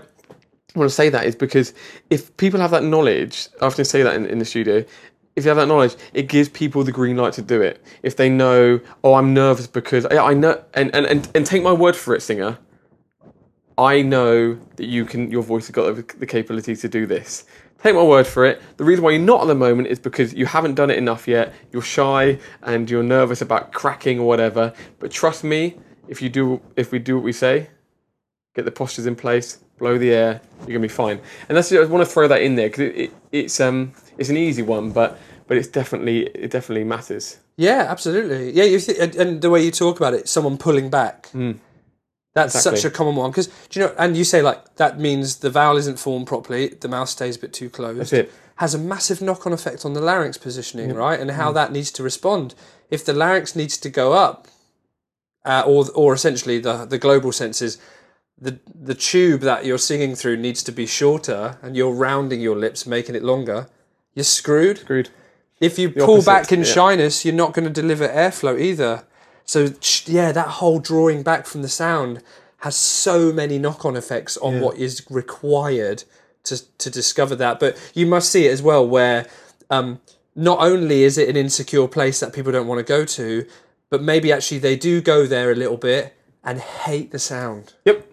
want 0.75 0.89
to 0.89 0.95
say 0.95 1.09
that 1.09 1.25
is 1.25 1.35
because 1.35 1.73
if 2.09 2.35
people 2.37 2.59
have 2.59 2.71
that 2.71 2.83
knowledge, 2.83 3.47
I 3.61 3.65
often 3.65 3.85
say 3.85 4.03
that 4.03 4.15
in, 4.15 4.25
in 4.27 4.39
the 4.39 4.45
studio. 4.45 4.85
If 5.39 5.45
you 5.45 5.49
have 5.49 5.57
that 5.57 5.67
knowledge, 5.67 5.95
it 6.13 6.27
gives 6.27 6.49
people 6.49 6.83
the 6.83 6.91
green 6.91 7.15
light 7.15 7.33
to 7.33 7.41
do 7.41 7.61
it. 7.61 7.81
If 8.03 8.17
they 8.17 8.29
know, 8.29 8.81
oh, 9.03 9.13
I'm 9.13 9.33
nervous 9.33 9.67
because 9.67 10.05
I, 10.05 10.17
I 10.17 10.33
know, 10.33 10.61
and, 10.73 10.93
and, 10.93 11.05
and, 11.05 11.29
and 11.33 11.45
take 11.45 11.63
my 11.63 11.71
word 11.71 11.95
for 11.95 12.13
it, 12.13 12.21
singer. 12.21 12.57
I 13.77 14.01
know 14.01 14.59
that 14.75 14.87
you 14.87 15.05
can. 15.05 15.31
Your 15.31 15.41
voice 15.41 15.67
has 15.67 15.71
got 15.71 15.95
the, 15.95 16.17
the 16.17 16.25
capability 16.25 16.75
to 16.75 16.89
do 16.89 17.05
this. 17.05 17.45
Take 17.81 17.95
my 17.95 18.03
word 18.03 18.27
for 18.27 18.43
it. 18.43 18.61
The 18.75 18.83
reason 18.83 19.05
why 19.05 19.11
you're 19.11 19.21
not 19.21 19.43
at 19.43 19.47
the 19.47 19.55
moment 19.55 19.87
is 19.87 19.99
because 19.99 20.33
you 20.33 20.45
haven't 20.45 20.75
done 20.75 20.91
it 20.91 20.97
enough 20.97 21.25
yet. 21.29 21.53
You're 21.71 21.81
shy 21.81 22.37
and 22.61 22.89
you're 22.89 23.03
nervous 23.03 23.41
about 23.41 23.71
cracking 23.71 24.19
or 24.19 24.27
whatever. 24.27 24.73
But 24.99 25.11
trust 25.11 25.45
me, 25.45 25.77
if 26.09 26.21
you 26.21 26.27
do, 26.27 26.59
if 26.75 26.91
we 26.91 26.99
do 26.99 27.15
what 27.15 27.23
we 27.23 27.31
say, 27.31 27.69
get 28.53 28.65
the 28.65 28.71
postures 28.71 29.05
in 29.05 29.15
place, 29.15 29.59
blow 29.77 29.97
the 29.97 30.11
air, 30.11 30.41
you're 30.59 30.67
gonna 30.67 30.79
be 30.79 30.89
fine. 30.89 31.21
And 31.47 31.57
that's 31.57 31.71
I 31.71 31.85
want 31.85 32.05
to 32.05 32.13
throw 32.13 32.27
that 32.27 32.41
in 32.41 32.55
there 32.55 32.67
because 32.67 32.81
it, 32.81 32.95
it, 32.97 33.13
it's 33.31 33.59
um 33.61 33.93
it's 34.17 34.29
an 34.29 34.35
easy 34.35 34.61
one, 34.61 34.91
but 34.91 35.17
but 35.49 35.57
it's 35.57 35.67
definitely 35.67 36.27
it 36.27 36.51
definitely 36.51 36.85
matters. 36.85 37.37
Yeah, 37.57 37.85
absolutely. 37.89 38.51
Yeah, 38.53 38.63
you 38.63 38.79
th- 38.79 38.97
and, 38.97 39.15
and 39.17 39.41
the 39.41 39.49
way 39.49 39.61
you 39.65 39.71
talk 39.71 39.99
about 39.99 40.13
it, 40.13 40.29
someone 40.29 40.57
pulling 40.57 40.89
back. 40.89 41.29
That's 42.35 42.55
Exactly. 42.55 42.79
such 42.79 42.85
a 42.91 42.95
common 42.95 43.15
one 43.15 43.31
because 43.31 43.47
do 43.69 43.79
you 43.79 43.85
know? 43.85 43.93
And 43.97 44.15
you 44.15 44.23
say 44.23 44.41
like 44.41 44.75
that 44.75 44.99
means 44.99 45.37
the 45.37 45.49
vowel 45.49 45.75
isn't 45.77 45.99
formed 45.99 46.27
properly. 46.27 46.69
The 46.69 46.87
mouth 46.87 47.09
stays 47.09 47.35
a 47.35 47.39
bit 47.39 47.51
too 47.51 47.69
closed. 47.69 47.99
That's 47.99 48.13
it. 48.13 48.31
Has 48.57 48.73
a 48.75 48.77
massive 48.77 49.21
knock-on 49.21 49.51
effect 49.53 49.83
on 49.85 49.93
the 49.93 50.01
larynx 50.01 50.37
positioning, 50.37 50.93
right? 50.93 51.19
And 51.19 51.29
Mm. 51.31 51.35
how 51.35 51.51
that 51.53 51.71
needs 51.71 51.91
to 51.93 52.03
respond. 52.03 52.53
If 52.91 53.03
the 53.03 53.13
larynx 53.13 53.55
needs 53.55 53.77
to 53.79 53.89
go 53.89 54.13
up, 54.13 54.47
uh, 55.43 55.63
or 55.65 55.85
or 55.95 56.13
essentially 56.13 56.59
the 56.59 56.85
the 56.85 56.97
global 56.99 57.31
senses, 57.31 57.77
the 58.39 58.59
the 58.89 58.95
tube 58.95 59.41
that 59.41 59.65
you're 59.65 59.77
singing 59.91 60.15
through 60.15 60.37
needs 60.37 60.61
to 60.63 60.71
be 60.71 60.85
shorter, 60.85 61.57
and 61.63 61.75
you're 61.75 61.93
rounding 62.07 62.41
your 62.41 62.55
lips, 62.55 62.85
making 62.85 63.15
it 63.15 63.23
longer. 63.23 63.67
You're 64.13 64.23
screwed. 64.23 64.77
Screwed. 64.79 65.09
If 65.59 65.77
you 65.77 65.89
pull 65.89 66.15
opposite, 66.15 66.25
back 66.25 66.51
in 66.51 66.59
yeah. 66.59 66.65
shyness, 66.65 67.25
you're 67.25 67.33
not 67.33 67.53
going 67.53 67.65
to 67.65 67.81
deliver 67.81 68.07
airflow 68.07 68.59
either. 68.59 69.05
So 69.45 69.73
yeah, 70.05 70.31
that 70.31 70.47
whole 70.47 70.79
drawing 70.79 71.23
back 71.23 71.45
from 71.47 71.61
the 71.61 71.69
sound 71.69 72.21
has 72.59 72.75
so 72.75 73.31
many 73.31 73.57
knock-on 73.57 73.95
effects 73.95 74.37
on 74.37 74.59
what 74.61 74.77
is 74.77 75.05
required 75.09 76.03
to 76.43 76.61
to 76.77 76.89
discover 76.89 77.35
that. 77.35 77.59
But 77.59 77.77
you 77.93 78.05
must 78.05 78.31
see 78.31 78.45
it 78.45 78.51
as 78.51 78.61
well, 78.61 78.87
where 78.87 79.27
um, 79.69 79.99
not 80.35 80.59
only 80.59 81.03
is 81.03 81.17
it 81.17 81.29
an 81.29 81.35
insecure 81.35 81.87
place 81.87 82.19
that 82.19 82.33
people 82.33 82.51
don't 82.51 82.67
want 82.67 82.79
to 82.79 82.83
go 82.83 83.05
to, 83.05 83.45
but 83.89 84.01
maybe 84.01 84.31
actually 84.31 84.59
they 84.59 84.75
do 84.75 85.01
go 85.01 85.25
there 85.25 85.51
a 85.51 85.55
little 85.55 85.77
bit 85.77 86.13
and 86.43 86.59
hate 86.59 87.11
the 87.11 87.19
sound 87.19 87.73
Yep. 87.85 88.05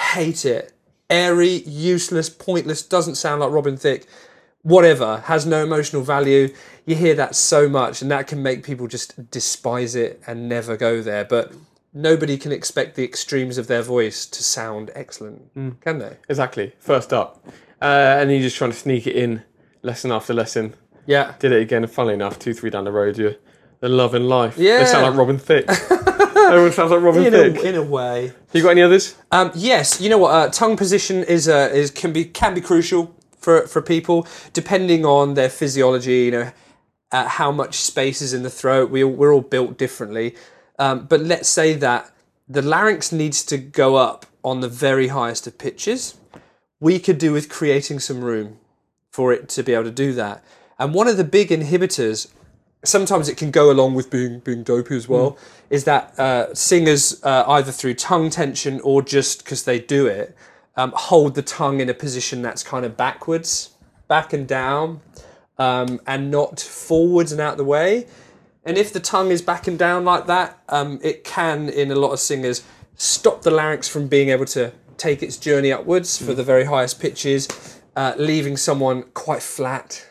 hate 0.00 0.44
it. 0.44 0.72
Airy, 1.10 1.62
useless, 1.64 2.28
pointless, 2.28 2.82
doesn't 2.82 3.14
sound 3.14 3.40
like 3.40 3.50
Robin 3.50 3.76
Thicke, 3.76 4.06
whatever, 4.68 5.22
has 5.24 5.46
no 5.46 5.62
emotional 5.64 6.02
value. 6.02 6.52
You 6.84 6.94
hear 6.94 7.14
that 7.14 7.34
so 7.34 7.68
much, 7.68 8.02
and 8.02 8.10
that 8.10 8.26
can 8.26 8.42
make 8.42 8.62
people 8.62 8.86
just 8.86 9.30
despise 9.30 9.94
it 9.94 10.22
and 10.26 10.48
never 10.48 10.76
go 10.76 11.02
there. 11.02 11.24
But 11.24 11.52
nobody 11.92 12.36
can 12.36 12.52
expect 12.52 12.94
the 12.94 13.04
extremes 13.04 13.58
of 13.58 13.66
their 13.66 13.82
voice 13.82 14.26
to 14.26 14.42
sound 14.44 14.90
excellent, 14.94 15.52
can 15.80 15.98
they? 15.98 16.16
Exactly. 16.28 16.74
First 16.78 17.12
up, 17.12 17.42
uh, 17.80 18.18
and 18.20 18.30
you're 18.30 18.40
just 18.40 18.56
trying 18.56 18.70
to 18.70 18.76
sneak 18.76 19.06
it 19.06 19.16
in, 19.16 19.42
lesson 19.82 20.12
after 20.12 20.34
lesson. 20.34 20.74
Yeah. 21.06 21.34
Did 21.38 21.52
it 21.52 21.62
again. 21.62 21.82
and 21.82 21.90
Funnily 21.90 22.14
enough, 22.14 22.38
two 22.38 22.52
three 22.52 22.68
down 22.70 22.84
the 22.84 22.92
road, 22.92 23.16
you're 23.16 23.36
the 23.80 23.88
love 23.88 24.14
and 24.14 24.28
life. 24.28 24.58
Yeah. 24.58 24.78
They 24.80 24.84
sound 24.84 25.06
like 25.06 25.16
Robin 25.16 25.38
Thicke. 25.38 25.66
Everyone 26.36 26.72
sounds 26.72 26.90
like 26.90 27.02
Robin 27.02 27.24
In 27.24 27.32
Thicke. 27.32 27.64
a, 27.64 27.68
in 27.68 27.74
a 27.74 27.82
way. 27.82 28.32
You 28.52 28.62
got 28.62 28.70
any 28.70 28.82
others? 28.82 29.16
Um, 29.30 29.50
yes, 29.54 30.00
you 30.00 30.08
know 30.08 30.18
what? 30.18 30.30
Uh, 30.30 30.48
tongue 30.50 30.76
position 30.76 31.22
is 31.24 31.48
uh, 31.48 31.70
is 31.72 31.90
can 31.90 32.12
be 32.12 32.24
can 32.24 32.54
be 32.54 32.60
crucial 32.60 33.14
for 33.38 33.66
for 33.66 33.82
people 33.82 34.26
depending 34.52 35.04
on 35.04 35.34
their 35.34 35.48
physiology. 35.48 36.24
You 36.24 36.30
know, 36.30 36.52
uh, 37.12 37.28
how 37.28 37.50
much 37.50 37.76
space 37.76 38.20
is 38.20 38.34
in 38.34 38.42
the 38.42 38.50
throat. 38.50 38.90
We, 38.90 39.04
we're 39.04 39.32
all 39.32 39.40
built 39.40 39.78
differently, 39.78 40.34
um, 40.78 41.06
but 41.06 41.20
let's 41.20 41.48
say 41.48 41.74
that 41.74 42.10
the 42.48 42.62
larynx 42.62 43.12
needs 43.12 43.44
to 43.44 43.58
go 43.58 43.96
up 43.96 44.26
on 44.42 44.60
the 44.60 44.68
very 44.68 45.08
highest 45.08 45.46
of 45.46 45.58
pitches. 45.58 46.16
We 46.80 46.98
could 46.98 47.18
do 47.18 47.32
with 47.32 47.48
creating 47.48 48.00
some 48.00 48.22
room 48.22 48.58
for 49.10 49.32
it 49.32 49.48
to 49.50 49.62
be 49.62 49.74
able 49.74 49.84
to 49.84 49.90
do 49.90 50.12
that. 50.14 50.44
And 50.78 50.94
one 50.94 51.08
of 51.08 51.16
the 51.16 51.24
big 51.24 51.48
inhibitors 51.48 52.30
sometimes 52.84 53.28
it 53.28 53.36
can 53.36 53.50
go 53.50 53.70
along 53.70 53.94
with 53.94 54.10
being 54.10 54.40
being 54.40 54.62
dopey 54.62 54.96
as 54.96 55.08
well. 55.08 55.36
Is 55.70 55.84
that 55.84 56.18
uh, 56.18 56.54
singers 56.54 57.22
uh, 57.24 57.44
either 57.48 57.72
through 57.72 57.94
tongue 57.94 58.30
tension 58.30 58.80
or 58.82 59.02
just 59.02 59.44
because 59.44 59.64
they 59.64 59.78
do 59.78 60.06
it 60.06 60.36
um, 60.78 60.92
hold 60.94 61.34
the 61.34 61.42
tongue 61.42 61.80
in 61.80 61.90
a 61.90 61.94
position 61.94 62.40
that's 62.40 62.62
kind 62.62 62.86
of 62.86 62.96
backwards, 62.96 63.70
back 64.06 64.32
and 64.32 64.46
down, 64.46 65.00
um, 65.58 66.00
and 66.06 66.30
not 66.30 66.60
forwards 66.60 67.32
and 67.32 67.40
out 67.40 67.56
the 67.56 67.64
way. 67.64 68.06
And 68.64 68.78
if 68.78 68.92
the 68.92 69.00
tongue 69.00 69.30
is 69.30 69.42
back 69.42 69.66
and 69.66 69.76
down 69.76 70.04
like 70.04 70.26
that, 70.26 70.62
um, 70.68 71.00
it 71.02 71.24
can, 71.24 71.68
in 71.68 71.90
a 71.90 71.96
lot 71.96 72.12
of 72.12 72.20
singers, 72.20 72.62
stop 72.94 73.42
the 73.42 73.50
larynx 73.50 73.88
from 73.88 74.06
being 74.06 74.28
able 74.28 74.44
to 74.46 74.72
take 74.96 75.22
its 75.22 75.36
journey 75.36 75.72
upwards 75.72 76.16
for 76.16 76.32
the 76.32 76.44
very 76.44 76.64
highest 76.64 77.00
pitches, 77.00 77.80
uh, 77.96 78.14
leaving 78.16 78.56
someone 78.56 79.02
quite 79.14 79.42
flat. 79.42 80.04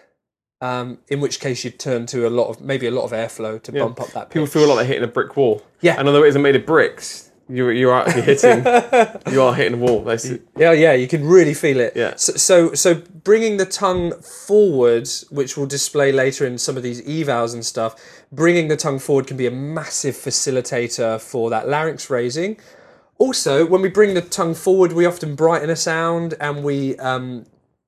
Um, 0.60 0.98
in 1.08 1.22
which 1.22 1.40
case 1.40 1.64
you'd 1.64 1.78
turn 1.78 2.08
to 2.08 2.28
a 2.28 2.32
lot 2.32 2.50
of 2.50 2.62
maybe 2.62 2.88
a 2.88 2.92
lot 2.92 3.04
of 3.04 3.12
airflow 3.12 3.62
to 3.62 3.72
bump 3.72 4.02
up 4.02 4.08
that. 4.14 4.30
Pitch. 4.30 4.34
People 4.34 4.48
feel 4.48 4.68
like 4.68 4.78
they're 4.78 4.88
hitting 4.88 5.04
a 5.04 5.08
brick 5.08 5.38
wall. 5.38 5.64
Yeah. 5.82 6.00
And 6.00 6.08
although 6.08 6.24
it 6.24 6.30
isn't 6.30 6.42
made 6.42 6.56
of 6.56 6.66
bricks, 6.66 7.27
you 7.50 7.70
you 7.70 7.90
are 7.90 8.06
actually 8.06 8.24
hitting. 8.24 8.64
you 9.32 9.42
are 9.42 9.54
hitting 9.54 9.76
a 9.76 9.78
wall. 9.78 10.02
That's, 10.04 10.30
Yeah, 10.58 10.72
yeah, 10.72 10.94
you 10.94 11.08
can 11.08 11.26
really 11.26 11.54
feel 11.54 11.80
it. 11.80 11.94
Yeah. 11.96 12.16
So, 12.16 12.34
so, 12.34 12.74
so 12.74 12.96
bringing 13.24 13.58
the 13.58 13.66
tongue 13.66 14.14
forward, 14.22 15.10
which 15.30 15.58
will 15.58 15.66
display 15.66 16.12
later 16.12 16.46
in 16.46 16.58
some 16.58 16.78
of 16.78 16.84
these 16.84 17.02
evals 17.04 17.54
and 17.54 17.66
stuff, 17.66 17.96
bringing 18.32 18.68
the 18.68 18.78
tongue 18.78 19.00
forward 19.00 19.28
can 19.28 19.38
be 19.38 19.48
a 19.48 19.52
massive 19.52 20.16
facilitator 20.16 21.20
for 21.20 21.50
that 21.50 21.68
larynx 21.68 22.10
raising. 22.10 22.58
Also, 23.18 23.66
when 23.66 23.82
we 23.82 23.90
bring 23.90 24.14
the 24.14 24.22
tongue 24.22 24.54
forward, 24.54 24.94
we 24.94 25.06
often 25.06 25.36
brighten 25.36 25.70
a 25.70 25.76
sound 25.76 26.36
and 26.40 26.64
we 26.64 26.96
um, 26.98 27.46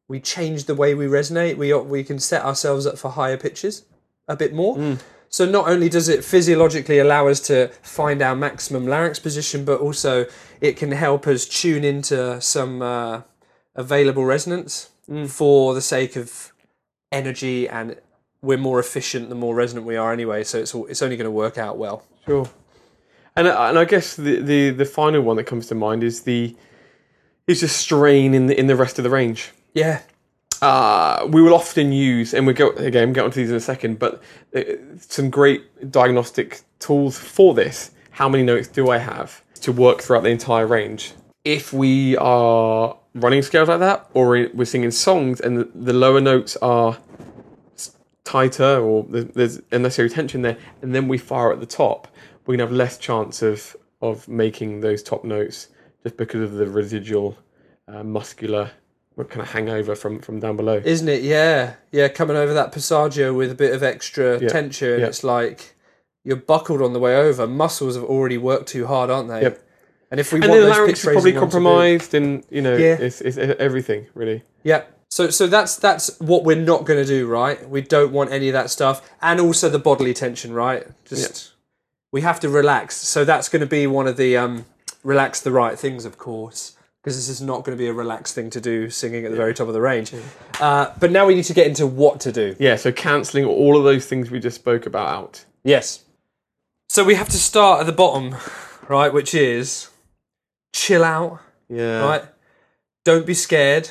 we 0.08 0.20
change 0.20 0.66
the 0.66 0.76
way 0.76 0.96
we 0.96 1.06
resonate. 1.06 1.58
We 1.58 1.74
we 1.74 2.04
can 2.04 2.20
set 2.20 2.44
ourselves 2.44 2.86
up 2.88 2.98
for 2.98 3.12
higher 3.12 3.38
pitches 3.38 3.86
a 4.28 4.36
bit 4.36 4.54
more. 4.54 4.98
So 5.30 5.46
not 5.46 5.68
only 5.68 5.90
does 5.90 6.10
it 6.10 6.24
physiologically 6.24 6.98
allow 7.00 7.28
us 7.28 7.40
to 7.42 7.68
find 7.84 8.22
our 8.22 8.36
maximum 8.36 8.88
larynx 8.88 9.20
position, 9.20 9.64
but 9.64 9.80
also 9.80 10.26
it 10.60 10.76
can 10.76 10.92
help 10.92 11.28
us 11.28 11.46
tune 11.46 11.84
into 11.84 12.42
some 12.42 12.82
uh, 12.82 13.22
available 13.76 14.26
resonance 14.26 14.90
for 15.28 15.74
the 15.74 15.82
sake 15.82 16.16
of 16.16 16.52
energy, 17.12 17.68
and 17.70 17.96
we're 18.42 18.58
more 18.58 18.80
efficient 18.80 19.30
the 19.30 19.36
more 19.36 19.54
resonant 19.56 19.86
we 19.86 19.96
are 19.98 20.12
anyway. 20.14 20.44
So 20.44 20.58
it's 20.60 20.74
it's 20.74 21.02
only 21.02 21.16
going 21.18 21.26
to 21.26 21.32
work 21.32 21.58
out 21.58 21.78
well. 21.78 22.04
Sure. 22.26 22.48
And 23.36 23.48
I- 23.48 23.70
and 23.70 23.78
I 23.80 23.86
guess 23.86 24.16
the, 24.16 24.42
the 24.42 24.70
the 24.72 24.86
final 24.86 25.22
one 25.22 25.38
that 25.38 25.46
comes 25.46 25.68
to 25.68 25.76
mind 25.76 26.04
is 26.04 26.22
the 26.24 26.56
is 27.48 27.60
just 27.62 27.78
strain 27.78 28.34
in 28.34 28.48
the 28.48 28.60
in 28.60 28.68
the 28.68 28.76
rest 28.76 28.98
of 29.00 29.04
the 29.04 29.10
range. 29.10 29.52
Yeah, 29.74 30.02
Uh, 30.62 31.28
we 31.30 31.42
will 31.42 31.54
often 31.54 31.92
use, 31.92 32.34
and 32.34 32.46
we 32.46 32.54
go 32.54 32.70
again 32.72 33.14
get 33.14 33.24
onto 33.24 33.40
these 33.40 33.50
in 33.50 33.56
a 33.56 33.60
second, 33.62 34.00
but 34.00 34.22
uh, 34.56 34.62
some 35.00 35.30
great 35.30 35.92
diagnostic 35.92 36.62
tools 36.80 37.18
for 37.18 37.54
this. 37.54 37.92
How 38.12 38.28
many 38.28 38.44
notes 38.44 38.68
do 38.68 38.90
I 38.90 38.98
have 38.98 39.44
to 39.62 39.72
work 39.72 40.02
throughout 40.02 40.24
the 40.24 40.30
entire 40.30 40.68
range? 40.68 41.14
If 41.46 41.72
we 41.72 42.18
are 42.18 42.98
running 43.16 43.42
scales 43.42 43.70
like 43.70 43.80
that, 43.80 44.10
or 44.14 44.30
we- 44.30 44.48
we're 44.48 44.66
singing 44.66 44.92
songs 44.92 45.40
and 45.40 45.58
the, 45.60 45.70
the 45.74 45.94
lower 45.94 46.20
notes 46.20 46.58
are 46.62 46.98
tighter, 48.26 48.80
or 48.80 49.06
there's, 49.10 49.26
there's 49.26 49.62
unnecessary 49.72 50.10
tension 50.10 50.42
there, 50.42 50.58
and 50.82 50.94
then 50.94 51.08
we 51.08 51.18
fire 51.18 51.52
at 51.54 51.60
the 51.60 51.66
top, 51.66 52.08
we're 52.46 52.56
gonna 52.58 52.68
have 52.68 52.76
less 52.76 52.98
chance 52.98 53.42
of 53.42 53.76
of 54.02 54.28
making 54.30 54.80
those 54.80 55.04
top 55.04 55.26
notes 55.26 55.68
just 56.04 56.16
because 56.16 56.42
of 56.42 56.54
the 56.54 56.66
residual 56.66 57.38
uh, 57.90 58.02
muscular 58.02 58.72
kind 59.18 59.42
of 59.42 59.52
hangover 59.52 59.96
from 59.96 60.20
from 60.20 60.40
down 60.40 60.56
below. 60.56 60.82
isn't 60.84 61.08
it? 61.10 61.24
Yeah, 61.24 61.76
yeah. 61.92 62.08
Coming 62.08 62.38
over 62.38 62.54
that 62.54 62.72
passaggio 62.74 63.36
with 63.36 63.52
a 63.52 63.56
bit 63.56 63.74
of 63.74 63.84
extra 63.84 64.40
Yeah, 64.40 64.50
tension, 64.50 65.00
yeah. 65.02 65.08
it's 65.08 65.24
like 65.24 65.76
you're 66.24 66.38
buckled 66.38 66.82
on 66.82 66.94
the 66.94 67.00
way 67.00 67.16
over. 67.16 67.48
Muscles 67.48 67.96
have 67.96 68.04
already 68.06 68.38
worked 68.38 68.68
too 68.70 68.88
hard, 68.88 69.10
aren't 69.10 69.30
they? 69.30 69.42
Yep. 69.44 69.66
And 70.12 70.20
if 70.20 70.34
we 70.34 70.40
and 70.42 70.50
want 70.50 70.62
the 70.62 70.68
those 70.68 70.78
larynx 70.78 71.00
is 71.00 71.04
probably 71.06 71.16
raising 71.32 71.42
ones 71.42 71.54
to 71.54 71.58
be- 71.60 71.62
compromised, 71.64 72.14
and 72.14 72.44
you 72.50 72.62
know, 72.62 72.76
Yeah. 72.76 72.98
it's, 73.00 73.22
it's 73.22 73.38
everything 73.38 74.08
really. 74.14 74.44
Yeah. 74.64 74.84
So 75.12 75.30
so 75.32 75.48
that's 75.48 75.76
that's 75.76 76.20
what 76.20 76.44
we're 76.44 76.56
not 76.56 76.86
going 76.86 77.00
to 77.00 77.06
do, 77.06 77.28
right? 77.28 77.68
We 77.70 77.82
don't 77.82 78.12
want 78.12 78.32
any 78.32 78.48
of 78.50 78.54
that 78.54 78.70
stuff, 78.70 79.08
and 79.22 79.40
also 79.40 79.68
the 79.70 79.80
bodily 79.80 80.14
tension, 80.14 80.54
right? 80.54 80.88
Just 81.06 81.54
we 82.12 82.22
have 82.22 82.40
to 82.42 82.50
relax. 82.50 82.96
So 82.96 83.26
that's 83.26 83.50
going 83.50 83.60
to 83.62 83.66
be 83.68 83.86
one 83.88 84.08
of 84.08 84.18
the 84.18 84.38
um, 84.38 84.66
relax 85.04 85.42
the 85.42 85.52
right 85.52 85.78
things, 85.78 86.06
of 86.06 86.18
course, 86.18 86.76
because 87.10 87.28
this 87.28 87.40
is 87.40 87.42
not 87.42 87.64
going 87.64 87.76
to 87.76 87.82
be 87.82 87.88
a 87.88 87.94
relaxed 87.94 88.36
thing 88.36 88.52
to 88.52 88.62
do, 88.62 88.88
singing 88.88 89.26
at 89.26 89.32
the 89.32 89.36
very 89.38 89.52
top 89.52 89.68
of 89.68 89.74
the 89.74 89.82
range. 89.82 90.14
Uh, 90.60 90.94
but 91.00 91.10
now 91.10 91.26
we 91.26 91.34
need 91.34 91.44
to 91.46 91.56
get 91.56 91.66
into 91.66 91.88
what 91.88 92.20
to 92.20 92.32
do. 92.32 92.56
Yeah, 92.60 92.76
so 92.76 92.92
cancelling 92.92 93.46
all 93.46 93.76
of 93.78 93.84
those 93.84 94.06
things 94.06 94.30
we 94.30 94.40
just 94.40 94.58
spoke 94.58 94.86
about 94.86 95.08
out. 95.08 95.46
Yes. 95.64 96.04
So 96.88 97.04
we 97.04 97.16
have 97.16 97.28
to 97.30 97.38
start 97.38 97.80
at 97.80 97.88
the 97.88 97.94
bottom, 97.94 98.36
right? 98.88 99.12
Which 99.12 99.34
is 99.34 99.90
chill 100.72 101.04
out, 101.04 101.40
Yeah. 101.68 102.02
right? 102.06 102.24
Don't 103.06 103.26
be 103.26 103.34
scared. 103.34 103.90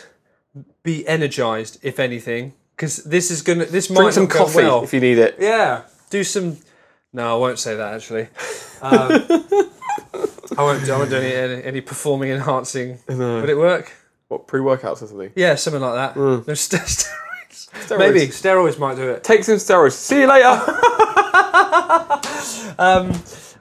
Be 0.84 1.04
energized, 1.08 1.78
if 1.82 1.98
anything, 1.98 2.52
because 2.76 2.98
this 2.98 3.32
is 3.32 3.42
gonna. 3.42 3.64
This 3.64 3.90
might 3.90 3.96
Drink 4.02 4.12
some 4.12 4.22
not 4.24 4.32
go 4.32 4.38
coffee 4.38 4.56
well. 4.58 4.84
if 4.84 4.94
you 4.94 5.00
need 5.00 5.18
it. 5.18 5.34
Yeah, 5.40 5.82
do 6.08 6.22
some. 6.22 6.58
No, 7.12 7.34
I 7.34 7.38
won't 7.38 7.58
say 7.58 7.74
that 7.74 7.94
actually. 7.94 8.28
Um, 8.80 9.26
I 10.56 10.62
won't. 10.62 10.84
Do, 10.84 10.92
I 10.92 10.98
won't 10.98 11.10
do 11.10 11.16
any, 11.16 11.34
any 11.34 11.64
any 11.64 11.80
performing 11.80 12.30
enhancing. 12.30 12.98
No. 13.08 13.40
Would 13.40 13.50
it 13.50 13.56
work? 13.58 13.92
What 14.28 14.46
pre 14.46 14.60
workouts 14.60 15.02
or 15.02 15.06
something? 15.06 15.32
Yeah, 15.34 15.54
something 15.54 15.82
like 15.82 15.94
that. 15.94 16.14
Mm. 16.14 16.46
No 16.46 16.54
st- 16.54 16.82
steroids. 17.52 17.98
Maybe 17.98 18.20
steroids 18.28 18.78
might 18.78 18.96
do 18.96 19.08
it. 19.10 19.24
Take 19.24 19.44
some 19.44 19.56
steroids. 19.56 19.92
See 19.92 20.20
you 20.20 20.26
later. 20.26 20.60
Um, 22.78 23.12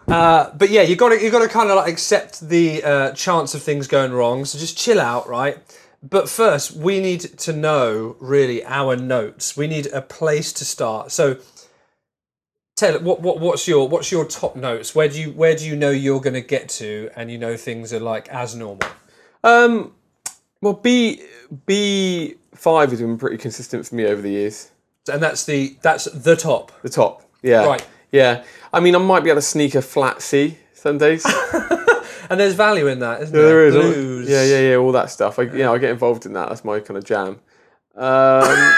uh, 0.08 0.52
but 0.56 0.70
yeah, 0.70 0.84
you 0.84 0.96
got 0.96 1.10
to 1.10 1.22
you 1.22 1.32
got 1.32 1.42
to 1.42 1.50
kind 1.50 1.70
of 1.70 1.76
like 1.76 1.92
accept 1.92 2.48
the 2.48 2.84
uh, 2.84 3.12
chance 3.14 3.54
of 3.56 3.64
things 3.64 3.88
going 3.88 4.12
wrong. 4.14 4.46
So 4.46 4.60
just 4.60 4.78
chill 4.78 5.02
out, 5.02 5.28
right? 5.28 5.58
But 6.04 6.30
first, 6.30 6.72
we 6.74 7.00
need 7.02 7.22
to 7.40 7.54
know 7.54 8.16
really 8.20 8.64
our 8.64 8.96
notes. 8.96 9.58
We 9.58 9.68
need 9.68 9.88
a 9.88 10.02
place 10.02 10.54
to 10.54 10.66
start. 10.66 11.12
So, 11.12 11.38
Taylor, 12.78 13.00
what, 13.00 13.22
what 13.22 13.40
what's 13.40 13.68
your 13.68 13.90
what's 13.90 14.12
your 14.12 14.24
top 14.24 14.56
notes? 14.56 14.94
Where 14.96 15.10
do 15.10 15.20
you 15.20 15.32
where 15.32 15.56
do 15.56 15.68
you 15.68 15.76
know 15.76 15.90
you're 15.90 16.22
going 16.22 16.36
to 16.36 16.42
get 16.42 16.70
to, 16.70 17.10
and 17.16 17.30
you 17.32 17.38
know 17.38 17.58
things 17.58 17.92
are 17.92 18.00
like 18.00 18.30
as 18.30 18.56
normal? 18.56 18.88
um, 19.44 19.94
well, 20.62 20.74
B 20.74 21.22
B 21.66 22.36
five 22.56 22.92
has 22.92 23.02
been 23.02 23.18
pretty 23.18 23.38
consistent 23.38 23.86
for 23.86 23.96
me 23.96 24.06
over 24.06 24.22
the 24.22 24.30
years. 24.32 24.72
And 25.12 25.22
that's 25.24 25.44
the 25.46 25.76
that's 25.82 26.06
the 26.06 26.36
top. 26.36 26.72
The 26.84 26.90
top, 26.90 27.24
yeah, 27.42 27.66
Right. 27.66 27.86
yeah. 28.12 28.44
I 28.72 28.80
mean, 28.80 28.96
I 28.96 29.00
might 29.00 29.24
be 29.24 29.30
able 29.32 29.42
to 29.42 29.48
sneak 29.48 29.74
a 29.76 29.82
flat 29.82 30.22
C 30.22 30.58
some 30.74 30.98
days. 30.98 31.26
And 32.30 32.38
there's 32.38 32.56
value 32.56 32.88
in 32.88 33.00
that, 33.00 33.22
isn't 33.22 33.34
Yeah, 33.34 33.42
there? 33.42 33.72
there 33.72 33.82
is. 33.88 33.94
Blues. 33.96 34.30
Yeah, 34.30 34.44
yeah, 34.44 34.72
yeah. 34.72 34.76
All 34.76 34.92
that 34.92 35.10
stuff. 35.10 35.40
I, 35.40 35.44
you 35.44 35.60
know, 35.60 35.74
I 35.74 35.78
get 35.78 35.92
involved 35.92 36.26
in 36.26 36.34
that. 36.34 36.50
That's 36.50 36.66
my 36.66 36.82
kind 36.82 36.98
of 36.98 37.06
jam. 37.06 37.40
Um, 37.96 38.74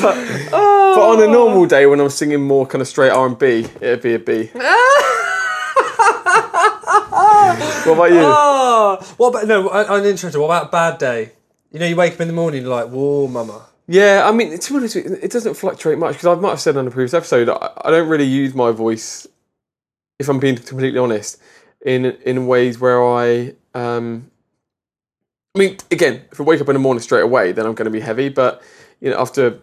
but, 0.00 0.50
but 0.50 1.00
on 1.00 1.22
a 1.22 1.26
normal 1.26 1.66
day 1.66 1.86
when 1.86 2.00
I'm 2.00 2.10
singing 2.10 2.42
more 2.42 2.66
kind 2.66 2.82
of 2.82 2.88
straight 2.88 3.10
R 3.10 3.26
and 3.26 3.38
B, 3.38 3.66
it'd 3.80 4.02
be 4.02 4.14
a 4.14 4.18
B. 4.18 4.50
what 7.84 7.94
about 7.94 8.10
you? 8.10 8.20
Oh, 8.20 9.14
what 9.16 9.28
about 9.28 9.46
no? 9.46 9.68
I, 9.68 9.96
I'm 9.96 10.04
interested. 10.04 10.38
What 10.38 10.46
about 10.46 10.66
a 10.66 10.70
bad 10.70 10.98
day? 10.98 11.32
You 11.70 11.80
know, 11.80 11.86
you 11.86 11.96
wake 11.96 12.14
up 12.14 12.20
in 12.20 12.28
the 12.28 12.34
morning, 12.34 12.62
you're 12.62 12.70
like, 12.70 12.88
whoa, 12.88 13.26
mama. 13.26 13.66
Yeah, 13.86 14.22
I 14.26 14.32
mean, 14.32 14.58
to 14.58 14.72
be 14.72 14.78
honest, 14.78 14.96
with 14.96 15.06
you, 15.06 15.18
it 15.20 15.30
doesn't 15.30 15.54
fluctuate 15.54 15.98
much 15.98 16.14
because 16.14 16.26
I 16.26 16.40
might 16.40 16.50
have 16.50 16.60
said 16.60 16.76
on 16.76 16.86
the 16.86 16.90
previous 16.90 17.12
episode 17.12 17.48
I, 17.48 17.72
I 17.84 17.90
don't 17.90 18.08
really 18.08 18.24
use 18.24 18.54
my 18.54 18.70
voice, 18.70 19.26
if 20.18 20.28
I'm 20.28 20.40
being 20.40 20.56
completely 20.56 20.98
honest, 20.98 21.40
in 21.84 22.06
in 22.06 22.46
ways 22.46 22.78
where 22.78 23.04
I. 23.04 23.54
Um, 23.74 24.30
I 25.54 25.60
mean, 25.60 25.76
again, 25.90 26.24
if 26.32 26.40
I 26.40 26.42
wake 26.42 26.60
up 26.60 26.68
in 26.68 26.74
the 26.74 26.80
morning 26.80 27.00
straight 27.00 27.22
away, 27.22 27.52
then 27.52 27.66
I'm 27.66 27.74
going 27.74 27.84
to 27.84 27.90
be 27.90 28.00
heavy. 28.00 28.28
But 28.28 28.62
you 29.00 29.10
know, 29.10 29.20
after 29.20 29.60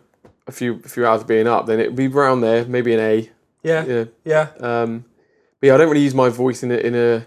a 0.47 0.51
few 0.51 0.81
a 0.83 0.87
few 0.89 1.05
hours 1.05 1.21
of 1.21 1.27
being 1.27 1.47
up, 1.47 1.65
then 1.65 1.79
it'd 1.79 1.95
be 1.95 2.07
around 2.07 2.41
there, 2.41 2.65
maybe 2.65 2.93
an 2.93 2.99
A. 2.99 3.29
Yeah, 3.63 3.85
Yeah. 3.85 4.05
yeah. 4.25 4.47
Um, 4.59 5.05
but 5.59 5.67
yeah, 5.67 5.75
I 5.75 5.77
don't 5.77 5.89
really 5.89 6.03
use 6.03 6.15
my 6.15 6.29
voice 6.29 6.63
in 6.63 6.71
a 6.71 6.77
in 6.77 6.95
a 6.95 7.25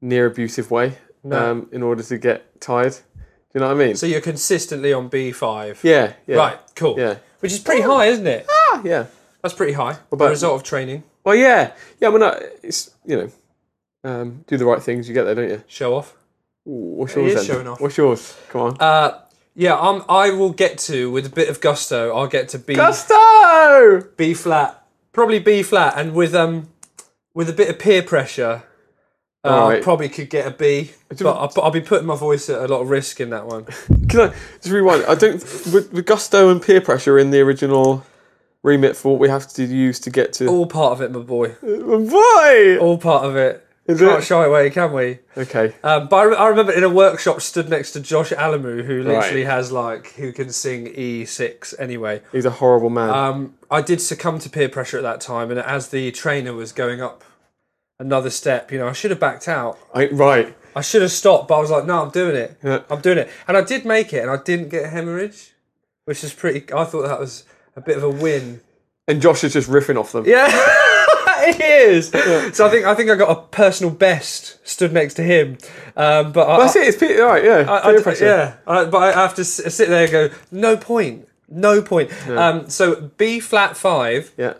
near 0.00 0.26
abusive 0.26 0.70
way. 0.70 0.98
No. 1.24 1.50
Um, 1.50 1.68
in 1.72 1.82
order 1.82 2.02
to 2.04 2.18
get 2.18 2.60
tired. 2.60 2.92
Do 2.92 2.98
you 3.54 3.60
know 3.60 3.66
what 3.68 3.82
I 3.82 3.86
mean? 3.86 3.96
So 3.96 4.06
you're 4.06 4.20
consistently 4.20 4.92
on 4.92 5.10
B5. 5.10 5.82
yeah, 5.82 6.12
yeah, 6.26 6.36
Right, 6.36 6.58
cool. 6.76 6.94
yeah, 6.98 7.16
Which 7.40 7.52
is 7.52 7.58
pretty 7.58 7.82
high, 7.82 8.06
isn't 8.06 8.26
it? 8.26 8.46
ah, 8.48 8.80
yeah. 8.84 9.06
That's 9.42 9.54
pretty 9.54 9.72
high. 9.72 9.94
the 9.94 10.00
about- 10.16 10.30
result 10.30 10.54
of 10.56 10.62
training. 10.62 11.02
Well, 11.24 11.34
yeah, 11.34 11.72
yeah. 12.00 12.08
I 12.08 12.10
mean, 12.12 12.22
it's 12.62 12.90
you 13.04 13.16
know, 13.16 13.30
um, 14.04 14.44
do 14.46 14.56
the 14.56 14.64
right 14.64 14.80
things, 14.80 15.08
you 15.08 15.14
get 15.14 15.24
there, 15.24 15.34
don't 15.34 15.48
you? 15.48 15.62
Show 15.66 15.96
off. 15.96 16.14
Ooh, 16.68 16.94
what's 16.98 17.16
yours 17.16 17.32
is 17.34 17.46
then? 17.46 17.56
showing 17.56 17.66
off. 17.68 17.80
What's 17.80 17.96
yours? 17.96 18.36
Come 18.50 18.60
on. 18.60 18.76
Uh, 18.78 19.18
yeah, 19.56 19.74
I'm, 19.74 20.02
I 20.06 20.30
will 20.30 20.52
get 20.52 20.76
to, 20.80 21.10
with 21.10 21.24
a 21.26 21.30
bit 21.30 21.48
of 21.48 21.62
gusto, 21.62 22.14
I'll 22.14 22.26
get 22.26 22.50
to 22.50 22.58
B, 22.58 22.74
Gusto. 22.74 24.02
B 24.16 24.34
flat. 24.34 24.86
Probably 25.12 25.38
B 25.38 25.62
flat. 25.62 25.94
And 25.96 26.14
with 26.14 26.34
um, 26.34 26.68
with 27.32 27.48
a 27.48 27.54
bit 27.54 27.70
of 27.70 27.78
peer 27.78 28.02
pressure, 28.02 28.64
uh, 29.42 29.66
I 29.66 29.80
probably 29.80 30.10
could 30.10 30.28
get 30.28 30.46
a 30.46 30.50
B. 30.50 30.92
But 31.08 31.24
I'll, 31.24 31.52
I'll 31.62 31.70
be 31.70 31.80
putting 31.80 32.06
my 32.06 32.16
voice 32.16 32.50
at 32.50 32.60
a 32.60 32.68
lot 32.68 32.82
of 32.82 32.90
risk 32.90 33.18
in 33.18 33.30
that 33.30 33.46
one. 33.46 33.64
Can 34.08 34.20
I 34.20 34.34
just 34.60 34.68
rewind? 34.68 35.04
I 35.06 35.14
don't 35.14 35.42
with, 35.72 35.90
with 35.90 36.04
gusto 36.04 36.50
and 36.50 36.60
peer 36.60 36.82
pressure 36.82 37.18
in 37.18 37.30
the 37.30 37.40
original 37.40 38.04
remit 38.62 38.94
for 38.94 39.12
what 39.12 39.20
we 39.20 39.30
have 39.30 39.48
to 39.54 39.64
use 39.64 39.98
to 40.00 40.10
get 40.10 40.34
to. 40.34 40.48
All 40.48 40.66
part 40.66 40.92
of 40.92 41.00
it, 41.00 41.12
my 41.12 41.20
boy. 41.20 41.54
Boy. 41.62 42.78
All 42.78 42.98
part 42.98 43.24
of 43.24 43.36
it. 43.36 43.65
Is 43.88 44.00
Can't 44.00 44.18
it? 44.20 44.24
shy 44.24 44.44
away, 44.44 44.70
can 44.70 44.92
we? 44.92 45.20
Okay. 45.36 45.72
Um, 45.84 46.08
but 46.08 46.16
I, 46.16 46.22
re- 46.24 46.36
I 46.36 46.48
remember 46.48 46.72
in 46.72 46.82
a 46.82 46.88
workshop 46.88 47.40
stood 47.40 47.68
next 47.68 47.92
to 47.92 48.00
Josh 48.00 48.30
Alamu, 48.30 48.84
who 48.84 49.02
literally 49.04 49.44
Right. 49.44 49.46
has 49.52 49.70
like 49.70 50.12
who 50.14 50.32
can 50.32 50.50
sing 50.50 50.86
E6 50.86 51.74
anyway. 51.78 52.20
He's 52.32 52.44
a 52.44 52.50
horrible 52.50 52.90
man. 52.90 53.10
Um, 53.10 53.54
I 53.70 53.82
did 53.82 54.00
succumb 54.00 54.40
to 54.40 54.50
peer 54.50 54.68
pressure 54.68 54.96
at 54.96 55.02
that 55.04 55.20
time, 55.20 55.50
and 55.52 55.60
as 55.60 55.88
the 55.90 56.10
trainer 56.10 56.52
was 56.52 56.72
going 56.72 57.00
up 57.00 57.22
another 58.00 58.30
step, 58.30 58.72
you 58.72 58.78
know, 58.78 58.88
I 58.88 58.92
should 58.92 59.10
have 59.12 59.20
backed 59.20 59.46
out. 59.48 59.78
I, 59.94 60.06
right. 60.08 60.56
I 60.74 60.80
should 60.80 61.02
have 61.02 61.12
stopped, 61.12 61.46
but 61.48 61.56
I 61.56 61.60
was 61.60 61.70
like, 61.70 61.86
no, 61.86 62.02
I'm 62.02 62.10
doing 62.10 62.34
it. 62.36 62.58
Yeah. 62.62 62.82
I'm 62.90 63.00
doing 63.00 63.18
it, 63.18 63.30
and 63.46 63.56
I 63.56 63.62
did 63.62 63.84
make 63.86 64.12
it, 64.12 64.18
and 64.20 64.30
I 64.30 64.36
didn't 64.42 64.68
get 64.68 64.84
a 64.84 64.88
hemorrhage, 64.88 65.54
which 66.06 66.24
is 66.24 66.32
pretty. 66.34 66.72
I 66.74 66.84
thought 66.84 67.02
that 67.06 67.20
was 67.20 67.44
a 67.76 67.80
bit 67.80 67.96
of 67.96 68.02
a 68.02 68.10
win. 68.10 68.60
And 69.08 69.22
Josh 69.22 69.44
is 69.44 69.52
just 69.52 69.70
riffing 69.70 69.96
off 69.96 70.10
them. 70.10 70.24
Yeah, 70.26 70.46
it 71.46 71.60
is. 71.60 72.08
So 72.56 72.66
I 72.66 72.70
think 72.70 72.86
I 72.86 72.94
think 72.94 73.10
I 73.10 73.14
got 73.16 73.30
a 73.36 73.40
personal 73.42 73.92
best 73.92 74.58
stood 74.66 74.92
next 74.92 75.14
to 75.14 75.22
him, 75.22 75.58
um, 75.96 76.32
but 76.32 76.48
I, 76.48 76.58
That's 76.60 76.76
it. 76.76 76.88
It's 76.88 76.96
peer. 76.96 77.24
Right. 77.26 77.44
Yeah. 77.44 77.64
I, 77.70 77.90
I- 77.90 78.14
yeah, 78.20 78.56
I, 78.66 78.84
but 78.84 78.98
I 78.98 79.12
have 79.12 79.34
to 79.36 79.44
sit 79.44 79.88
there 79.88 80.02
and 80.04 80.12
go, 80.12 80.30
no 80.50 80.76
point, 80.76 81.28
no 81.48 81.82
point. 81.82 82.10
Um, 82.28 82.68
so 82.68 83.10
B 83.16 83.40
flat 83.40 83.76
five 83.76 84.32
Yeah. 84.36 84.54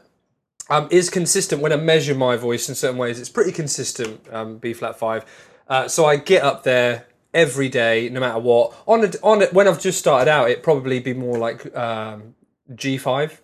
um, 0.71 0.89
is 0.91 1.11
consistent 1.11 1.63
when 1.63 1.73
I 1.73 1.77
measure 1.77 2.15
my 2.15 2.37
voice 2.37 2.69
in 2.69 2.75
certain 2.75 2.99
ways. 2.99 3.19
It's 3.21 3.29
pretty 3.29 3.53
consistent, 3.53 4.21
um, 4.33 4.59
B 4.59 4.73
flat 4.73 4.99
five. 4.99 5.25
Uh, 5.69 5.89
so 5.89 6.05
I 6.05 6.17
get 6.17 6.43
up 6.43 6.63
there 6.63 7.07
every 7.35 7.69
day, 7.69 8.09
no 8.09 8.21
matter 8.21 8.39
what. 8.39 8.73
On 8.87 9.05
a, 9.05 9.11
on 9.23 9.43
a, 9.43 9.47
when 9.47 9.67
I've 9.69 9.81
just 9.81 9.99
started 9.99 10.31
out, 10.31 10.49
it 10.51 10.63
probably 10.63 11.01
be 11.01 11.13
more 11.15 11.37
like 11.39 11.75
um, 11.77 12.35
G 12.75 12.97
five, 12.99 13.41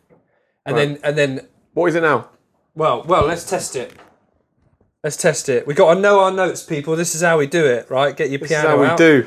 and 0.64 0.76
then 0.76 0.98
and 1.02 1.18
then 1.18 1.48
What 1.74 1.86
is 1.86 1.94
it 1.94 2.02
now? 2.02 2.28
Well, 2.74 3.02
well, 3.04 3.26
let's 3.26 3.48
test 3.48 3.76
it. 3.76 3.92
Let's 5.04 5.16
test 5.16 5.48
it. 5.48 5.66
We 5.66 5.74
got 5.74 5.94
to 5.94 6.00
know 6.00 6.20
our 6.20 6.30
notes, 6.30 6.62
people. 6.62 6.94
This 6.96 7.14
is 7.14 7.22
how 7.22 7.38
we 7.38 7.46
do 7.46 7.64
it, 7.66 7.90
right? 7.90 8.16
Get 8.16 8.30
your 8.30 8.38
piano. 8.38 8.48
This 8.48 8.50
is 8.58 8.62
piano 8.62 8.86
how 8.86 8.92
we 8.92 8.96
do. 8.96 9.26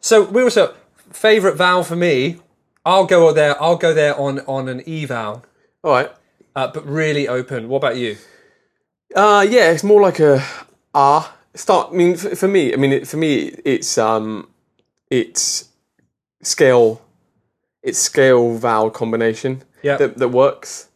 So 0.00 0.22
we 0.22 0.42
also 0.42 0.74
favorite 1.12 1.56
vowel 1.56 1.82
for 1.82 1.96
me. 1.96 2.36
I'll 2.84 3.06
go 3.06 3.32
there. 3.32 3.60
I'll 3.60 3.76
go 3.76 3.92
there 3.92 4.16
on 4.18 4.40
on 4.46 4.68
an 4.68 4.82
E 4.86 5.04
vowel, 5.04 5.44
All 5.82 5.90
right. 5.92 6.12
uh, 6.54 6.68
but 6.68 6.86
really 6.86 7.26
open. 7.26 7.68
What 7.68 7.78
about 7.78 7.96
you? 7.96 8.16
Uh, 9.14 9.44
yeah, 9.48 9.70
it's 9.72 9.82
more 9.82 10.00
like 10.00 10.20
a 10.20 10.44
R. 10.94 11.28
Start. 11.54 11.88
I 11.92 11.96
mean, 11.96 12.16
for, 12.16 12.36
for 12.36 12.46
me, 12.48 12.72
I 12.72 12.76
mean, 12.76 12.92
it, 12.92 13.08
for 13.08 13.16
me, 13.16 13.46
it's 13.64 13.98
um, 13.98 14.48
it's 15.10 15.68
scale, 16.42 17.02
it's 17.82 17.98
scale 17.98 18.56
vowel 18.56 18.90
combination 18.90 19.62
Yeah. 19.82 19.96
that 19.96 20.18
that 20.18 20.28
works. 20.28 20.88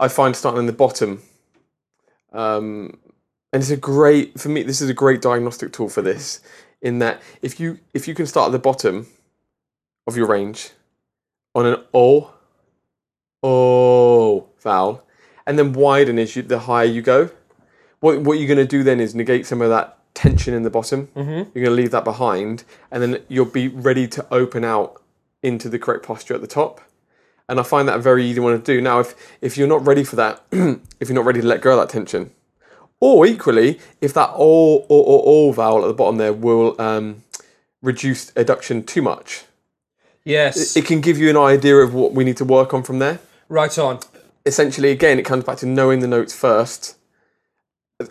I 0.00 0.08
find 0.08 0.34
starting 0.34 0.60
in 0.60 0.66
the 0.66 0.72
bottom, 0.72 1.22
um, 2.36 2.98
and 3.52 3.62
it's 3.62 3.70
a 3.70 3.76
great 3.76 4.38
for 4.38 4.48
me. 4.48 4.62
This 4.62 4.80
is 4.80 4.88
a 4.88 4.94
great 4.94 5.22
diagnostic 5.22 5.72
tool 5.72 5.88
for 5.88 6.02
this. 6.02 6.40
In 6.82 6.98
that, 7.00 7.22
if 7.42 7.58
you 7.58 7.78
if 7.94 8.06
you 8.06 8.14
can 8.14 8.26
start 8.26 8.48
at 8.48 8.52
the 8.52 8.58
bottom 8.58 9.06
of 10.06 10.16
your 10.16 10.26
range 10.26 10.70
on 11.54 11.66
an 11.66 11.82
O, 11.92 12.34
O 13.42 14.48
vowel, 14.60 15.02
and 15.46 15.58
then 15.58 15.72
widen 15.72 16.18
as 16.18 16.36
you, 16.36 16.42
the 16.42 16.60
higher 16.60 16.84
you 16.84 17.02
go 17.02 17.30
what 18.00 18.20
what 18.20 18.38
you're 18.38 18.46
going 18.46 18.58
to 18.58 18.66
do 18.66 18.82
then 18.82 19.00
is 19.00 19.14
negate 19.14 19.46
some 19.46 19.62
of 19.62 19.70
that 19.70 19.98
tension 20.14 20.54
in 20.54 20.62
the 20.62 20.70
bottom. 20.70 21.08
Mm-hmm. 21.08 21.30
You're 21.30 21.64
going 21.64 21.64
to 21.64 21.70
leave 21.70 21.90
that 21.90 22.04
behind, 22.04 22.64
and 22.90 23.02
then 23.02 23.22
you'll 23.28 23.46
be 23.46 23.68
ready 23.68 24.06
to 24.08 24.26
open 24.30 24.64
out 24.64 25.02
into 25.42 25.68
the 25.68 25.78
correct 25.78 26.04
posture 26.04 26.34
at 26.34 26.40
the 26.40 26.46
top. 26.46 26.80
And 27.48 27.60
I 27.60 27.62
find 27.62 27.86
that 27.88 27.96
a 27.96 28.00
very 28.00 28.24
easy 28.24 28.40
one 28.40 28.52
to 28.58 28.62
do. 28.62 28.80
Now, 28.80 29.00
if 29.00 29.14
if 29.40 29.56
you're 29.56 29.68
not 29.68 29.86
ready 29.86 30.02
for 30.04 30.16
that, 30.16 30.42
if 31.00 31.08
you're 31.08 31.14
not 31.14 31.24
ready 31.24 31.40
to 31.40 31.46
let 31.46 31.60
go 31.60 31.72
of 31.72 31.78
that 31.78 31.92
tension, 31.92 32.30
or 33.00 33.24
equally, 33.26 33.78
if 34.00 34.12
that 34.14 34.30
all 34.30 34.84
or 34.88 35.04
or 35.04 35.20
all 35.22 35.52
vowel 35.52 35.84
at 35.84 35.88
the 35.88 35.94
bottom 35.94 36.16
there 36.18 36.32
will 36.32 36.80
um, 36.80 37.22
reduce 37.82 38.30
adduction 38.32 38.84
too 38.84 39.02
much, 39.02 39.44
Yes. 40.24 40.76
it 40.76 40.86
can 40.86 41.00
give 41.00 41.18
you 41.18 41.30
an 41.30 41.36
idea 41.36 41.76
of 41.76 41.94
what 41.94 42.12
we 42.12 42.24
need 42.24 42.36
to 42.38 42.44
work 42.44 42.74
on 42.74 42.82
from 42.82 42.98
there 42.98 43.20
right 43.48 43.78
on. 43.78 44.00
essentially 44.44 44.90
again 44.90 45.20
it 45.20 45.24
comes 45.24 45.44
back 45.44 45.56
to 45.58 45.66
knowing 45.66 46.00
the 46.00 46.08
notes 46.08 46.34
first 46.34 46.96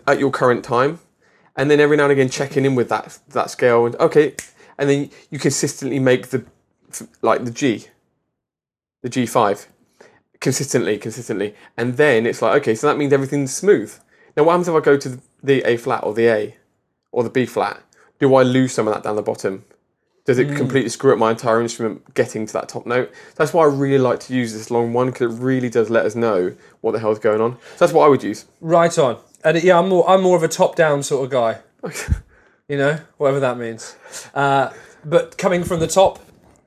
at 0.06 0.18
your 0.18 0.30
current 0.30 0.64
time 0.64 0.98
and 1.56 1.70
then 1.70 1.78
every 1.78 1.96
now 1.96 2.04
and 2.04 2.12
again 2.12 2.30
checking 2.30 2.64
in 2.64 2.74
with 2.74 2.88
that 2.88 3.18
that 3.28 3.50
scale 3.50 3.84
and 3.84 3.94
okay, 3.96 4.34
and 4.78 4.88
then 4.88 5.10
you 5.30 5.38
consistently 5.38 5.98
make 5.98 6.28
the 6.28 6.42
like 7.20 7.44
the 7.44 7.50
G, 7.50 7.86
the 9.06 9.10
G 9.10 9.24
five, 9.24 9.68
consistently, 10.40 10.98
consistently, 10.98 11.54
and 11.76 11.96
then 11.96 12.26
it's 12.26 12.42
like 12.42 12.60
okay, 12.62 12.74
so 12.74 12.88
that 12.88 12.98
means 12.98 13.12
everything's 13.12 13.54
smooth. 13.54 13.94
Now 14.36 14.42
what 14.42 14.52
happens 14.52 14.66
if 14.68 14.74
I 14.74 14.80
go 14.80 14.96
to 14.96 15.20
the 15.44 15.62
A 15.62 15.76
flat 15.76 16.02
or 16.02 16.12
the 16.12 16.26
A, 16.26 16.56
or 17.12 17.22
the 17.22 17.30
B 17.30 17.46
flat? 17.46 17.80
Do 18.18 18.34
I 18.34 18.42
lose 18.42 18.72
some 18.72 18.88
of 18.88 18.94
that 18.94 19.04
down 19.04 19.14
the 19.14 19.22
bottom? 19.22 19.64
Does 20.24 20.40
it 20.40 20.56
completely 20.56 20.88
screw 20.90 21.12
up 21.12 21.20
my 21.20 21.30
entire 21.30 21.60
instrument 21.62 22.14
getting 22.14 22.46
to 22.46 22.52
that 22.54 22.68
top 22.68 22.84
note? 22.84 23.12
That's 23.36 23.52
why 23.54 23.62
I 23.62 23.68
really 23.68 23.98
like 23.98 24.18
to 24.26 24.34
use 24.34 24.52
this 24.52 24.72
long 24.72 24.92
one 24.92 25.06
because 25.10 25.32
it 25.32 25.40
really 25.40 25.70
does 25.70 25.88
let 25.88 26.04
us 26.04 26.16
know 26.16 26.56
what 26.80 26.90
the 26.92 26.98
hell's 26.98 27.20
going 27.20 27.40
on. 27.40 27.58
So 27.76 27.84
that's 27.84 27.92
what 27.92 28.04
I 28.06 28.08
would 28.08 28.24
use. 28.24 28.44
Right 28.60 28.98
on. 28.98 29.18
And 29.44 29.62
yeah, 29.62 29.78
I'm 29.78 29.88
more 29.88 30.04
I'm 30.10 30.22
more 30.22 30.36
of 30.36 30.42
a 30.42 30.48
top 30.48 30.74
down 30.74 31.04
sort 31.04 31.24
of 31.24 31.30
guy. 31.30 31.60
You 32.68 32.76
know, 32.76 32.98
whatever 33.16 33.38
that 33.38 33.58
means. 33.58 33.94
Uh, 34.34 34.72
but 35.04 35.38
coming 35.38 35.62
from 35.62 35.78
the 35.78 35.86
top 35.86 36.18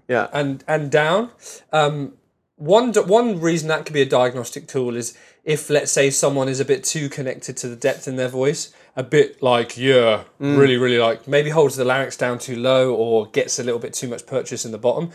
Yeah. 0.07 0.29
and 0.31 0.63
and 0.65 0.89
down, 0.89 1.31
um, 1.73 2.13
one 2.59 2.93
one 2.93 3.39
reason 3.39 3.67
that 3.69 3.85
could 3.85 3.93
be 3.93 4.01
a 4.01 4.05
diagnostic 4.05 4.67
tool 4.67 4.95
is 4.95 5.17
if 5.43 5.69
let's 5.69 5.91
say 5.91 6.09
someone 6.11 6.47
is 6.47 6.59
a 6.59 6.65
bit 6.65 6.83
too 6.83 7.09
connected 7.09 7.57
to 7.57 7.67
the 7.67 7.75
depth 7.75 8.07
in 8.07 8.17
their 8.17 8.27
voice, 8.27 8.73
a 8.95 9.03
bit 9.03 9.41
like 9.41 9.77
yeah, 9.77 10.23
really 10.39 10.77
really 10.77 10.97
like 10.99 11.27
maybe 11.27 11.49
holds 11.49 11.75
the 11.75 11.85
larynx 11.85 12.17
down 12.17 12.37
too 12.37 12.55
low 12.57 12.93
or 12.93 13.25
gets 13.27 13.57
a 13.59 13.63
little 13.63 13.79
bit 13.79 13.93
too 13.93 14.07
much 14.07 14.25
purchase 14.27 14.65
in 14.65 14.71
the 14.71 14.77
bottom. 14.77 15.11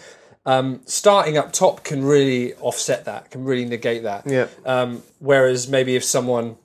Um, 0.46 0.80
starting 0.84 1.38
up 1.38 1.52
top 1.52 1.84
can 1.84 2.04
really 2.04 2.54
offset 2.56 3.04
that, 3.06 3.30
can 3.30 3.44
really 3.44 3.64
negate 3.64 4.02
that. 4.02 4.26
Yeah. 4.26 4.48
Um, 4.66 5.02
whereas 5.18 5.68
maybe 5.68 5.96
if 5.96 6.04
someone 6.04 6.56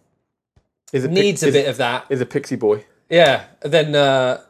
Is 0.92 1.06
a 1.06 1.08
needs 1.08 1.44
a 1.44 1.48
is, 1.48 1.54
bit 1.54 1.68
of 1.70 1.78
that, 1.78 2.06
is 2.10 2.20
a 2.20 2.26
pixie 2.26 2.58
boy. 2.58 2.86
yeah, 3.10 3.46
then 3.62 3.96
uh, 3.96 4.42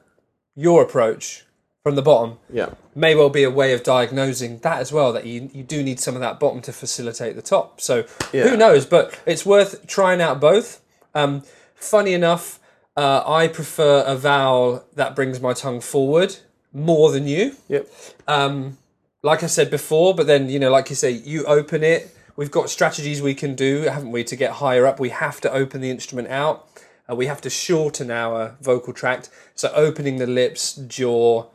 your 0.55 0.81
approach 0.83 1.45
from 1.89 1.95
the 1.95 2.01
bottom 2.03 2.37
Yeah. 2.53 2.69
may 2.93 3.15
well 3.15 3.31
be 3.31 3.43
a 3.43 3.49
way 3.49 3.73
of 3.73 3.81
diagnosing 3.81 4.59
that 4.59 4.77
as 4.79 4.91
well. 4.91 5.11
That 5.11 5.25
you 5.25 5.49
you 5.53 5.63
do 5.63 5.81
need 5.81 5.99
some 5.99 6.13
of 6.15 6.21
that 6.21 6.39
bottom 6.39 6.61
to 6.61 6.71
facilitate 6.71 7.35
the 7.35 7.41
top. 7.41 7.81
So 7.81 8.03
Yeah. 8.31 8.43
who 8.47 8.55
knows? 8.55 8.85
But 8.85 9.15
it's 9.25 9.43
worth 9.43 9.87
trying 9.87 10.21
out 10.21 10.39
both. 10.39 10.81
Um, 11.15 11.41
funny 11.73 12.13
enough, 12.13 12.59
uh, 12.95 13.23
I 13.25 13.47
prefer 13.47 14.03
a 14.05 14.15
vowel 14.15 14.83
that 14.95 15.15
brings 15.15 15.39
my 15.41 15.53
tongue 15.53 15.81
forward 15.81 16.35
more 16.71 17.11
than 17.11 17.27
you. 17.27 17.55
Yep. 17.69 17.87
Um, 18.27 18.77
like 19.23 19.41
I 19.41 19.47
said 19.47 19.71
before, 19.71 20.13
but 20.13 20.27
then 20.27 20.47
you 20.53 20.59
know, 20.59 20.69
like 20.69 20.91
you 20.91 20.95
say, 20.95 21.09
you 21.09 21.43
open 21.45 21.83
it. 21.83 22.15
We've 22.35 22.51
got 22.51 22.69
strategies 22.69 23.19
we 23.19 23.33
can 23.33 23.55
do, 23.55 23.71
haven't 23.95 24.11
we, 24.11 24.23
to 24.25 24.35
get 24.35 24.51
higher 24.63 24.85
up? 24.85 24.99
We 24.99 25.09
have 25.09 25.41
to 25.41 25.51
open 25.51 25.81
the 25.81 25.89
instrument 25.89 26.27
out. 26.27 26.67
Uh, 27.11 27.15
we 27.15 27.25
have 27.25 27.41
to 27.41 27.49
shorten 27.49 28.11
our 28.11 28.55
vocal 28.61 28.93
tract. 28.93 29.29
So 29.55 29.71
opening 29.73 30.17
the 30.19 30.27
lips, 30.27 30.75
jaw, 30.75 31.47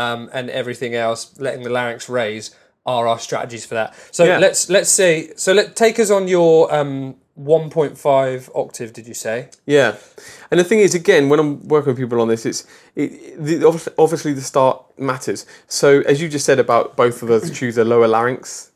um, 0.00 0.20
and 0.32 0.44
everything 0.50 0.92
else, 0.94 1.20
letting 1.46 1.62
the 1.62 1.70
larynx 1.78 2.08
raise, 2.08 2.46
are 2.86 3.04
our 3.10 3.18
strategies 3.18 3.64
for 3.68 3.74
that. 3.80 3.88
So 4.10 4.22
Yeah. 4.24 4.38
let's 4.44 4.60
let's 4.76 4.90
say 5.00 5.10
so. 5.36 5.52
Let 5.52 5.66
take 5.84 5.96
us 6.04 6.10
on 6.10 6.28
your 6.28 6.72
um, 6.78 7.16
1.5 7.38 8.50
octave. 8.54 8.92
Did 8.92 9.06
you 9.06 9.14
say? 9.14 9.48
Yeah, 9.66 9.96
and 10.50 10.58
the 10.60 10.64
thing 10.64 10.80
is, 10.80 10.94
again, 10.94 11.28
when 11.30 11.38
I'm 11.42 11.52
working 11.68 11.90
with 11.92 11.98
people 11.98 12.20
on 12.20 12.28
this, 12.28 12.44
it's 12.46 12.66
it, 12.96 13.10
the, 13.46 13.54
obviously 13.98 14.32
the 14.32 14.40
start 14.52 14.82
matters. 14.98 15.46
So 15.68 16.00
as 16.10 16.20
you 16.22 16.28
just 16.28 16.46
said 16.46 16.58
about 16.58 16.96
both 16.96 17.22
of 17.22 17.30
us 17.30 17.50
choose 17.58 17.76
a 17.78 17.84
lower 17.84 18.08
larynx 18.08 18.70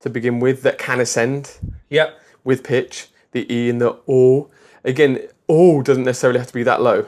to 0.00 0.10
begin 0.10 0.40
with 0.40 0.62
that 0.62 0.76
can 0.78 1.00
ascend 1.00 1.42
Yep. 1.90 2.08
with 2.44 2.62
pitch, 2.62 3.08
the 3.32 3.42
e 3.52 3.70
and 3.70 3.80
the 3.80 3.90
o. 4.08 4.50
Again, 4.84 5.12
o 5.48 5.82
doesn't 5.82 6.04
necessarily 6.04 6.38
have 6.40 6.48
to 6.48 6.54
be 6.60 6.64
that 6.64 6.82
low. 6.82 7.06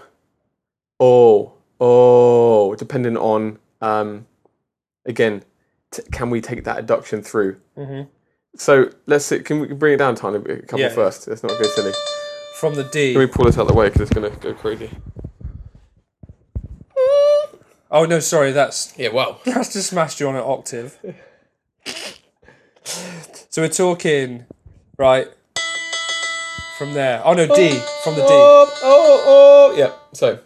O, 0.98 1.52
o, 1.80 2.74
depending 2.76 3.16
on 3.16 3.58
um, 3.80 4.26
again, 5.04 5.42
t- 5.90 6.02
can 6.12 6.30
we 6.30 6.40
take 6.40 6.64
that 6.64 6.84
adduction 6.86 7.24
through? 7.24 7.56
Mhm. 7.76 8.08
So 8.56 8.90
let's 9.06 9.24
see. 9.26 9.40
Can 9.40 9.60
we 9.60 9.66
bring 9.68 9.94
it 9.94 9.98
down 9.98 10.14
tiny 10.14 10.38
bit, 10.38 10.58
a 10.58 10.62
couple 10.62 10.80
Yeah. 10.80 10.88
first? 10.88 11.28
Let's 11.28 11.42
not 11.42 11.50
go 11.50 11.62
silly. 11.64 11.92
From 12.58 12.74
the 12.74 12.84
D. 12.84 13.14
Let 13.14 13.20
me 13.20 13.32
pull 13.32 13.44
this 13.44 13.58
out 13.58 13.62
of 13.62 13.68
the 13.68 13.74
way 13.74 13.86
because 13.88 14.00
it's 14.02 14.12
going 14.12 14.30
to 14.32 14.36
go 14.38 14.54
crazy. 14.54 14.90
Oh 17.90 18.04
no, 18.04 18.18
sorry, 18.18 18.52
that's 18.52 18.92
Yeah, 18.98 19.10
wow. 19.10 19.38
That's 19.44 19.72
just 19.72 19.90
smashed 19.90 20.18
you 20.20 20.28
on 20.28 20.34
an 20.36 20.42
octave. 20.44 20.98
so 23.48 23.62
we're 23.62 23.68
talking, 23.68 24.44
right, 24.98 25.28
from 26.78 26.94
there. 26.94 27.22
Oh 27.24 27.32
no, 27.34 27.46
D, 27.46 27.70
from 28.02 28.14
the 28.16 28.22
D. 28.22 28.26
Oh, 28.28 28.78
oh, 28.82 29.24
oh, 29.72 29.76
yeah. 29.78 29.92
So. 30.12 30.40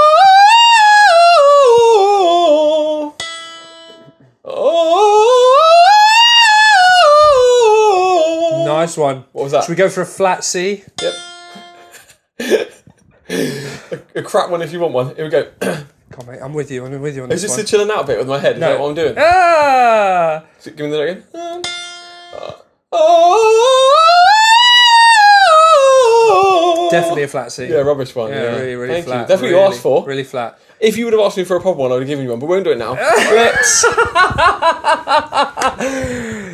Oh. 7.33 8.63
Nice 8.65 8.97
one. 8.97 9.25
What 9.33 9.43
was 9.43 9.51
that? 9.51 9.63
Should 9.63 9.69
we 9.71 9.75
go 9.75 9.89
for 9.89 10.01
a 10.01 10.05
flat 10.05 10.43
C? 10.43 10.83
Yep. 11.01 11.13
a, 13.29 13.99
a 14.15 14.21
crap 14.23 14.49
one 14.49 14.61
if 14.61 14.71
you 14.73 14.79
want 14.79 14.93
one. 14.93 15.15
Here 15.15 15.25
we 15.25 15.31
go. 15.31 15.49
Come 15.61 15.85
on, 16.19 16.25
mate, 16.27 16.39
I'm 16.41 16.53
with 16.53 16.71
you. 16.71 16.85
I'm 16.85 17.01
with 17.01 17.15
you 17.15 17.23
on 17.23 17.31
Is 17.31 17.41
this 17.41 17.51
this 17.51 17.57
one. 17.57 17.59
the 17.59 17.65
chilling 17.65 17.91
out 17.91 18.07
bit 18.07 18.17
with 18.19 18.27
my 18.27 18.39
head? 18.39 18.55
Is 18.55 18.61
No. 18.61 18.69
that 18.69 18.79
what 18.79 18.89
I'm 18.89 18.95
doing? 18.95 19.15
ah! 19.17 20.43
Give 20.63 20.79
me 20.79 20.89
that 20.91 21.01
again. 21.01 21.23
Oh. 22.95 23.89
Definitely 26.91 27.23
a 27.23 27.27
flat 27.27 27.51
C. 27.51 27.65
Yeah, 27.67 27.77
rubbish 27.77 28.13
one. 28.15 28.29
Yeah, 28.31 28.43
Yeah, 28.43 28.55
really, 28.59 28.75
really 28.75 28.93
Thank 28.93 29.05
flat. 29.05 29.21
you. 29.21 29.27
That's 29.27 29.41
what 29.41 29.49
you 29.49 29.59
asked 29.59 29.81
for. 29.81 30.05
Really 30.05 30.23
flat. 30.23 30.59
If 30.79 30.97
you 30.97 31.05
would 31.05 31.13
have 31.13 31.21
asked 31.21 31.37
me 31.37 31.43
for 31.43 31.55
a 31.55 31.61
proper 31.61 31.79
one, 31.79 31.91
I 31.91 31.95
would 31.95 32.01
have 32.03 32.07
given 32.09 32.23
you 32.25 32.31
one, 32.31 32.39
but 32.39 32.47
we 32.47 32.55
won't 32.55 32.65
do 32.65 32.71
it 32.71 32.77
now. 32.77 32.93
Let's. 32.93 33.85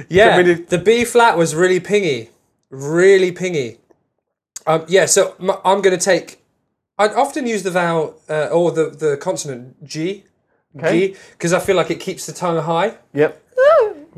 Yeah, 0.10 0.42
do- 0.44 0.66
the 0.66 0.78
B 0.78 1.04
flat 1.06 1.38
was 1.38 1.56
really 1.56 1.80
pingy, 1.80 2.30
really 2.70 3.32
pingy. 3.32 3.78
Um, 4.68 4.86
yeah, 4.88 5.06
so 5.06 5.36
I'm 5.66 5.82
going 5.82 5.98
to 5.98 6.04
take. 6.04 6.42
I 6.98 7.08
often 7.08 7.48
use 7.48 7.64
the 7.64 7.72
vowel 7.72 8.20
uh, 8.30 8.50
or 8.52 8.72
the 8.72 8.90
the 8.90 9.18
consonant 9.18 9.84
G, 9.86 10.26
Okay. 10.78 11.08
G, 11.10 11.16
because 11.32 11.54
I 11.54 11.60
feel 11.60 11.76
like 11.76 11.90
it 11.90 12.00
keeps 12.00 12.26
the 12.26 12.34
tongue 12.34 12.62
high. 12.64 12.96
Yep. 13.14 13.42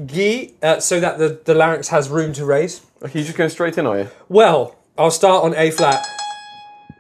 G, 0.05 0.53
uh, 0.61 0.79
so 0.79 0.99
that 0.99 1.17
the 1.17 1.41
the 1.45 1.53
larynx 1.53 1.89
has 1.89 2.09
room 2.09 2.33
to 2.33 2.45
raise. 2.45 2.81
Okay, 3.03 3.19
you're 3.19 3.25
just 3.25 3.37
going 3.37 3.49
straight 3.49 3.77
in, 3.77 3.85
are 3.87 3.99
you? 3.99 4.09
Well, 4.29 4.75
I'll 4.97 5.11
start 5.11 5.43
on 5.43 5.53
A 5.55 5.71
flat, 5.71 6.05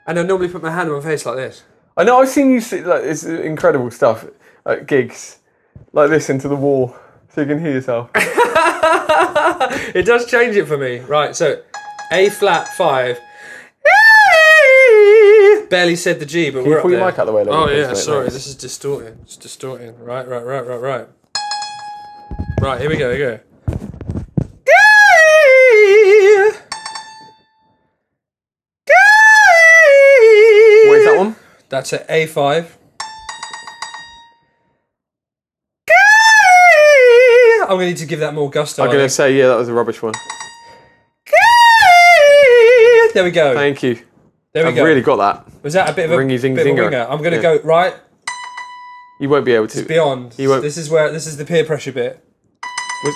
and 0.07 0.19
I 0.19 0.23
normally 0.23 0.49
put 0.49 0.61
my 0.63 0.71
hand 0.71 0.89
on 0.89 0.95
my 0.97 1.03
face 1.03 1.25
like 1.25 1.35
this. 1.35 1.63
I 1.97 2.03
know. 2.03 2.19
I've 2.19 2.29
seen 2.29 2.51
you. 2.51 2.61
See, 2.61 2.81
like, 2.81 3.03
it's 3.03 3.23
incredible 3.23 3.91
stuff 3.91 4.25
at 4.65 4.87
gigs, 4.87 5.39
like 5.93 6.09
this 6.09 6.29
into 6.29 6.47
the 6.47 6.55
wall, 6.55 6.95
so 7.29 7.41
you 7.41 7.47
can 7.47 7.59
hear 7.59 7.71
yourself. 7.73 8.09
It 9.93 10.05
does 10.05 10.25
change 10.25 10.55
it 10.55 10.65
for 10.65 10.77
me. 10.77 10.99
Right, 10.99 11.35
so 11.35 11.61
A 12.11 12.29
flat 12.29 12.67
five. 12.69 13.19
Barely 15.69 15.95
said 15.95 16.19
the 16.19 16.25
G, 16.25 16.49
but 16.49 16.61
Can 16.63 16.69
we're 16.69 16.75
you 16.75 16.79
up 16.79 16.83
your 16.89 16.99
there. 16.99 17.05
mic 17.09 17.19
out 17.19 17.25
the 17.25 17.31
way 17.31 17.43
a 17.43 17.45
little 17.45 17.61
Oh 17.63 17.67
bit, 17.67 17.77
yeah, 17.77 17.87
please, 17.87 17.95
mate? 17.97 18.03
sorry, 18.03 18.29
this 18.29 18.47
is 18.47 18.55
distorting. 18.55 19.19
It's 19.23 19.37
distorting. 19.37 19.97
Right, 20.03 20.27
right, 20.27 20.43
right, 20.45 20.65
right, 20.67 20.81
right. 20.81 21.07
Right, 22.61 22.79
here 22.79 22.89
we 22.89 22.97
go. 22.97 23.13
Here 23.15 23.31
we 23.31 23.37
go. 23.37 24.51
What 30.87 30.97
is 30.97 31.05
that 31.05 31.15
one? 31.17 31.35
That's 31.69 31.93
at 31.93 32.05
A 32.09 32.25
five. 32.27 32.77
I'm 37.63 37.77
gonna 37.77 37.85
need 37.85 37.97
to 37.97 38.05
give 38.05 38.19
that 38.19 38.33
more 38.33 38.49
gusto. 38.49 38.81
I'm 38.83 38.89
I 38.89 38.91
going 38.91 38.97
to 38.97 39.07
think. 39.07 39.11
say, 39.15 39.37
yeah, 39.37 39.47
that 39.47 39.55
was 39.55 39.69
a 39.69 39.73
rubbish 39.73 40.01
one. 40.01 40.13
There 43.13 43.23
we 43.23 43.31
go. 43.31 43.53
Thank 43.53 43.83
you. 43.83 43.95
there 44.53 44.63
we 44.63 44.69
I've 44.69 44.75
go. 44.75 44.83
really 44.83 45.01
got 45.01 45.17
that. 45.17 45.63
Was 45.63 45.73
that 45.73 45.89
a 45.89 45.93
bit 45.93 46.05
of 46.05 46.11
a, 46.11 46.15
Ringy 46.17 46.37
zing 46.37 46.55
bit 46.55 46.65
of 46.67 46.73
a 46.73 46.75
zinger. 46.79 46.83
winger? 46.85 47.07
I'm 47.09 47.21
gonna 47.21 47.37
Yeah. 47.37 47.41
go 47.41 47.59
right 47.63 47.93
You 49.21 49.29
won't 49.29 49.45
be 49.45 49.53
able 49.53 49.67
to. 49.67 49.83
beyond. 49.83 50.33
You 50.37 50.49
won't- 50.49 50.63
This 50.63 50.77
is 50.77 50.89
where 50.89 51.11
this 51.11 51.27
is 51.27 51.37
the 51.37 51.45
peer 51.45 51.63
pressure 51.63 51.91
bit. 51.91 52.23
Was- 53.03 53.15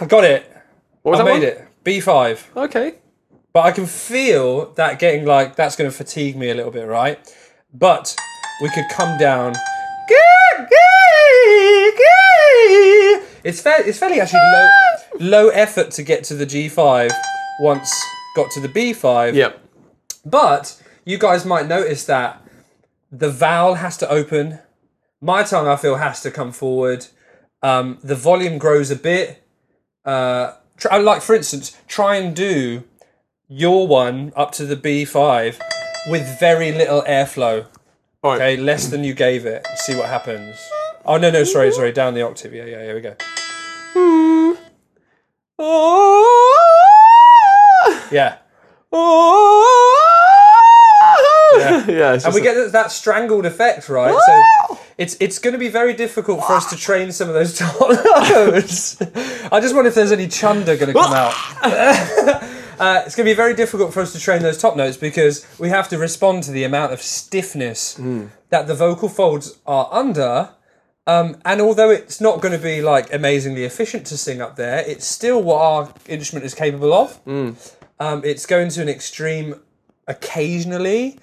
I 0.00 0.06
got 0.06 0.24
it. 0.24 0.50
what 1.02 1.12
was 1.12 1.20
I 1.20 1.24
that 1.24 1.30
made 1.30 1.38
one? 1.40 1.42
it. 1.42 1.68
B 1.84 2.00
five. 2.00 2.50
Okay. 2.56 2.94
But 3.52 3.60
I 3.64 3.72
can 3.72 3.86
feel 3.86 4.72
that 4.74 4.98
getting 4.98 5.24
like 5.24 5.56
that's 5.56 5.74
going 5.76 5.90
to 5.90 5.96
fatigue 5.96 6.36
me 6.36 6.50
a 6.50 6.54
little 6.54 6.70
bit, 6.70 6.86
right? 6.86 7.18
But 7.72 8.14
we 8.62 8.68
could 8.70 8.84
come 8.90 9.18
down. 9.18 9.54
It's 13.44 13.60
fair, 13.62 13.86
it's 13.86 13.98
fairly 13.98 14.20
actually 14.20 14.40
low 14.40 14.68
low 15.20 15.48
effort 15.48 15.90
to 15.92 16.02
get 16.02 16.24
to 16.24 16.34
the 16.34 16.44
G5 16.46 17.10
once 17.60 17.90
got 18.36 18.50
to 18.52 18.60
the 18.60 18.68
B5. 18.68 19.34
Yep. 19.34 19.60
But 20.24 20.82
you 21.04 21.18
guys 21.18 21.44
might 21.44 21.66
notice 21.66 22.04
that 22.06 22.42
the 23.10 23.30
vowel 23.30 23.74
has 23.76 23.96
to 23.98 24.08
open 24.08 24.58
My 25.20 25.42
tongue, 25.42 25.66
I 25.66 25.76
feel, 25.76 25.96
has 25.96 26.20
to 26.22 26.30
come 26.30 26.52
forward. 26.52 27.06
Um, 27.62 27.98
the 28.02 28.14
volume 28.14 28.58
grows 28.58 28.90
a 28.90 28.96
bit. 28.96 29.42
Uh, 30.04 30.52
try, 30.76 30.96
like 30.98 31.22
for 31.22 31.34
instance, 31.34 31.76
try 31.88 32.16
and 32.16 32.34
do 32.34 32.84
your 33.48 33.86
one 33.86 34.32
up 34.36 34.52
to 34.52 34.64
the 34.64 34.76
B5 34.76 35.58
with 36.08 36.38
very 36.38 36.72
little 36.72 37.02
airflow. 37.02 37.66
Right. 38.22 38.36
Okay, 38.36 38.56
less 38.56 38.88
than 38.88 39.04
you 39.04 39.14
gave 39.14 39.44
it. 39.46 39.66
See 39.76 39.96
what 39.96 40.06
happens. 40.06 40.56
Oh 41.04 41.16
no, 41.16 41.30
no, 41.30 41.44
sorry, 41.44 41.72
sorry, 41.72 41.92
down 41.92 42.14
the 42.14 42.22
octave. 42.22 42.54
Yeah, 42.54 42.64
yeah, 42.64 42.82
here 42.82 42.94
we 42.94 43.00
go. 43.00 43.16
Yeah. 48.10 48.38
yeah, 51.58 51.86
yeah. 52.14 52.18
And 52.24 52.34
we 52.34 52.40
a- 52.40 52.44
get 52.44 52.54
that, 52.54 52.72
that 52.72 52.92
strangled 52.92 53.46
effect, 53.46 53.88
right? 53.88 54.18
So 54.68 54.78
it's 54.96 55.16
it's 55.20 55.38
going 55.38 55.52
to 55.52 55.58
be 55.58 55.68
very 55.68 55.94
difficult 55.94 56.44
for 56.44 56.52
us 56.54 56.68
to 56.70 56.76
train 56.76 57.12
some 57.12 57.28
of 57.28 57.34
those 57.34 57.56
top 57.56 57.78
notes. 57.90 59.00
I 59.52 59.60
just 59.60 59.74
wonder 59.74 59.88
if 59.88 59.94
there's 59.94 60.12
any 60.12 60.28
chunder 60.28 60.76
going 60.76 60.92
to 60.92 60.98
come 60.98 61.12
out. 61.12 61.34
uh, 62.80 63.02
it's 63.06 63.14
going 63.14 63.24
to 63.26 63.30
be 63.30 63.34
very 63.34 63.54
difficult 63.54 63.92
for 63.92 64.00
us 64.00 64.12
to 64.12 64.18
train 64.20 64.42
those 64.42 64.58
top 64.58 64.76
notes 64.76 64.96
because 64.96 65.46
we 65.58 65.68
have 65.68 65.88
to 65.90 65.98
respond 65.98 66.42
to 66.44 66.50
the 66.50 66.64
amount 66.64 66.92
of 66.92 67.00
stiffness 67.02 67.94
that 68.50 68.66
the 68.66 68.74
vocal 68.74 69.08
folds 69.08 69.58
are 69.66 69.88
under. 69.92 70.50
Um, 71.06 71.38
and 71.46 71.60
although 71.62 71.88
it's 71.90 72.20
not 72.20 72.42
going 72.42 72.52
to 72.52 72.62
be 72.62 72.82
like 72.82 73.10
amazingly 73.14 73.64
efficient 73.64 74.04
to 74.08 74.18
sing 74.18 74.42
up 74.42 74.56
there, 74.56 74.84
it's 74.86 75.06
still 75.06 75.42
what 75.42 75.60
our 75.62 75.92
instrument 76.06 76.44
is 76.44 76.54
capable 76.54 76.92
of. 76.92 77.18
Um, 78.00 78.22
it's 78.24 78.44
going 78.46 78.68
to 78.70 78.82
an 78.82 78.88
extreme 78.90 79.54
occasionally, 80.06 81.18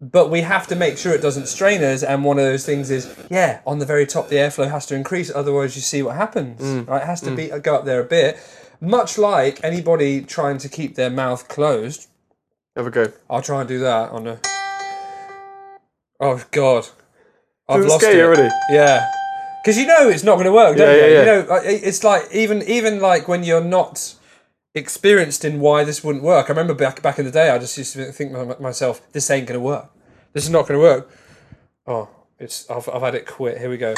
but 0.00 0.30
we 0.30 0.42
have 0.42 0.66
to 0.66 0.76
make 0.76 0.98
sure 0.98 1.14
it 1.14 1.22
doesn't 1.22 1.46
strain 1.46 1.82
us. 1.82 2.02
And 2.02 2.24
one 2.24 2.38
of 2.38 2.44
those 2.44 2.66
things 2.66 2.90
is, 2.90 3.14
yeah, 3.30 3.60
on 3.66 3.78
the 3.78 3.86
very 3.86 4.06
top, 4.06 4.28
the 4.28 4.36
airflow 4.36 4.70
has 4.70 4.86
to 4.86 4.94
increase. 4.94 5.30
Otherwise, 5.34 5.74
you 5.76 5.82
see 5.82 6.02
what 6.02 6.16
happens. 6.16 6.60
Mm. 6.60 6.86
Right? 6.86 7.02
It 7.02 7.06
has 7.06 7.20
to 7.22 7.30
mm. 7.30 7.36
be 7.36 7.60
go 7.60 7.76
up 7.76 7.84
there 7.84 8.00
a 8.00 8.04
bit. 8.04 8.38
Much 8.80 9.16
like 9.16 9.62
anybody 9.64 10.20
trying 10.20 10.58
to 10.58 10.68
keep 10.68 10.96
their 10.96 11.10
mouth 11.10 11.48
closed. 11.48 12.08
Have 12.76 12.86
a 12.86 12.90
go. 12.90 13.12
I'll 13.30 13.40
try 13.40 13.60
and 13.60 13.68
do 13.68 13.78
that 13.78 14.10
on 14.10 14.26
a. 14.26 14.40
Oh 16.20 16.44
God, 16.50 16.88
I've 17.68 17.84
lost 17.86 18.04
it. 18.04 18.22
already? 18.22 18.50
Yeah, 18.70 19.10
because 19.62 19.78
you 19.78 19.86
know 19.86 20.08
it's 20.10 20.22
not 20.22 20.34
going 20.34 20.44
to 20.44 20.52
work, 20.52 20.76
don't 20.76 20.88
Yeah, 20.88 21.06
you? 21.06 21.12
yeah, 21.12 21.20
You 21.20 21.24
know, 21.26 21.54
uh, 21.54 21.60
it's 21.64 22.04
like 22.04 22.22
even 22.32 22.62
even 22.62 23.00
like 23.00 23.28
when 23.28 23.44
you're 23.44 23.64
not 23.64 24.14
experienced 24.76 25.44
in 25.44 25.58
why 25.58 25.82
this 25.84 26.04
wouldn't 26.04 26.22
work. 26.22 26.46
I 26.46 26.50
remember 26.50 26.74
back 26.74 27.02
back 27.02 27.18
in 27.18 27.24
the 27.24 27.30
day, 27.30 27.50
I 27.50 27.58
just 27.58 27.76
used 27.76 27.94
to 27.94 28.12
think 28.12 28.32
to 28.32 28.56
myself, 28.60 29.00
"This 29.12 29.30
ain't 29.30 29.46
going 29.46 29.58
to 29.58 29.64
work. 29.64 29.90
This 30.32 30.44
is 30.44 30.50
not 30.50 30.68
going 30.68 30.78
to 30.78 30.82
work." 30.84 31.10
Oh, 31.86 32.08
it's 32.38 32.68
I've 32.70 32.88
I've 32.88 33.02
had 33.02 33.14
it 33.14 33.26
quit. 33.26 33.58
Here 33.58 33.70
we 33.70 33.78
go. 33.78 33.94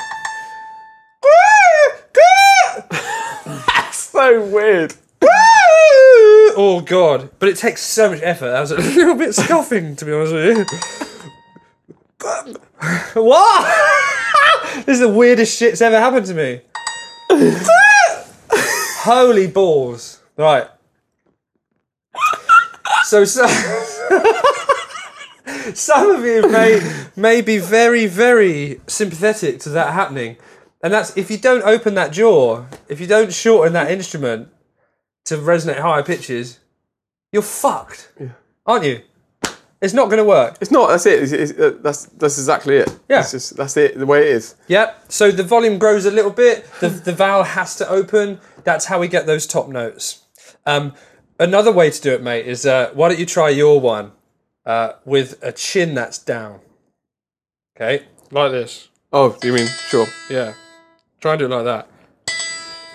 That's 3.66 3.96
So 3.96 4.44
weird. 4.46 4.94
Oh 6.60 6.82
God! 6.84 7.30
But 7.38 7.48
it 7.50 7.56
takes 7.56 7.82
so 7.82 8.10
much 8.10 8.20
effort. 8.22 8.52
I 8.52 8.60
was 8.60 8.72
a 8.72 8.76
little 8.78 9.14
bit 9.14 9.34
scoffing, 9.34 9.94
to 9.96 10.04
be 10.04 10.12
honest 10.12 10.32
with 10.32 10.58
you. 10.58 10.64
what? 13.22 14.74
this 14.74 14.94
is 14.94 15.00
the 15.00 15.08
weirdest 15.08 15.56
shit's 15.56 15.80
ever 15.80 16.00
happened 16.00 16.26
to 16.26 16.34
me. 16.34 16.60
Holy 19.02 19.46
balls! 19.46 20.17
Right. 20.38 20.68
So, 23.04 23.24
so 23.24 23.46
some 25.74 26.10
of 26.10 26.24
you 26.24 26.48
may 26.48 27.08
may 27.16 27.40
be 27.40 27.58
very 27.58 28.06
very 28.06 28.80
sympathetic 28.86 29.58
to 29.60 29.70
that 29.70 29.92
happening, 29.94 30.36
and 30.82 30.92
that's 30.92 31.16
if 31.16 31.30
you 31.30 31.38
don't 31.38 31.64
open 31.64 31.94
that 31.94 32.12
jaw, 32.12 32.66
if 32.88 33.00
you 33.00 33.06
don't 33.06 33.32
shorten 33.32 33.72
that 33.72 33.90
instrument 33.90 34.48
to 35.24 35.36
resonate 35.36 35.80
higher 35.80 36.04
pitches, 36.04 36.60
you're 37.32 37.42
fucked, 37.42 38.12
aren't 38.64 38.84
you? 38.84 39.02
It's 39.80 39.94
not 39.94 40.06
going 40.06 40.18
to 40.18 40.24
work. 40.24 40.58
It's 40.60 40.70
not. 40.70 40.88
That's 40.88 41.06
it. 41.06 41.22
It's, 41.22 41.32
it's, 41.32 41.58
uh, 41.58 41.78
that's 41.80 42.06
that's 42.06 42.38
exactly 42.38 42.78
it. 42.78 42.98
Yeah. 43.08 43.20
It's 43.20 43.30
just, 43.30 43.56
that's 43.56 43.76
it. 43.76 43.98
The 43.98 44.06
way 44.06 44.22
it 44.22 44.36
is. 44.36 44.56
Yep. 44.66 45.04
So 45.08 45.30
the 45.30 45.44
volume 45.44 45.78
grows 45.78 46.04
a 46.04 46.10
little 46.10 46.32
bit. 46.32 46.68
The 46.80 46.88
the 46.88 47.12
vowel 47.12 47.44
has 47.44 47.76
to 47.76 47.88
open. 47.88 48.40
That's 48.64 48.86
how 48.86 48.98
we 48.98 49.08
get 49.08 49.26
those 49.26 49.46
top 49.46 49.68
notes. 49.68 50.24
Um, 50.68 50.94
another 51.40 51.72
way 51.72 51.90
to 51.90 52.00
do 52.00 52.12
it, 52.12 52.22
mate, 52.22 52.46
is 52.46 52.66
uh, 52.66 52.90
why 52.92 53.08
don't 53.08 53.18
you 53.18 53.26
try 53.26 53.48
your 53.48 53.80
one 53.80 54.12
uh, 54.66 54.92
with 55.04 55.38
a 55.42 55.50
chin 55.52 55.94
that's 55.94 56.18
down? 56.18 56.60
Okay, 57.76 58.04
like 58.30 58.52
this. 58.52 58.88
Oh, 59.12 59.36
do 59.40 59.48
you 59.48 59.54
mean 59.54 59.66
sure? 59.88 60.06
Yeah. 60.28 60.52
Try 61.20 61.32
and 61.32 61.38
do 61.38 61.46
it 61.46 61.50
like 61.50 61.64
that. 61.64 61.88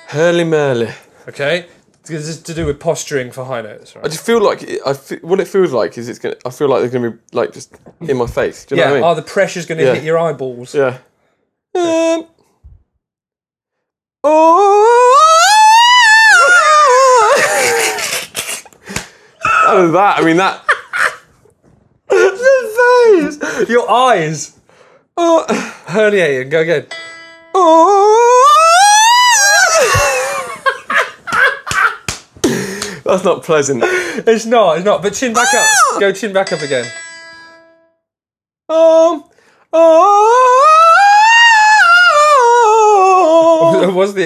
Hurly 0.08 0.44
Merly. 0.44 0.94
Okay. 1.28 1.66
This 2.06 2.28
is 2.28 2.42
to 2.44 2.54
do 2.54 2.66
with 2.66 2.80
posturing 2.82 3.32
for 3.32 3.46
high 3.46 3.62
notes, 3.62 3.96
right? 3.96 4.04
I 4.06 4.10
just 4.10 4.26
feel 4.26 4.42
like 4.44 4.62
it, 4.62 4.82
I 4.86 4.94
fe- 4.94 5.20
what 5.22 5.40
it 5.40 5.48
feels 5.48 5.72
like 5.72 5.98
is 5.98 6.10
it's 6.10 6.20
gonna. 6.20 6.36
I 6.46 6.50
feel 6.50 6.68
like 6.68 6.82
they're 6.82 6.90
gonna 7.00 7.12
be 7.12 7.18
like 7.32 7.54
just 7.54 7.74
in 8.02 8.18
my 8.18 8.28
face. 8.28 8.66
Do 8.66 8.76
you 8.76 8.82
Yeah. 8.82 8.90
know 8.90 8.94
what 9.02 9.04
I 9.08 9.12
Oh, 9.12 9.16
the 9.16 9.22
pressure's 9.22 9.66
going 9.66 9.78
to 9.80 9.86
Yeah. 9.86 9.94
hit 9.96 10.04
your 10.04 10.20
eyeballs. 10.20 10.76
yeah. 10.76 10.98
Um, 11.76 12.28
oh. 14.26 15.03
That 19.74 19.82
was 19.82 19.92
that. 19.94 20.20
I 20.20 20.24
mean 20.24 20.38
that. 20.38 20.64
the 22.08 23.56
face. 23.58 23.70
Your 23.70 23.90
eyes. 23.90 24.60
Oh. 25.18 25.44
Herniating. 25.88 26.52
Go 26.52 26.62
again. 26.62 26.86
That's 33.04 33.24
not 33.24 33.44
pleasant. 33.44 33.82
It's 33.84 34.46
not. 34.46 34.78
It's 34.78 34.86
not. 34.86 35.02
But 35.02 35.16
chin 35.16 35.34
back 35.34 35.52
up. 35.56 35.66
Go 36.00 36.12
chin 36.12 36.34
back 36.34 36.54
up 36.54 36.62
again. 36.62 36.86
Um. 38.70 39.24
Oh. 39.74 40.13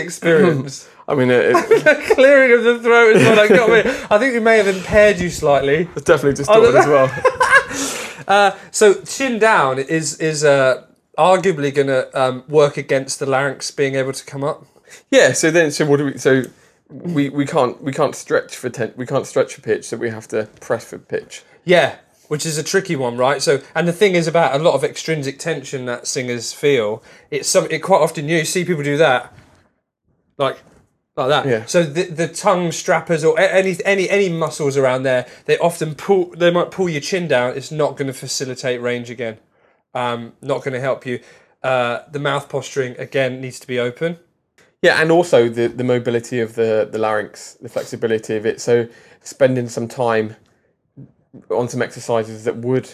Experience? 0.08 0.90
I 1.08 1.16
mean, 1.16 1.30
it, 1.30 1.46
it, 1.46 1.54
the 1.86 2.14
clearing 2.16 2.52
of 2.58 2.64
the 2.64 2.80
throat 2.80 3.16
is 3.16 3.28
what 3.28 3.40
I 3.40 3.48
got 3.48 3.70
me. 3.70 3.92
I 4.10 4.18
think 4.18 4.34
we 4.34 4.40
may 4.40 4.58
have 4.58 4.68
impaired 4.68 5.20
you 5.20 5.30
slightly. 5.30 5.88
it's 5.96 6.04
definitely 6.04 6.34
distorted 6.34 6.76
as 6.76 6.88
well. 6.88 7.10
So 8.72 8.94
chin 8.94 9.40
down 9.40 9.80
is 9.80 10.20
is 10.20 10.44
uh, 10.44 10.86
arguably 11.18 11.74
going 11.74 11.88
to 11.88 12.02
um, 12.14 12.44
work 12.48 12.78
against 12.78 13.20
the 13.20 13.26
larynx 13.26 13.72
being 13.72 13.96
able 13.96 14.14
to 14.14 14.26
come 14.26 14.44
up. 14.44 14.66
Yeah. 15.10 15.34
So 15.34 15.50
then, 15.50 15.72
so 15.72 15.86
what 15.86 15.98
do 15.98 16.06
we? 16.06 16.18
So 16.18 16.44
we 16.90 17.30
we 17.30 17.46
can't 17.46 17.82
we 17.82 17.92
can't 17.92 18.16
stretch 18.16 18.56
for 18.56 18.70
ten, 18.70 18.94
we 18.96 19.06
can't 19.06 19.26
stretch 19.26 19.56
for 19.56 19.62
pitch, 19.62 19.86
so 19.86 19.98
we 19.98 20.10
have 20.10 20.28
to 20.30 20.48
press 20.60 20.86
for 20.90 20.98
pitch. 21.00 21.44
Yeah, 21.66 21.98
which 22.28 22.46
is 22.46 22.58
a 22.58 22.64
tricky 22.64 22.96
one, 22.96 23.18
right? 23.18 23.42
So, 23.42 23.62
and 23.76 23.88
the 23.88 23.94
thing 23.94 24.16
is 24.16 24.28
about 24.28 24.60
a 24.60 24.64
lot 24.64 24.74
of 24.74 24.84
extrinsic 24.84 25.40
tension 25.40 25.86
that 25.86 26.08
singers 26.08 26.54
feel. 26.54 27.04
It's 27.32 27.50
some. 27.50 27.68
It 27.70 27.80
quite 27.80 28.02
often 28.02 28.30
you 28.30 28.46
see 28.46 28.64
people 28.64 28.84
do 28.84 28.98
that, 28.98 29.34
like 30.38 30.58
like 31.16 31.30
that. 31.30 31.46
Yeah. 31.48 31.66
So 31.66 31.84
the 31.84 32.04
the 32.04 32.28
tongue 32.28 32.72
strappers 32.72 33.24
or 33.24 33.40
any 33.40 33.76
any 33.84 34.10
any 34.10 34.30
muscles 34.30 34.78
around 34.78 35.04
there, 35.04 35.28
they 35.46 35.58
often 35.58 35.96
pull. 35.96 36.32
They 36.38 36.52
might 36.52 36.72
pull 36.72 36.90
your 36.90 37.02
chin 37.02 37.28
down. 37.28 37.58
It's 37.58 37.72
not 37.72 37.98
going 37.98 38.08
to 38.08 38.14
facilitate 38.14 38.82
range 38.82 39.10
again. 39.10 39.40
Um, 39.94 40.34
not 40.42 40.60
going 40.64 40.74
to 40.74 40.80
help 40.80 41.06
you. 41.06 41.20
Uh, 41.64 42.04
the 42.12 42.20
mouth 42.20 42.50
posturing 42.50 42.96
again 43.00 43.42
needs 43.42 43.60
to 43.60 43.68
be 43.68 43.80
open. 43.80 44.20
Yeah, 44.82 45.02
and 45.02 45.12
also 45.12 45.50
the 45.50 45.68
the 45.68 45.84
mobility 45.84 46.40
of 46.40 46.54
the 46.54 46.88
the 46.90 47.00
larynx, 47.00 47.54
the 47.54 47.70
flexibility 47.70 48.36
of 48.36 48.46
it. 48.46 48.62
So 48.62 48.88
spending 49.22 49.68
some 49.68 49.88
time 49.88 50.36
on 51.50 51.68
some 51.68 51.82
exercises 51.82 52.44
that 52.44 52.58
would 52.58 52.94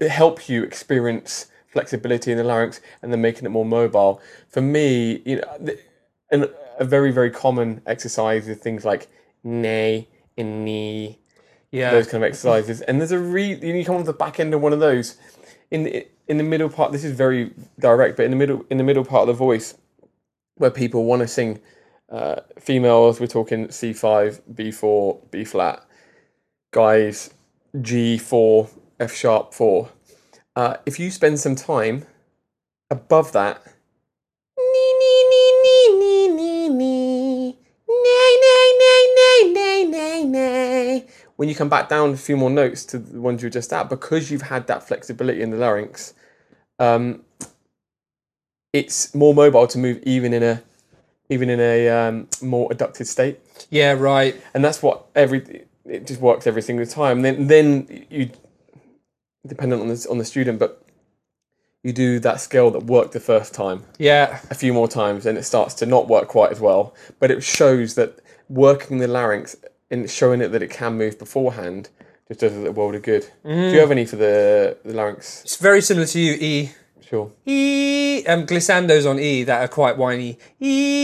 help 0.00 0.48
you 0.48 0.64
experience 0.64 1.46
flexibility 1.68 2.32
in 2.32 2.38
the 2.38 2.44
larynx 2.44 2.80
and 3.02 3.12
then 3.12 3.20
making 3.20 3.44
it 3.44 3.50
more 3.50 3.64
mobile. 3.64 4.20
For 4.48 4.60
me, 4.60 5.22
you 5.24 5.36
know, 5.36 5.76
and 6.30 6.50
a 6.78 6.84
very 6.84 7.10
very 7.12 7.30
common 7.30 7.80
exercise 7.86 8.48
is 8.48 8.58
things 8.58 8.84
like 8.84 9.08
nay 9.44 10.08
and 10.36 10.64
knee, 10.64 11.18
Yeah. 11.70 11.90
those 11.92 12.06
kind 12.06 12.22
of 12.22 12.28
exercises. 12.28 12.80
And 12.82 13.00
there's 13.00 13.12
a 13.12 13.18
re 13.18 13.54
you 13.54 13.84
come 13.84 13.96
off 13.96 14.04
the 14.04 14.12
back 14.12 14.38
end 14.40 14.52
of 14.54 14.60
one 14.60 14.72
of 14.72 14.80
those 14.80 15.16
in 15.70 15.84
the 15.84 16.06
in 16.28 16.36
the 16.38 16.44
middle 16.44 16.68
part. 16.68 16.92
This 16.92 17.04
is 17.04 17.12
very 17.12 17.52
direct, 17.78 18.16
but 18.16 18.24
in 18.24 18.30
the 18.30 18.36
middle 18.36 18.64
in 18.70 18.76
the 18.78 18.84
middle 18.84 19.04
part 19.04 19.22
of 19.22 19.28
the 19.28 19.32
voice, 19.38 19.74
where 20.56 20.70
people 20.70 21.04
want 21.04 21.22
to 21.22 21.28
sing 21.28 21.60
uh, 22.10 22.36
females, 22.58 23.20
we're 23.20 23.26
talking 23.26 23.70
C 23.70 23.92
five, 23.92 24.40
B 24.54 24.70
four, 24.70 25.20
B 25.30 25.44
flat. 25.44 25.84
Guys, 26.72 27.30
G 27.80 28.18
four, 28.18 28.68
F 29.00 29.14
sharp 29.14 29.54
four. 29.54 29.90
Uh, 30.54 30.76
if 30.86 30.98
you 30.98 31.10
spend 31.10 31.38
some 31.40 31.54
time 31.54 32.06
above 32.90 33.32
that. 33.32 33.62
When 41.36 41.48
you 41.48 41.54
come 41.54 41.68
back 41.68 41.88
down 41.88 42.10
a 42.10 42.16
few 42.16 42.36
more 42.36 42.50
notes 42.50 42.84
to 42.86 42.98
the 42.98 43.20
ones 43.20 43.42
you 43.42 43.46
were 43.46 43.50
just 43.50 43.72
at, 43.72 43.88
because 43.88 44.30
you've 44.30 44.42
had 44.42 44.66
that 44.68 44.86
flexibility 44.86 45.42
in 45.42 45.50
the 45.50 45.56
larynx, 45.58 46.14
um, 46.78 47.22
it's 48.72 49.14
more 49.14 49.34
mobile 49.34 49.66
to 49.66 49.78
move 49.78 50.00
even 50.04 50.32
in 50.32 50.42
a 50.42 50.62
even 51.28 51.50
in 51.50 51.58
a 51.58 51.88
um, 51.88 52.28
more 52.40 52.68
adducted 52.70 53.06
state, 53.06 53.40
Yeah, 53.68 53.92
right. 53.92 54.40
and 54.54 54.64
that's 54.64 54.80
what 54.82 55.06
every 55.14 55.64
it 55.84 56.06
just 56.06 56.20
works 56.20 56.46
every 56.46 56.62
single 56.62 56.86
time. 56.86 57.22
Then 57.22 57.46
then 57.48 58.06
you 58.10 58.30
dependent 59.46 59.82
on 59.82 59.88
the 59.88 60.06
on 60.10 60.18
the 60.18 60.24
student, 60.24 60.58
but 60.58 60.82
you 61.82 61.92
do 61.92 62.18
that 62.20 62.40
scale 62.40 62.70
that 62.72 62.84
worked 62.84 63.12
the 63.12 63.20
first 63.20 63.54
time 63.54 63.84
Yeah, 63.98 64.40
a 64.50 64.54
few 64.54 64.72
more 64.72 64.88
times, 64.88 65.26
and 65.26 65.38
it 65.38 65.44
starts 65.44 65.74
to 65.74 65.86
not 65.86 66.08
work 66.08 66.28
quite 66.28 66.50
as 66.52 66.60
well. 66.60 66.94
But 67.20 67.30
it 67.30 67.42
shows 67.42 67.94
that 67.94 68.20
working 68.48 68.98
the 68.98 69.08
larynx 69.08 69.56
and 69.90 70.10
showing 70.10 70.40
it 70.40 70.48
that 70.48 70.62
it 70.62 70.70
can 70.70 70.96
move 70.98 71.18
beforehand 71.18 71.90
just 72.28 72.40
does 72.40 72.56
it 72.56 72.66
a 72.66 72.72
world 72.72 72.94
of 72.96 73.02
good. 73.02 73.30
Do 73.44 73.52
you 73.52 73.78
have 73.78 73.92
any 73.92 74.04
for 74.04 74.16
the, 74.16 74.76
the 74.84 74.92
larynx? 74.92 75.42
it's 75.42 75.56
very 75.56 75.80
similar 75.80 76.06
to 76.06 76.18
you, 76.18 76.32
E. 76.32 76.72
Sure. 77.08 77.30
E. 77.46 78.24
Um, 78.26 78.46
glissandos 78.46 79.08
on 79.08 79.20
E 79.20 79.44
that 79.44 79.62
are 79.62 79.68
quite 79.68 79.96
whiny. 79.96 80.36
E. 80.58 80.96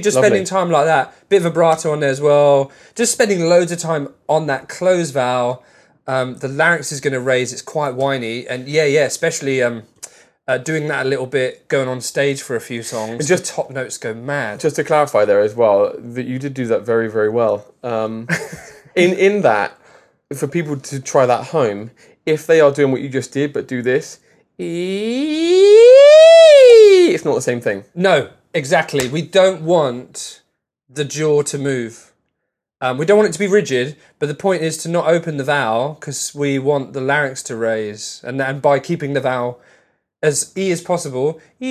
Just 0.00 0.14
Lovely. 0.14 0.28
spending 0.28 0.44
time 0.44 0.70
like 0.70 0.84
that. 0.84 1.12
Bit 1.28 1.38
of 1.38 1.42
vibrato 1.42 1.90
on 1.90 1.98
there 1.98 2.10
as 2.10 2.20
well. 2.20 2.70
Just 2.94 3.10
spending 3.12 3.40
loads 3.40 3.72
of 3.72 3.80
time 3.80 4.14
on 4.28 4.46
that 4.46 4.68
close 4.68 5.10
vowel. 5.10 5.64
Um, 6.06 6.36
the 6.36 6.46
larynx 6.46 6.92
is 6.92 7.00
going 7.00 7.14
to 7.14 7.20
raise. 7.20 7.52
It's 7.52 7.62
quite 7.62 7.96
whiny, 7.96 8.46
and 8.46 8.68
yeah, 8.68 8.84
yeah, 8.84 9.02
especially 9.04 9.60
um, 9.60 9.82
uh, 10.48 10.58
doing 10.58 10.88
that 10.88 11.04
a 11.04 11.08
little 11.08 11.26
bit, 11.26 11.68
going 11.68 11.86
on 11.88 12.00
stage 12.00 12.40
for 12.40 12.56
a 12.56 12.60
few 12.60 12.82
songs. 12.82 13.28
just- 13.28 13.44
the 13.44 13.52
top 13.52 13.70
notes 13.70 13.98
go 13.98 14.14
mad. 14.14 14.58
Just 14.58 14.76
to 14.76 14.84
clarify 14.84 15.24
there 15.26 15.40
as 15.40 15.54
well, 15.54 15.94
that 15.96 16.24
you 16.24 16.38
did 16.38 16.54
do 16.54 16.66
that 16.66 16.82
very, 16.82 17.08
very 17.10 17.28
well. 17.28 17.66
Um, 17.84 18.26
in 18.96 19.12
in 19.12 19.42
that, 19.42 19.78
for 20.34 20.48
people 20.48 20.76
to 20.78 21.00
try 21.00 21.26
that 21.26 21.48
home, 21.48 21.90
if 22.24 22.46
they 22.46 22.60
are 22.60 22.72
doing 22.72 22.90
what 22.90 23.02
you 23.02 23.10
just 23.10 23.30
did, 23.32 23.52
but 23.52 23.68
do 23.68 23.82
this, 23.82 24.20
it's 27.12 27.24
not 27.24 27.34
the 27.34 27.42
same 27.42 27.60
thing. 27.60 27.84
No, 27.94 28.30
exactly. 28.54 29.08
We 29.08 29.22
don't 29.22 29.62
want 29.62 30.42
the 30.88 31.04
jaw 31.04 31.42
to 31.42 31.58
move. 31.58 32.12
Um, 32.80 32.96
we 32.96 33.04
don't 33.04 33.18
want 33.18 33.28
it 33.28 33.32
to 33.32 33.38
be 33.38 33.48
rigid, 33.48 33.96
but 34.18 34.28
the 34.28 34.34
point 34.34 34.62
is 34.62 34.78
to 34.78 34.88
not 34.88 35.08
open 35.08 35.36
the 35.36 35.44
vowel 35.44 35.94
because 35.94 36.34
we 36.34 36.58
want 36.58 36.92
the 36.92 37.00
larynx 37.00 37.42
to 37.44 37.56
raise, 37.56 38.22
and 38.24 38.40
and 38.40 38.62
by 38.62 38.78
keeping 38.78 39.12
the 39.14 39.20
vowel 39.20 39.60
as 40.22 40.52
e 40.56 40.70
as 40.70 40.80
possible, 40.80 41.40
e, 41.60 41.66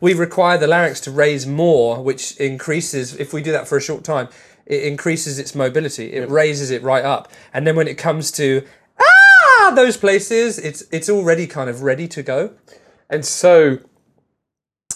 we 0.00 0.14
require 0.14 0.58
the 0.58 0.66
larynx 0.66 1.00
to 1.00 1.10
raise 1.10 1.46
more, 1.46 2.02
which 2.02 2.36
increases. 2.36 3.14
If 3.16 3.32
we 3.32 3.42
do 3.42 3.52
that 3.52 3.66
for 3.66 3.76
a 3.76 3.80
short 3.80 4.04
time, 4.04 4.28
it 4.66 4.84
increases 4.84 5.38
its 5.38 5.54
mobility. 5.54 6.12
It 6.12 6.28
raises 6.30 6.70
it 6.70 6.82
right 6.82 7.04
up, 7.04 7.30
and 7.52 7.66
then 7.66 7.76
when 7.76 7.88
it 7.88 7.98
comes 7.98 8.30
to 8.32 8.62
ah 9.00 9.72
those 9.74 9.96
places, 9.96 10.58
it's 10.58 10.84
it's 10.92 11.08
already 11.08 11.46
kind 11.46 11.68
of 11.70 11.82
ready 11.82 12.06
to 12.08 12.22
go. 12.22 12.52
And 13.08 13.24
so 13.24 13.78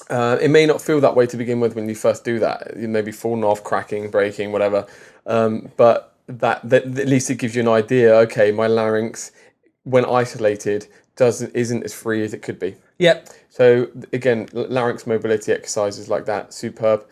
uh, 0.09 0.39
it 0.41 0.51
may 0.51 0.67
not 0.67 0.81
feel 0.83 1.01
that 1.01 1.15
way 1.15 1.27
to 1.27 1.37
begin 1.37 1.61
with 1.61 1.77
when 1.77 1.89
you 1.89 1.95
first 1.95 2.25
do 2.25 2.39
that. 2.41 2.77
You 2.77 2.89
may 2.89 3.03
be 3.03 3.13
falling 3.13 3.45
off, 3.45 3.63
cracking, 3.63 4.11
breaking, 4.11 4.51
whatever. 4.51 4.87
Um, 5.27 5.71
but 5.77 6.17
that, 6.39 6.69
that 6.69 6.85
at 6.99 7.09
least 7.09 7.31
it 7.31 7.37
gives 7.37 7.55
you 7.55 7.63
an 7.63 7.69
idea. 7.69 8.15
Okay, 8.21 8.53
my 8.53 8.67
larynx, 8.67 9.33
when 9.85 10.05
isolated, 10.05 10.87
doesn't 11.17 11.55
isn't 11.55 11.85
as 11.85 11.93
free 11.93 12.23
as 12.23 12.33
it 12.33 12.43
could 12.43 12.59
be. 12.59 12.77
Yep. 12.99 13.29
So 13.49 13.89
again, 14.13 14.49
larynx 14.53 15.07
mobility 15.07 15.53
exercises 15.53 16.09
like 16.09 16.27
that, 16.27 16.55
superb. 16.55 17.07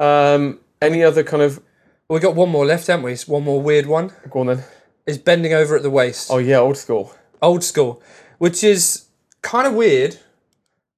Um, 0.00 0.60
any 0.80 1.02
other 1.04 1.22
kind 1.22 1.42
of 1.42 1.62
We 2.08 2.18
got 2.18 2.34
one 2.34 2.48
more 2.48 2.66
left, 2.66 2.86
haven't 2.88 3.04
we? 3.04 3.12
It's 3.12 3.28
One 3.28 3.44
more 3.44 3.60
weird 3.60 3.86
one 3.86 4.12
go 4.30 4.40
on 4.40 4.46
then? 4.46 4.64
is 5.06 5.18
bending 5.18 5.52
over 5.52 5.76
at 5.76 5.82
the 5.82 5.90
waist. 5.90 6.28
Oh 6.30 6.38
yeah, 6.38 6.56
old 6.56 6.76
school. 6.76 7.14
Old 7.40 7.62
school, 7.64 8.02
which 8.38 8.64
is 8.64 9.06
kind 9.42 9.66
of 9.66 9.74
weird. 9.74 10.18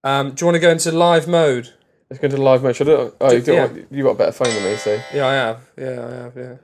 Um, 0.03 0.33
do 0.33 0.43
you 0.43 0.47
want 0.47 0.57
to 0.57 0.61
go 0.61 0.70
into 0.70 0.93
live 0.93 1.27
mode? 1.27 1.72
Let's 2.11 2.20
go 2.20 2.29
to 2.29 2.37
live 2.37 2.62
mode. 2.62 2.77
Should 2.77 2.89
I, 2.91 3.11
oh, 3.20 3.33
you, 3.33 3.41
do, 3.41 3.53
yeah. 3.55 3.68
you 3.91 4.03
got 4.03 4.11
a 4.11 4.14
better 4.14 4.33
phone 4.33 4.53
than 4.55 4.62
me, 4.64 4.77
so 4.77 5.01
Yeah, 5.12 5.27
I 5.27 5.33
have. 5.33 5.70
Yeah, 5.79 6.07
I 6.07 6.14
have. 6.22 6.37
Yeah. 6.37 6.55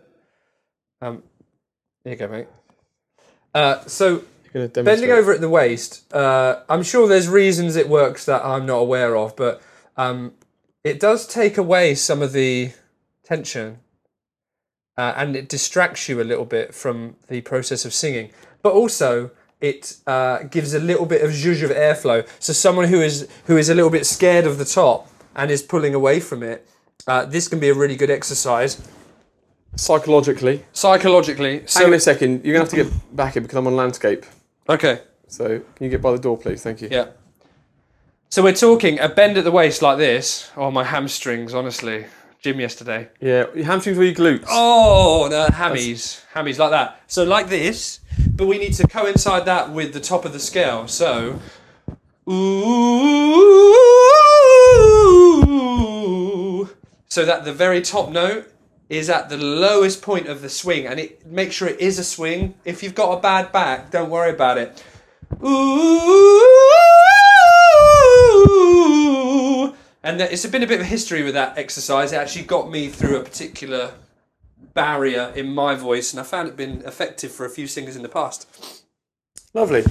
Um, 1.02 1.22
here 2.04 2.12
you 2.12 2.18
go, 2.18 2.28
mate. 2.28 2.46
Uh, 3.54 3.80
so 3.86 4.08
you're 4.08 4.22
gonna 4.52 4.68
demonstrate. 4.68 4.84
bending 4.84 5.10
over 5.10 5.32
at 5.32 5.40
the 5.40 5.48
waist. 5.48 6.12
Uh, 6.12 6.60
I'm 6.68 6.82
sure 6.82 7.08
there's 7.08 7.28
reasons 7.28 7.76
it 7.76 7.88
works 7.88 8.24
that 8.26 8.44
I'm 8.44 8.66
not 8.66 8.78
aware 8.78 9.16
of, 9.16 9.34
but 9.36 9.62
um, 9.96 10.32
it 10.84 11.00
does 11.00 11.26
take 11.26 11.56
away 11.56 11.94
some 11.94 12.22
of 12.22 12.32
the 12.32 12.72
tension, 13.24 13.78
uh, 14.96 15.14
and 15.16 15.36
it 15.36 15.48
distracts 15.48 16.08
you 16.08 16.20
a 16.20 16.24
little 16.24 16.44
bit 16.44 16.74
from 16.74 17.16
the 17.28 17.40
process 17.40 17.84
of 17.84 17.94
singing. 17.94 18.30
But 18.62 18.74
also, 18.74 19.30
it 19.60 19.96
uh, 20.06 20.42
gives 20.44 20.74
a 20.74 20.80
little 20.80 21.06
bit 21.06 21.22
of 21.22 21.30
zhuzh 21.30 21.62
of 21.62 21.70
airflow. 21.70 22.28
So 22.38 22.52
someone 22.52 22.88
who 22.88 23.00
is 23.00 23.26
who 23.46 23.56
is 23.56 23.68
a 23.68 23.74
little 23.74 23.90
bit 23.90 24.06
scared 24.06 24.46
of 24.46 24.58
the 24.58 24.64
top 24.64 25.08
and 25.34 25.50
is 25.50 25.62
pulling 25.62 25.94
away 25.94 26.20
from 26.20 26.42
it, 26.42 26.68
uh, 27.06 27.24
this 27.24 27.48
can 27.48 27.58
be 27.58 27.70
a 27.70 27.74
really 27.74 27.96
good 27.96 28.10
exercise 28.10 28.86
psychologically. 29.76 30.64
psychologically. 30.72 31.58
Hang 31.58 31.66
So 31.68 31.86
on 31.86 31.92
a 31.94 32.00
second. 32.00 32.44
You're 32.44 32.54
gonna 32.54 32.64
have 32.64 32.70
to 32.70 32.76
get 32.84 33.16
back 33.16 33.32
here 33.34 33.42
because 33.42 33.56
I'm 33.56 33.66
on 33.66 33.76
landscape. 33.76 34.24
okay. 34.68 35.00
So 35.28 35.46
can 35.76 35.84
you 35.84 35.88
get 35.90 36.02
by 36.02 36.10
the 36.12 36.18
door, 36.18 36.36
please? 36.36 36.60
Thank 36.62 36.80
you. 36.82 36.88
Yeah. 36.90 37.06
So 38.30 38.42
we're 38.42 38.52
talking 38.52 38.98
a 38.98 39.08
bend 39.08 39.38
at 39.38 39.44
the 39.44 39.50
waist 39.52 39.80
like 39.80 39.96
this. 39.98 40.50
Oh, 40.56 40.70
my 40.72 40.82
hamstrings, 40.84 41.54
honestly. 41.54 42.06
Gym 42.42 42.58
yesterday. 42.58 43.08
Yeah, 43.20 43.44
your 43.54 43.64
hamstrings 43.66 43.96
or 43.98 44.04
your 44.04 44.14
glutes? 44.14 44.44
Oh, 44.48 45.28
the 45.28 45.52
hammies. 45.52 46.22
Hammies 46.34 46.58
like 46.58 46.70
that. 46.70 47.00
So 47.06 47.22
like 47.22 47.48
this, 47.48 48.00
but 48.34 48.46
we 48.46 48.58
need 48.58 48.72
to 48.74 48.86
coincide 48.88 49.44
that 49.44 49.70
with 49.72 49.92
the 49.92 50.00
top 50.00 50.24
of 50.24 50.32
the 50.32 50.40
scale. 50.40 50.88
So, 50.88 51.38
ooh. 55.80 56.68
So 57.08 57.24
that 57.24 57.44
the 57.44 57.52
very 57.52 57.80
top 57.82 58.10
note 58.10 58.50
is 58.90 59.08
at 59.08 59.28
the 59.28 59.38
lowest 59.38 60.02
point 60.02 60.26
of 60.26 60.42
the 60.42 60.48
swing, 60.48 60.86
and 60.86 61.00
it 61.00 61.24
make 61.24 61.52
sure 61.52 61.68
it 61.68 61.80
is 61.80 61.98
a 61.98 62.04
swing. 62.04 62.54
If 62.64 62.82
you've 62.82 62.96
got 62.96 63.16
a 63.16 63.20
bad 63.20 63.52
back, 63.52 63.90
don't 63.92 64.10
worry 64.10 64.32
about 64.32 64.58
it. 64.58 64.84
Ooh. 65.42 66.56
And 70.02 70.20
it's 70.20 70.44
been 70.46 70.64
a 70.64 70.66
bit 70.66 70.80
of 70.80 70.86
history 70.86 71.22
with 71.22 71.34
that 71.34 71.56
exercise. 71.56 72.12
It 72.12 72.16
actually 72.16 72.46
got 72.46 72.68
me 72.70 72.88
through 72.88 73.20
a 73.20 73.22
particular 73.22 73.92
barrier 74.74 75.32
in 75.36 75.54
my 75.54 75.76
voice, 75.76 76.12
and 76.12 76.18
I 76.18 76.24
found 76.24 76.48
it 76.48 76.56
been 76.56 76.82
effective 76.84 77.30
for 77.30 77.46
a 77.46 77.50
few 77.50 77.68
singers 77.68 77.94
in 77.94 78.02
the 78.02 78.08
past. 78.08 78.48
Lovely. 79.54 79.84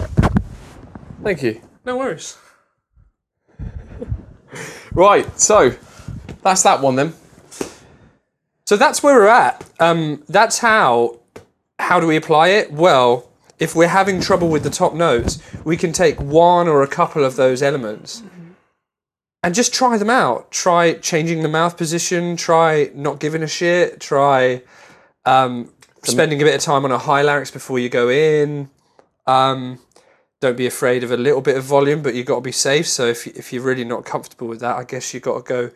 Thank 1.24 1.42
you. 1.42 1.62
No 1.86 1.98
worries. 1.98 2.38
Right, 4.92 5.40
so 5.40 5.76
that's 6.42 6.64
that 6.64 6.82
one 6.82 6.96
then. 6.96 7.14
So 8.70 8.78
that's 8.78 9.02
where 9.02 9.16
we're 9.16 9.26
at. 9.26 9.68
Um, 9.80 10.24
that's 10.30 10.60
how. 10.60 11.22
How 11.80 12.00
do 12.00 12.06
we 12.06 12.16
apply 12.16 12.50
it? 12.50 12.72
Well, 12.72 13.28
if 13.58 13.76
we're 13.76 13.88
having 13.88 14.22
trouble 14.22 14.48
with 14.48 14.62
the 14.62 14.70
top 14.70 14.94
notes, 14.94 15.42
we 15.66 15.76
can 15.76 15.92
take 15.92 16.22
one 16.22 16.68
or 16.68 16.84
a 16.84 16.88
couple 16.88 17.26
of 17.26 17.36
those 17.36 17.64
elements 17.64 18.22
and 19.42 19.56
just 19.56 19.74
try 19.74 19.98
them 19.98 20.12
out. 20.12 20.52
Try 20.52 20.94
changing 20.94 21.42
the 21.42 21.50
mouth 21.50 21.78
position. 21.78 22.38
Try 22.38 22.92
not 22.94 23.20
giving 23.20 23.42
a 23.42 23.48
shit. 23.48 24.00
Try 24.00 24.62
um, 25.26 25.74
spending 26.04 26.40
a 26.40 26.46
bit 26.46 26.54
of 26.54 26.62
time 26.62 26.86
on 26.86 26.92
a 26.92 27.00
high 27.00 27.24
larynx 27.24 27.50
before 27.50 27.80
you 27.80 27.90
go 27.90 28.08
in. 28.08 28.70
Um, 29.26 29.80
don't 30.42 30.58
be 30.58 30.68
afraid 30.68 31.04
of 31.04 31.10
a 31.10 31.18
little 31.18 31.42
bit 31.42 31.58
of 31.58 31.64
volume, 31.64 32.04
but 32.04 32.14
you've 32.14 32.28
got 32.28 32.36
to 32.36 32.42
be 32.42 32.52
safe. 32.52 32.88
So 32.88 33.08
if, 33.08 33.26
if 33.26 33.52
you're 33.52 33.64
really 33.64 33.84
not 33.84 34.06
comfortable 34.06 34.48
with 34.48 34.60
that, 34.60 34.76
I 34.76 34.84
guess 34.84 35.12
you've 35.12 35.24
got 35.24 35.44
to 35.44 35.50
go 35.50 35.72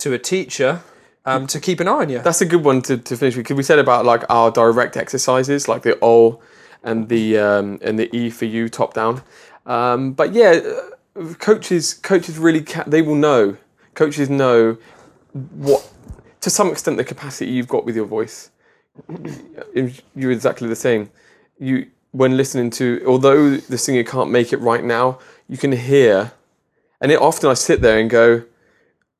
to 0.00 0.12
a 0.12 0.18
teacher 0.18 0.82
um, 1.24 1.46
to 1.48 1.60
keep 1.60 1.80
an 1.80 1.88
eye 1.88 1.92
on 1.92 2.08
you. 2.08 2.20
That's 2.20 2.40
a 2.40 2.46
good 2.46 2.64
one 2.64 2.82
to, 2.82 2.96
to 2.96 3.16
finish 3.16 3.36
with 3.36 3.44
because 3.44 3.56
we 3.56 3.62
said 3.62 3.78
about 3.78 4.04
like 4.04 4.24
our 4.28 4.50
direct 4.50 4.96
exercises, 4.96 5.68
like 5.68 5.82
the 5.82 5.98
O 6.02 6.40
and 6.82 7.08
the 7.08 7.38
um, 7.38 7.78
and 7.82 7.98
the 7.98 8.14
E 8.16 8.30
for 8.30 8.44
you 8.44 8.68
top 8.68 8.94
down. 8.94 9.22
Um, 9.66 10.12
but 10.12 10.32
yeah, 10.32 10.60
uh, 11.16 11.34
coaches 11.34 11.94
coaches 11.94 12.38
really 12.38 12.62
ca- 12.62 12.84
they 12.86 13.02
will 13.02 13.14
know. 13.14 13.56
Coaches 13.94 14.30
know 14.30 14.78
what 15.32 15.90
to 16.40 16.50
some 16.50 16.70
extent 16.70 16.96
the 16.96 17.04
capacity 17.04 17.50
you've 17.50 17.68
got 17.68 17.84
with 17.84 17.96
your 17.96 18.06
voice. 18.06 18.50
You're 20.14 20.32
exactly 20.32 20.68
the 20.68 20.76
same. 20.76 21.10
You 21.58 21.88
when 22.12 22.36
listening 22.36 22.70
to 22.70 23.02
although 23.06 23.56
the 23.56 23.78
singer 23.78 24.04
can't 24.04 24.30
make 24.30 24.52
it 24.52 24.58
right 24.58 24.84
now, 24.84 25.18
you 25.48 25.56
can 25.56 25.72
hear. 25.72 26.32
And 27.00 27.12
it, 27.12 27.20
often 27.20 27.48
I 27.48 27.54
sit 27.54 27.80
there 27.80 27.98
and 27.98 28.10
go, 28.10 28.42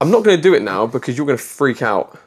I'm 0.00 0.10
not 0.10 0.22
going 0.24 0.36
to 0.36 0.42
do 0.42 0.54
it 0.54 0.62
now 0.62 0.86
because 0.86 1.16
you're 1.16 1.26
going 1.26 1.38
to 1.38 1.44
freak 1.44 1.82
out, 1.82 2.18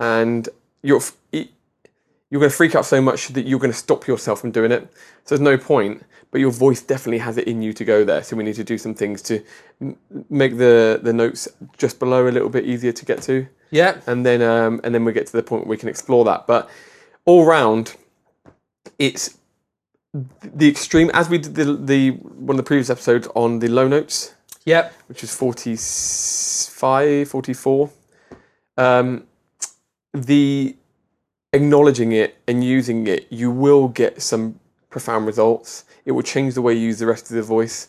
and 0.00 0.48
you're 0.82 0.98
f- 0.98 1.16
you're 1.32 2.40
going 2.40 2.50
to 2.50 2.56
freak 2.56 2.74
out 2.74 2.84
so 2.84 3.00
much 3.00 3.28
that 3.28 3.46
you're 3.46 3.60
going 3.60 3.70
to 3.72 3.76
stop 3.78 4.06
yourself 4.08 4.40
from 4.40 4.50
doing 4.50 4.72
it. 4.72 4.82
So 5.24 5.36
there's 5.36 5.40
no 5.40 5.56
point. 5.56 6.02
But 6.32 6.40
your 6.40 6.50
voice 6.50 6.82
definitely 6.82 7.18
has 7.18 7.38
it 7.38 7.46
in 7.46 7.62
you 7.62 7.72
to 7.72 7.84
go 7.84 8.04
there. 8.04 8.22
So 8.22 8.36
we 8.36 8.42
need 8.42 8.56
to 8.56 8.64
do 8.64 8.76
some 8.76 8.94
things 8.94 9.22
to 9.22 9.42
m- 9.80 9.96
make 10.28 10.58
the 10.58 10.98
the 11.02 11.12
notes 11.12 11.46
just 11.78 11.98
below 12.00 12.28
a 12.28 12.30
little 12.30 12.48
bit 12.48 12.64
easier 12.66 12.92
to 12.92 13.04
get 13.04 13.22
to 13.22 13.46
Yeah. 13.70 14.00
and 14.08 14.26
then 14.26 14.42
um, 14.42 14.80
and 14.82 14.92
then 14.94 15.04
we 15.04 15.12
get 15.12 15.26
to 15.28 15.32
the 15.32 15.42
point 15.44 15.62
where 15.64 15.70
we 15.70 15.76
can 15.76 15.88
explore 15.88 16.24
that. 16.24 16.46
But 16.48 16.68
all 17.24 17.46
round, 17.46 17.94
it's 18.98 19.38
the 20.12 20.68
extreme. 20.68 21.10
As 21.14 21.28
we 21.30 21.38
did 21.38 21.54
the, 21.54 21.76
the 21.76 22.10
one 22.10 22.56
of 22.58 22.64
the 22.64 22.68
previous 22.68 22.90
episodes 22.90 23.28
on 23.36 23.60
the 23.60 23.68
low 23.68 23.86
notes, 23.86 24.34
Yep. 24.66 24.92
which 25.06 25.22
is 25.24 25.34
45, 25.34 27.28
44, 27.28 27.90
um, 28.76 29.24
the 30.12 30.76
acknowledging 31.52 32.12
it 32.12 32.36
and 32.46 32.62
using 32.62 33.06
it, 33.06 33.26
you 33.30 33.50
will 33.50 33.88
get 33.88 34.20
some 34.20 34.60
profound 34.90 35.26
results. 35.26 35.84
It 36.04 36.12
will 36.12 36.22
change 36.22 36.54
the 36.54 36.62
way 36.62 36.74
you 36.74 36.80
use 36.80 36.98
the 36.98 37.06
rest 37.06 37.30
of 37.30 37.36
the 37.36 37.42
voice. 37.42 37.88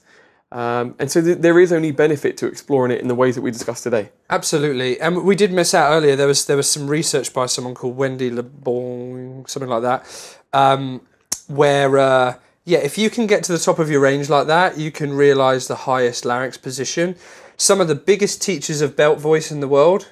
Um, 0.51 0.95
and 0.97 1.11
so 1.11 1.21
th- 1.21 1.39
there 1.39 1.59
is 1.59 1.73
only 1.73 1.91
benefit 1.91 2.37
to 2.37 2.47
exploring 2.47 2.91
it 2.91 3.01
in 3.01 3.09
the 3.09 3.15
ways 3.15 3.35
that 3.35 3.41
we 3.41 3.51
discussed 3.51 3.83
today. 3.83 4.11
Absolutely, 4.29 4.99
and 5.01 5.23
we 5.25 5.35
did 5.35 5.51
miss 5.51 5.73
out 5.73 5.91
earlier. 5.91 6.15
There 6.15 6.27
was 6.27 6.45
there 6.45 6.55
was 6.55 6.71
some 6.71 6.87
research 6.87 7.33
by 7.33 7.47
someone 7.47 7.75
called 7.75 7.97
Wendy 7.97 8.31
LeBorgne, 8.31 9.49
something 9.49 9.69
like 9.69 9.81
that, 9.81 10.37
um, 10.53 11.01
where 11.47 11.97
uh, 11.97 12.35
yeah, 12.67 12.79
if 12.79 12.97
you 12.97 13.09
can 13.09 13.27
get 13.27 13.43
to 13.45 13.53
the 13.53 13.57
top 13.57 13.79
of 13.79 13.89
your 13.89 14.01
range 14.01 14.29
like 14.29 14.47
that, 14.47 14.77
you 14.77 14.91
can 14.91 15.13
realise 15.13 15.67
the 15.67 15.75
highest 15.75 16.25
larynx 16.25 16.57
position. 16.57 17.15
Some 17.55 17.79
of 17.79 17.87
the 17.87 17.95
biggest 17.95 18.41
teachers 18.41 18.81
of 18.81 18.95
belt 18.95 19.19
voice 19.19 19.51
in 19.51 19.61
the 19.61 19.67
world 19.67 20.09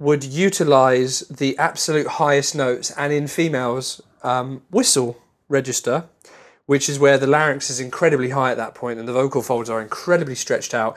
would 0.00 0.24
utilise 0.24 1.20
the 1.20 1.56
absolute 1.56 2.08
highest 2.08 2.54
notes, 2.54 2.90
and 2.98 3.12
in 3.12 3.28
females, 3.28 4.02
um, 4.22 4.62
whistle 4.70 5.22
register 5.48 6.08
which 6.66 6.88
is 6.88 6.98
where 6.98 7.18
the 7.18 7.26
larynx 7.26 7.68
is 7.70 7.80
incredibly 7.80 8.30
high 8.30 8.50
at 8.50 8.56
that 8.56 8.74
point 8.74 8.98
and 8.98 9.06
the 9.06 9.12
vocal 9.12 9.42
folds 9.42 9.68
are 9.68 9.82
incredibly 9.82 10.34
stretched 10.34 10.74
out 10.74 10.96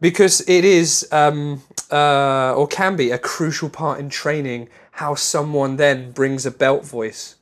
because 0.00 0.46
it 0.48 0.64
is 0.64 1.08
um, 1.10 1.62
uh, 1.90 2.52
or 2.54 2.66
can 2.66 2.96
be 2.96 3.10
a 3.10 3.18
crucial 3.18 3.70
part 3.70 3.98
in 3.98 4.10
training 4.10 4.68
how 4.92 5.14
someone 5.14 5.76
then 5.76 6.12
brings 6.12 6.44
a 6.44 6.50
belt 6.50 6.84
voice 6.84 7.36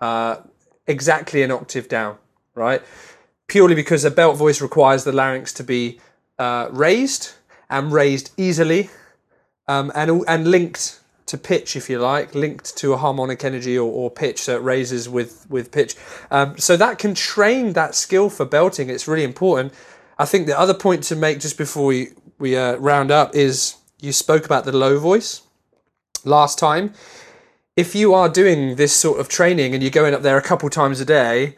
uh, 0.00 0.36
exactly 0.86 1.42
an 1.42 1.50
octave 1.50 1.88
down 1.88 2.18
right 2.54 2.82
purely 3.46 3.74
because 3.74 4.04
a 4.04 4.10
belt 4.10 4.36
voice 4.36 4.60
requires 4.60 5.04
the 5.04 5.12
larynx 5.12 5.52
to 5.52 5.64
be 5.64 6.00
uh, 6.38 6.68
raised 6.70 7.32
and 7.70 7.92
raised 7.92 8.30
easily 8.36 8.90
um, 9.68 9.90
and 9.94 10.22
and 10.28 10.48
linked 10.48 11.00
to 11.26 11.38
pitch, 11.38 11.74
if 11.74 11.88
you 11.88 11.98
like, 11.98 12.34
linked 12.34 12.76
to 12.76 12.92
a 12.92 12.98
harmonic 12.98 13.44
energy 13.44 13.78
or, 13.78 13.90
or 13.90 14.10
pitch, 14.10 14.42
so 14.42 14.56
it 14.56 14.62
raises 14.62 15.08
with 15.08 15.48
with 15.48 15.72
pitch. 15.72 15.96
Um, 16.30 16.58
so 16.58 16.76
that 16.76 16.98
can 16.98 17.14
train 17.14 17.72
that 17.72 17.94
skill 17.94 18.28
for 18.28 18.44
belting. 18.44 18.90
It's 18.90 19.08
really 19.08 19.24
important. 19.24 19.72
I 20.18 20.26
think 20.26 20.46
the 20.46 20.58
other 20.58 20.74
point 20.74 21.02
to 21.04 21.16
make 21.16 21.40
just 21.40 21.56
before 21.56 21.86
we 21.86 22.08
we 22.38 22.56
uh, 22.56 22.76
round 22.76 23.10
up 23.10 23.34
is 23.34 23.76
you 24.00 24.12
spoke 24.12 24.44
about 24.44 24.64
the 24.64 24.72
low 24.72 24.98
voice 24.98 25.42
last 26.24 26.58
time. 26.58 26.92
If 27.76 27.94
you 27.94 28.14
are 28.14 28.28
doing 28.28 28.76
this 28.76 28.92
sort 28.92 29.18
of 29.18 29.28
training 29.28 29.74
and 29.74 29.82
you're 29.82 29.90
going 29.90 30.14
up 30.14 30.22
there 30.22 30.36
a 30.36 30.42
couple 30.42 30.68
times 30.70 31.00
a 31.00 31.04
day, 31.04 31.56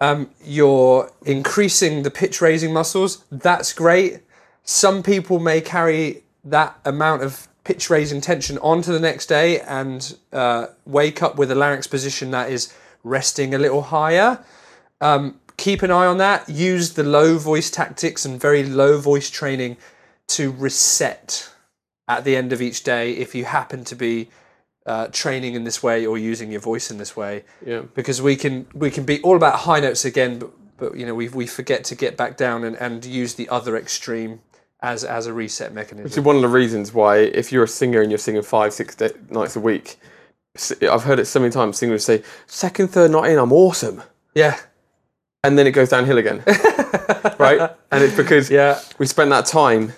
um, 0.00 0.30
you're 0.44 1.10
increasing 1.24 2.02
the 2.02 2.10
pitch 2.10 2.40
raising 2.40 2.72
muscles. 2.72 3.24
That's 3.30 3.72
great. 3.72 4.20
Some 4.62 5.02
people 5.02 5.38
may 5.38 5.60
carry 5.60 6.24
that 6.44 6.78
amount 6.84 7.22
of 7.22 7.48
pitch 7.64 7.90
raising 7.90 8.20
tension 8.20 8.58
onto 8.58 8.92
the 8.92 9.00
next 9.00 9.26
day 9.26 9.60
and 9.60 10.16
uh, 10.32 10.66
wake 10.84 11.22
up 11.22 11.36
with 11.36 11.50
a 11.50 11.54
larynx 11.54 11.86
position 11.86 12.30
that 12.30 12.50
is 12.50 12.72
resting 13.02 13.54
a 13.54 13.58
little 13.58 13.82
higher. 13.82 14.44
Um, 15.00 15.40
keep 15.56 15.82
an 15.82 15.90
eye 15.90 16.06
on 16.06 16.18
that. 16.18 16.48
Use 16.48 16.92
the 16.94 17.02
low 17.02 17.38
voice 17.38 17.70
tactics 17.70 18.24
and 18.24 18.40
very 18.40 18.62
low 18.64 18.98
voice 18.98 19.30
training 19.30 19.76
to 20.28 20.50
reset 20.52 21.50
at 22.08 22.24
the 22.24 22.36
end 22.36 22.52
of 22.52 22.62
each 22.62 22.84
day 22.84 23.12
if 23.12 23.34
you 23.34 23.44
happen 23.44 23.84
to 23.84 23.94
be 23.94 24.28
uh, 24.86 25.08
training 25.08 25.54
in 25.54 25.64
this 25.64 25.82
way 25.82 26.06
or 26.06 26.16
using 26.16 26.50
your 26.52 26.60
voice 26.60 26.90
in 26.90 26.98
this 26.98 27.16
way 27.16 27.44
Yeah. 27.66 27.82
because 27.94 28.22
we 28.22 28.36
can 28.36 28.66
we 28.72 28.90
can 28.90 29.04
be 29.04 29.20
all 29.22 29.36
about 29.36 29.56
high 29.60 29.80
notes 29.80 30.04
again 30.04 30.38
but 30.38 30.50
but 30.78 30.96
you 30.96 31.04
know 31.06 31.14
we 31.14 31.28
we 31.28 31.46
forget 31.46 31.84
to 31.84 31.94
get 31.94 32.16
back 32.16 32.36
down 32.36 32.62
and, 32.64 32.76
and 32.76 33.04
use 33.04 33.34
the 33.34 33.48
other 33.48 33.76
extreme 33.76 34.40
as 34.82 35.04
as 35.04 35.26
a 35.26 35.32
reset 35.32 35.72
mechanism 35.72 36.04
Which 36.04 36.12
is 36.18 36.20
one 36.24 36.36
of 36.36 36.42
the 36.42 36.48
reasons 36.48 36.92
why, 36.92 37.18
if 37.18 37.50
you're 37.50 37.64
a 37.64 37.68
singer 37.68 38.00
and 38.02 38.10
you're 38.10 38.18
singing 38.18 38.42
five, 38.42 38.72
six 38.74 38.94
day, 38.94 39.10
nights 39.30 39.56
a 39.56 39.60
week, 39.60 39.96
I've 40.82 41.02
heard 41.04 41.18
it 41.18 41.24
so 41.26 41.40
many 41.40 41.50
times. 41.50 41.78
Singers 41.78 42.04
say, 42.04 42.22
second, 42.46 42.88
third 42.88 43.10
night 43.10 43.30
in, 43.32 43.38
I'm 43.38 43.52
awesome. 43.52 44.02
yeah 44.34 44.56
And 45.42 45.58
then 45.58 45.66
it 45.66 45.72
goes 45.72 45.88
downhill 45.88 46.18
again. 46.18 46.42
right? 47.38 47.70
And 47.90 48.04
it's 48.04 48.16
because 48.16 48.50
yeah 48.50 48.80
we 48.98 49.06
spent 49.06 49.30
that 49.30 49.46
time 49.46 49.92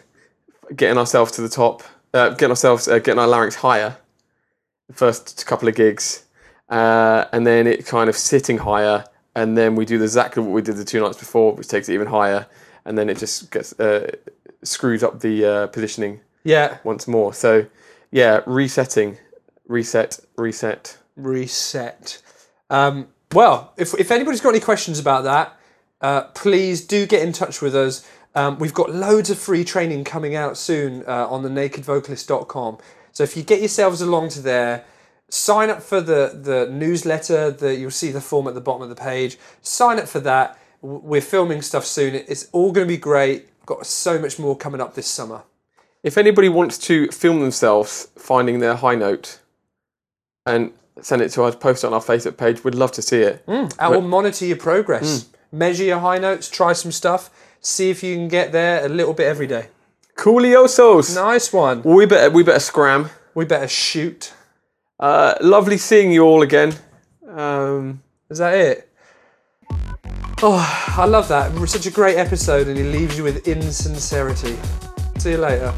getting 0.76 0.97
ourselves 0.97 1.32
to 1.32 1.41
the 1.43 1.49
top, 1.49 1.82
uh, 2.14 2.30
getting 2.30 2.51
ourselves, 2.51 2.86
uh, 2.89 2.99
getting 3.01 3.18
our 3.18 3.26
larynx 3.28 3.57
higher, 3.57 3.97
first 4.93 5.47
couple 5.47 5.68
of 5.68 5.74
gigs, 5.74 6.24
uh, 6.68 7.24
and 7.32 7.47
then 7.47 7.66
it 7.66 7.86
kind 7.86 8.09
of 8.09 8.16
sitting 8.16 8.59
higher. 8.59 9.05
And 9.34 9.57
then 9.57 9.76
we 9.76 9.84
do 9.84 10.03
exactly 10.03 10.43
what 10.43 10.53
we 10.53 10.62
did 10.62 10.76
the 10.76 10.84
two 10.84 11.01
nights 11.01 11.18
before, 11.18 11.55
which 11.55 11.68
takes 11.68 11.89
it 11.89 11.95
even 11.95 12.09
higher. 12.09 12.47
And 12.84 12.99
then 12.99 13.09
it 13.09 13.18
just 13.18 13.51
gets 13.51 13.78
uh, 13.78 14.11
screws 14.62 15.03
up 15.03 15.20
the 15.20 15.45
uh, 15.45 15.66
positioning 15.68 16.20
yeah 16.45 16.78
once 16.84 17.07
more. 17.07 17.32
So, 17.34 17.66
yeah, 18.11 18.41
resetting, 18.47 19.18
reset, 19.66 20.18
reset. 20.36 20.97
reset 21.16 22.22
um, 22.70 23.09
well 23.32 23.72
if, 23.76 23.95
if 23.95 24.11
anybody's 24.11 24.41
got 24.41 24.51
any 24.51 24.61
questions 24.61 24.99
about 24.99 25.24
that 25.24 25.59
uh, 26.01 26.22
please 26.34 26.84
do 26.84 27.07
get 27.07 27.22
in 27.22 27.32
touch 27.32 27.61
with 27.61 27.74
us 27.74 28.09
um, 28.34 28.59
we've 28.59 28.74
got 28.74 28.91
loads 28.91 29.30
of 29.30 29.39
free 29.39 29.64
training 29.64 30.05
coming 30.05 30.34
out 30.34 30.57
soon 30.57 31.03
uh, 31.07 31.26
on 31.28 31.43
the 31.43 31.49
nakedvocalist.com 31.49 32.78
so 33.19 33.25
if 33.25 33.37
you 33.37 33.43
get 33.43 33.59
yourselves 33.59 34.01
along 34.01 34.29
to 34.29 34.41
there 34.41 34.85
sign 35.29 35.71
up 35.71 35.83
for 35.83 36.01
the, 36.01 36.39
the 36.41 36.69
newsletter 36.73 37.51
that 37.51 37.77
you'll 37.77 37.91
see 37.91 38.12
the 38.12 38.21
form 38.21 38.47
at 38.47 38.55
the 38.55 38.61
bottom 38.61 38.83
of 38.83 38.89
the 38.89 38.95
page 38.95 39.37
sign 39.61 39.99
up 39.99 40.07
for 40.07 40.21
that 40.21 40.57
we're 40.83 41.21
filming 41.21 41.61
stuff 41.61 41.85
soon 41.85 42.14
it's 42.14 42.49
all 42.53 42.71
going 42.71 42.87
to 42.87 42.89
be 42.89 42.97
great 42.97 43.49
got 43.66 43.85
so 43.85 44.21
much 44.21 44.39
more 44.39 44.57
coming 44.57 44.81
up 44.81 44.95
this 44.95 45.09
summer 45.09 45.43
If 46.05 46.16
anybody 46.16 46.49
wants 46.49 46.79
to 46.87 47.09
film 47.09 47.41
themselves 47.41 48.09
finding 48.16 48.61
their 48.61 48.77
high 48.77 48.95
note 48.95 49.41
and 50.47 50.73
send 51.01 51.23
it 51.23 51.31
to 51.31 51.43
us, 51.43 51.57
post 51.57 51.83
it 51.83 51.89
on 51.89 51.93
our 51.93 52.01
Facebook 52.01 52.37
page, 52.37 52.62
we'd 52.62 52.75
love 52.75 52.93
to 52.93 53.03
see 53.03 53.19
it. 53.19 53.43
Hmm, 53.47 53.66
I 53.79 53.89
will 53.89 54.01
monitor 54.01 54.47
your 54.47 54.57
progress. 54.57 55.25
Hmm. 55.25 55.59
Measure 55.59 55.85
your 55.85 55.99
high 55.99 56.19
notes, 56.19 56.49
try 56.49 56.73
some 56.73 56.93
stuff, 56.93 57.31
see 57.61 57.91
if 57.91 58.03
you 58.03 58.14
can 58.14 58.29
get 58.29 58.53
there 58.53 58.85
a 58.85 58.89
little 58.89 59.14
bit 59.14 59.27
every 59.27 59.47
day. 59.47 59.69
Cooliosos! 60.19 61.14
Nice 61.14 61.53
one. 61.53 61.81
We 61.85 62.05
better 62.05 62.29
we 62.31 62.43
better 62.43 62.59
scram. 62.59 63.09
We 63.37 63.45
better 63.45 63.69
shoot. 63.69 64.33
Uh, 64.99 65.35
lovely 65.41 65.79
seeing 65.79 66.11
you 66.11 66.25
all 66.25 66.43
again. 66.43 66.75
Um, 67.29 68.03
Is 68.29 68.39
that 68.39 68.55
it? 68.55 68.93
Oh, 70.43 70.95
I 70.97 71.05
love 71.05 71.29
that. 71.29 71.53
Such 71.69 71.87
a 71.87 71.91
great 71.93 72.16
episode, 72.16 72.66
and 72.66 72.77
he 72.77 72.83
leaves 72.83 73.16
you 73.16 73.23
with 73.23 73.47
insincerity. 73.47 74.59
See 75.19 75.31
you 75.31 75.39
later. 75.39 75.73